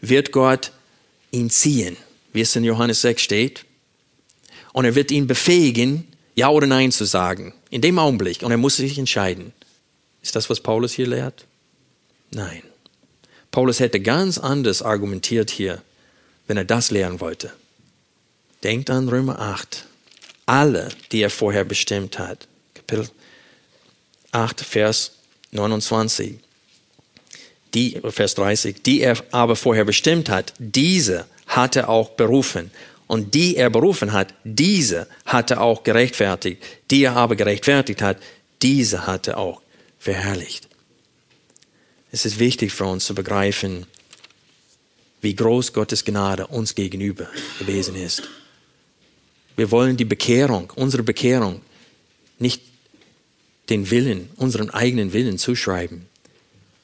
wird 0.00 0.32
Gott 0.32 0.72
ihn 1.30 1.50
ziehen, 1.50 1.96
wie 2.32 2.40
es 2.40 2.56
in 2.56 2.64
Johannes 2.64 3.02
6 3.02 3.22
steht. 3.22 3.64
Und 4.72 4.84
er 4.84 4.96
wird 4.96 5.12
ihn 5.12 5.28
befähigen, 5.28 6.08
ja 6.38 6.48
oder 6.50 6.68
Nein 6.68 6.92
zu 6.92 7.04
sagen. 7.04 7.52
In 7.68 7.80
dem 7.80 7.98
Augenblick. 7.98 8.42
Und 8.42 8.52
er 8.52 8.56
muss 8.56 8.76
sich 8.76 8.96
entscheiden. 8.96 9.52
Ist 10.22 10.36
das, 10.36 10.48
was 10.48 10.60
Paulus 10.60 10.92
hier 10.92 11.08
lehrt? 11.08 11.46
Nein. 12.30 12.62
Paulus 13.50 13.80
hätte 13.80 14.00
ganz 14.00 14.38
anders 14.38 14.82
argumentiert 14.82 15.50
hier, 15.50 15.82
wenn 16.46 16.56
er 16.56 16.64
das 16.64 16.90
lehren 16.90 17.20
wollte. 17.20 17.52
Denkt 18.62 18.88
an 18.88 19.08
Römer 19.08 19.40
8. 19.40 19.84
Alle, 20.46 20.88
die 21.10 21.22
er 21.22 21.30
vorher 21.30 21.64
bestimmt 21.64 22.18
hat. 22.18 22.46
Kapitel 22.74 23.08
8, 24.30 24.60
Vers 24.60 25.12
29. 25.50 26.38
Die, 27.74 28.00
Vers 28.10 28.34
30. 28.36 28.82
Die 28.82 29.00
er 29.00 29.16
aber 29.32 29.56
vorher 29.56 29.84
bestimmt 29.84 30.28
hat, 30.28 30.52
diese 30.58 31.26
hat 31.48 31.74
er 31.74 31.88
auch 31.88 32.10
berufen 32.10 32.70
und 33.08 33.34
die 33.34 33.56
er 33.56 33.70
berufen 33.70 34.12
hat, 34.12 34.34
diese 34.44 35.08
hat 35.24 35.50
er 35.50 35.62
auch 35.62 35.82
gerechtfertigt. 35.82 36.62
Die 36.90 37.02
er 37.02 37.16
aber 37.16 37.34
gerechtfertigt 37.34 38.02
hat, 38.02 38.18
diese 38.62 39.06
hat 39.06 39.26
er 39.26 39.38
auch 39.38 39.62
verherrlicht. 39.98 40.68
Es 42.12 42.24
ist 42.24 42.38
wichtig 42.38 42.72
für 42.72 42.84
uns 42.84 43.06
zu 43.06 43.14
begreifen, 43.14 43.86
wie 45.20 45.34
groß 45.34 45.72
Gottes 45.72 46.04
Gnade 46.04 46.46
uns 46.46 46.74
gegenüber 46.74 47.28
gewesen 47.58 47.96
ist. 47.96 48.22
Wir 49.56 49.70
wollen 49.70 49.96
die 49.96 50.04
Bekehrung, 50.04 50.72
unsere 50.76 51.02
Bekehrung, 51.02 51.62
nicht 52.38 52.62
den 53.70 53.90
Willen, 53.90 54.30
unseren 54.36 54.70
eigenen 54.70 55.12
Willen 55.12 55.38
zuschreiben. 55.38 56.06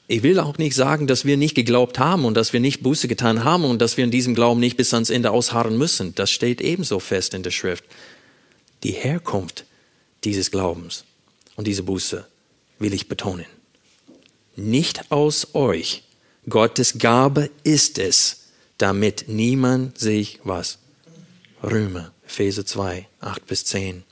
Ich 0.07 0.21
will 0.21 0.39
auch 0.39 0.57
nicht 0.59 0.75
sagen, 0.75 1.07
dass 1.07 1.25
wir 1.25 1.35
nicht 1.35 1.55
geglaubt 1.55 1.97
haben 1.97 2.25
und 2.25 2.35
dass 2.35 2.53
wir 2.53 2.59
nicht 2.59 2.83
Buße 2.83 3.07
getan 3.07 3.43
haben 3.43 3.65
und 3.65 3.81
dass 3.81 3.97
wir 3.97 4.03
in 4.03 4.11
diesem 4.11 4.35
Glauben 4.35 4.59
nicht 4.59 4.77
bis 4.77 4.93
ans 4.93 5.09
Ende 5.09 5.31
ausharren 5.31 5.77
müssen. 5.77 6.13
Das 6.13 6.29
steht 6.29 6.61
ebenso 6.61 6.99
fest 6.99 7.33
in 7.33 7.41
der 7.41 7.51
Schrift. 7.51 7.83
Die 8.83 8.91
Herkunft 8.91 9.65
dieses 10.23 10.51
Glaubens 10.51 11.05
und 11.55 11.65
diese 11.65 11.81
Buße 11.81 12.25
will 12.77 12.93
ich 12.93 13.07
betonen. 13.07 13.47
Nicht 14.55 15.11
aus 15.11 15.55
euch. 15.55 16.03
Gottes 16.47 16.99
Gabe 16.99 17.49
ist 17.63 17.97
es, 17.97 18.49
damit 18.77 19.25
niemand 19.27 19.97
sich 19.97 20.39
was 20.43 20.77
rühme. 21.63 22.11
Epheser 22.27 22.65
2, 22.65 23.07
8 23.21 23.47
bis 23.47 23.65
10. 23.65 24.03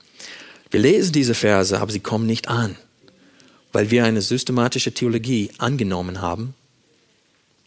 Wir 0.71 0.79
lesen 0.79 1.13
diese 1.13 1.35
Verse, 1.35 1.79
aber 1.79 1.91
sie 1.91 1.99
kommen 1.99 2.25
nicht 2.25 2.47
an 2.47 2.77
weil 3.73 3.89
wir 3.91 4.05
eine 4.05 4.21
systematische 4.21 4.93
Theologie 4.93 5.51
angenommen 5.57 6.21
haben, 6.21 6.53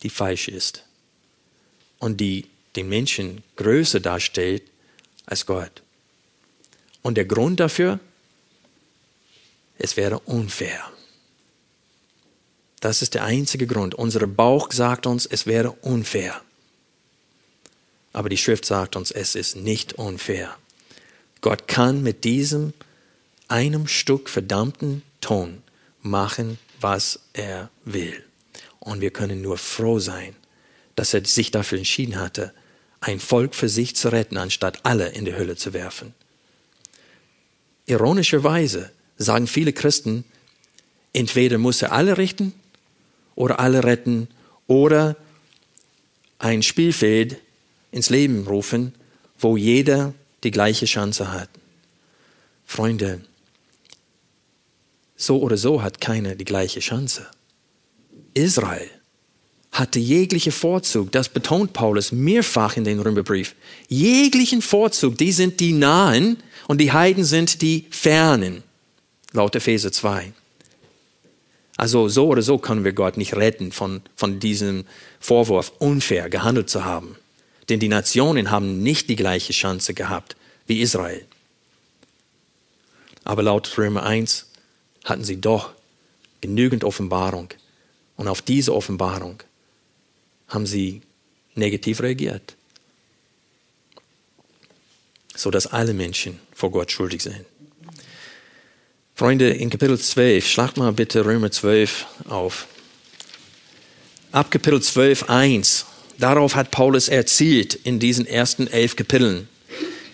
die 0.02 0.10
falsch 0.10 0.48
ist 0.48 0.84
und 1.98 2.20
die 2.20 2.46
den 2.76 2.88
Menschen 2.88 3.42
größer 3.56 4.00
darstellt 4.00 4.62
als 5.26 5.44
Gott. 5.46 5.82
Und 7.02 7.16
der 7.16 7.24
Grund 7.24 7.60
dafür, 7.60 7.98
es 9.78 9.96
wäre 9.96 10.20
unfair. 10.20 10.80
Das 12.80 13.02
ist 13.02 13.14
der 13.14 13.24
einzige 13.24 13.66
Grund. 13.66 13.94
Unser 13.94 14.26
Bauch 14.26 14.70
sagt 14.72 15.06
uns, 15.06 15.26
es 15.26 15.46
wäre 15.46 15.72
unfair. 15.72 16.40
Aber 18.12 18.28
die 18.28 18.36
Schrift 18.36 18.64
sagt 18.64 18.96
uns, 18.96 19.10
es 19.10 19.34
ist 19.34 19.56
nicht 19.56 19.94
unfair. 19.94 20.56
Gott 21.40 21.66
kann 21.66 22.02
mit 22.02 22.24
diesem 22.24 22.74
einem 23.48 23.88
Stück 23.88 24.28
verdammten 24.28 25.02
Ton 25.20 25.62
machen, 26.08 26.58
was 26.80 27.20
er 27.32 27.70
will. 27.84 28.22
Und 28.78 29.00
wir 29.00 29.10
können 29.10 29.42
nur 29.42 29.58
froh 29.58 29.98
sein, 29.98 30.34
dass 30.94 31.12
er 31.14 31.24
sich 31.24 31.50
dafür 31.50 31.78
entschieden 31.78 32.16
hatte, 32.16 32.52
ein 33.00 33.20
Volk 33.20 33.54
für 33.54 33.68
sich 33.68 33.94
zu 33.96 34.08
retten, 34.10 34.36
anstatt 34.36 34.84
alle 34.84 35.08
in 35.08 35.24
die 35.24 35.34
Hölle 35.34 35.56
zu 35.56 35.72
werfen. 35.72 36.14
Ironischerweise 37.86 38.90
sagen 39.16 39.46
viele 39.46 39.72
Christen, 39.72 40.24
entweder 41.12 41.58
muss 41.58 41.82
er 41.82 41.92
alle 41.92 42.18
richten 42.18 42.52
oder 43.34 43.60
alle 43.60 43.84
retten 43.84 44.28
oder 44.66 45.16
ein 46.38 46.62
Spielfeld 46.62 47.38
ins 47.92 48.10
Leben 48.10 48.46
rufen, 48.46 48.94
wo 49.38 49.56
jeder 49.56 50.14
die 50.42 50.50
gleiche 50.50 50.86
Chance 50.86 51.32
hat. 51.32 51.48
Freunde, 52.66 53.20
so 55.16 55.40
oder 55.40 55.56
so 55.56 55.82
hat 55.82 56.00
keiner 56.00 56.34
die 56.34 56.44
gleiche 56.44 56.80
Chance. 56.80 57.26
Israel 58.34 58.90
hatte 59.72 59.98
jegliche 59.98 60.52
Vorzug, 60.52 61.12
das 61.12 61.28
betont 61.28 61.72
Paulus 61.72 62.12
mehrfach 62.12 62.76
in 62.76 62.84
den 62.84 63.00
Römerbrief. 63.00 63.54
Jeglichen 63.88 64.62
Vorzug, 64.62 65.18
die 65.18 65.32
sind 65.32 65.60
die 65.60 65.72
Nahen 65.72 66.38
und 66.66 66.80
die 66.80 66.92
Heiden 66.92 67.24
sind 67.24 67.60
die 67.62 67.86
Fernen, 67.90 68.62
laut 69.32 69.54
Epheser 69.54 69.92
2. 69.92 70.32
Also 71.76 72.08
so 72.08 72.28
oder 72.28 72.40
so 72.40 72.56
können 72.56 72.84
wir 72.84 72.92
Gott 72.92 73.18
nicht 73.18 73.34
retten 73.34 73.70
von, 73.70 74.00
von 74.16 74.40
diesem 74.40 74.86
Vorwurf, 75.20 75.72
unfair 75.78 76.30
gehandelt 76.30 76.70
zu 76.70 76.84
haben. 76.84 77.16
Denn 77.68 77.80
die 77.80 77.88
Nationen 77.88 78.50
haben 78.50 78.82
nicht 78.82 79.10
die 79.10 79.16
gleiche 79.16 79.52
Chance 79.52 79.92
gehabt 79.92 80.36
wie 80.66 80.80
Israel. 80.80 81.22
Aber 83.24 83.42
laut 83.42 83.76
Römer 83.76 84.04
1 84.04 84.46
hatten 85.06 85.24
sie 85.24 85.40
doch 85.40 85.70
genügend 86.42 86.84
Offenbarung. 86.84 87.48
Und 88.16 88.28
auf 88.28 88.42
diese 88.42 88.74
Offenbarung 88.74 89.42
haben 90.48 90.66
sie 90.66 91.00
negativ 91.54 92.00
reagiert. 92.02 92.56
So 95.34 95.50
dass 95.50 95.66
alle 95.66 95.94
Menschen 95.94 96.40
vor 96.52 96.70
Gott 96.70 96.90
schuldig 96.90 97.22
sind. 97.22 97.46
Freunde, 99.14 99.50
in 99.50 99.70
Kapitel 99.70 99.98
12, 99.98 100.46
schlagt 100.46 100.76
mal 100.76 100.92
bitte 100.92 101.24
Römer 101.24 101.50
12 101.50 102.06
auf. 102.28 102.66
Ab 104.32 104.50
Kapitel 104.50 104.82
12, 104.82 105.30
1. 105.30 105.86
Darauf 106.18 106.54
hat 106.54 106.70
Paulus 106.70 107.08
erzielt 107.08 107.74
in 107.74 107.98
diesen 107.98 108.26
ersten 108.26 108.66
elf 108.66 108.96
Kapiteln. 108.96 109.48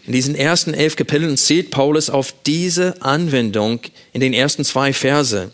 In 0.05 0.13
diesen 0.13 0.35
ersten 0.35 0.75
elf 0.75 0.97
Kapiteln 0.97 1.37
zählt 1.37 1.71
Paulus 1.71 2.11
auf 2.11 2.35
diese 2.45 3.01
Anwendung 3.03 3.81
in 4.13 4.21
den 4.21 4.33
ersten 4.33 4.65
zwei 4.65 4.93
Verse. 4.93 5.53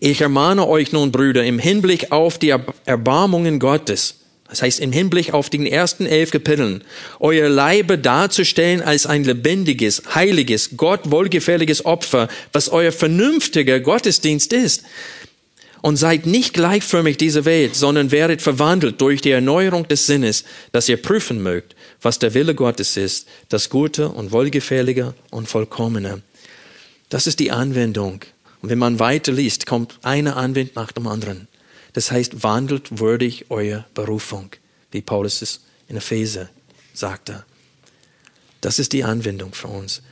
Ich 0.00 0.20
ermahne 0.20 0.66
euch 0.66 0.92
nun, 0.92 1.12
Brüder, 1.12 1.44
im 1.44 1.58
Hinblick 1.58 2.10
auf 2.10 2.38
die 2.38 2.54
Erbarmungen 2.86 3.60
Gottes, 3.60 4.16
das 4.48 4.62
heißt 4.62 4.80
im 4.80 4.90
Hinblick 4.90 5.32
auf 5.32 5.50
den 5.50 5.66
ersten 5.66 6.06
elf 6.06 6.32
Kapiteln, 6.32 6.82
euer 7.20 7.48
Leibe 7.48 7.96
darzustellen 7.96 8.82
als 8.82 9.06
ein 9.06 9.22
lebendiges, 9.22 10.02
heiliges, 10.14 10.70
Gott 10.76 11.10
wohlgefälliges 11.10 11.84
Opfer, 11.84 12.28
was 12.52 12.70
euer 12.70 12.90
vernünftiger 12.90 13.78
Gottesdienst 13.78 14.52
ist. 14.52 14.82
Und 15.82 15.96
seid 15.96 16.26
nicht 16.26 16.52
gleichförmig 16.52 17.16
dieser 17.16 17.46
Welt, 17.46 17.74
sondern 17.74 18.10
werdet 18.10 18.42
verwandelt 18.42 19.00
durch 19.00 19.22
die 19.22 19.30
Erneuerung 19.30 19.88
des 19.88 20.04
Sinnes, 20.04 20.44
dass 20.72 20.90
ihr 20.90 20.98
prüfen 20.98 21.42
mögt, 21.42 21.74
was 22.02 22.18
der 22.18 22.34
Wille 22.34 22.54
Gottes 22.54 22.96
ist, 22.96 23.28
das 23.48 23.68
Gute 23.68 24.08
und 24.08 24.32
Wohlgefällige 24.32 25.14
und 25.30 25.48
Vollkommene. 25.48 26.22
Das 27.08 27.26
ist 27.26 27.40
die 27.40 27.50
Anwendung. 27.50 28.20
Und 28.62 28.68
wenn 28.68 28.78
man 28.78 28.98
weiter 28.98 29.32
liest, 29.32 29.66
kommt 29.66 29.98
eine 30.02 30.36
Anwendung 30.36 30.74
nach 30.74 30.92
dem 30.92 31.06
anderen. 31.06 31.48
Das 31.92 32.10
heißt, 32.10 32.42
wandelt 32.42 32.98
würdig 32.98 33.50
eure 33.50 33.84
Berufung, 33.94 34.50
wie 34.90 35.02
Paulus 35.02 35.42
es 35.42 35.60
in 35.88 35.96
Epheser 35.96 36.48
sagte. 36.94 37.44
Das 38.60 38.78
ist 38.78 38.92
die 38.92 39.04
Anwendung 39.04 39.54
für 39.54 39.68
uns. 39.68 40.02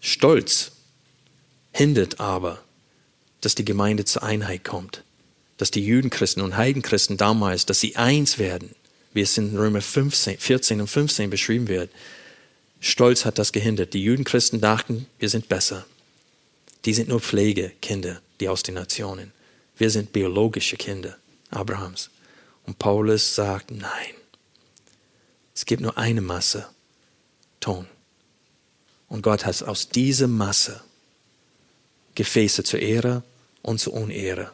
Stolz 0.00 0.72
hindert 1.72 2.20
aber, 2.20 2.62
dass 3.40 3.54
die 3.54 3.64
Gemeinde 3.64 4.04
zur 4.04 4.22
Einheit 4.22 4.64
kommt, 4.64 5.04
dass 5.56 5.70
die 5.70 5.84
Jüdenchristen 5.84 6.42
und 6.42 6.56
Heidenchristen 6.56 7.16
damals, 7.16 7.66
dass 7.66 7.80
sie 7.80 7.96
eins 7.96 8.38
werden 8.38 8.74
wie 9.14 9.22
es 9.22 9.36
in 9.38 9.56
Römer 9.56 9.80
15, 9.80 10.38
14 10.38 10.80
und 10.80 10.88
15 10.88 11.30
beschrieben 11.30 11.68
wird. 11.68 11.90
Stolz 12.80 13.24
hat 13.24 13.38
das 13.38 13.52
gehindert. 13.52 13.94
Die 13.94 14.02
Judenchristen 14.02 14.60
dachten, 14.60 15.06
wir 15.18 15.28
sind 15.28 15.48
besser. 15.48 15.86
Die 16.84 16.94
sind 16.94 17.08
nur 17.08 17.20
Pflegekinder, 17.20 18.20
die 18.40 18.48
aus 18.48 18.62
den 18.62 18.74
Nationen. 18.74 19.32
Wir 19.76 19.90
sind 19.90 20.12
biologische 20.12 20.76
Kinder 20.76 21.16
Abrahams. 21.50 22.10
Und 22.66 22.78
Paulus 22.78 23.34
sagt, 23.34 23.70
nein, 23.70 24.14
es 25.54 25.64
gibt 25.66 25.82
nur 25.82 25.96
eine 25.98 26.20
Masse, 26.20 26.66
Ton. 27.60 27.86
Und 29.08 29.22
Gott 29.22 29.44
hat 29.44 29.62
aus 29.62 29.88
dieser 29.88 30.26
Masse 30.26 30.82
Gefäße 32.14 32.64
zur 32.64 32.80
Ehre 32.80 33.22
und 33.62 33.78
zur 33.78 33.94
Unehre, 33.94 34.52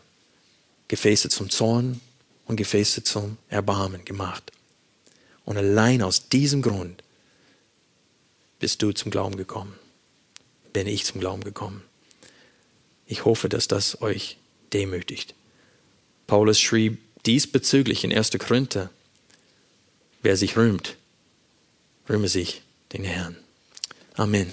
Gefäße 0.89 1.29
zum 1.29 1.49
Zorn 1.49 2.01
und 2.49 2.57
Gefäße 2.57 3.05
zum 3.05 3.37
Erbarmen 3.49 4.05
gemacht. 4.05 4.51
Und 5.45 5.57
allein 5.57 6.03
aus 6.03 6.29
diesem 6.29 6.63
Grund 6.63 7.05
bist 8.59 8.83
du 8.83 8.93
zum 8.93 9.11
Glauben 9.11 9.37
gekommen. 9.37 9.79
Bin 10.73 10.87
ich 10.87 11.05
zum 11.05 11.21
Glauben 11.21 11.45
gekommen. 11.45 11.83
Ich 13.07 13.25
hoffe, 13.25 13.49
dass 13.49 13.69
das 13.69 14.03
euch 14.03 14.39
demütigt. 14.73 15.35
Paulus 16.27 16.61
schrieb 16.61 17.01
diesbezüglich 17.25 18.05
in 18.05 18.13
1. 18.13 18.33
Korinther, 18.39 18.91
wer 20.23 20.37
sich 20.37 20.57
rühmt, 20.57 20.97
rühme 22.09 22.29
sich 22.29 22.63
den 22.93 23.05
Herrn. 23.05 23.37
Amen. 24.15 24.53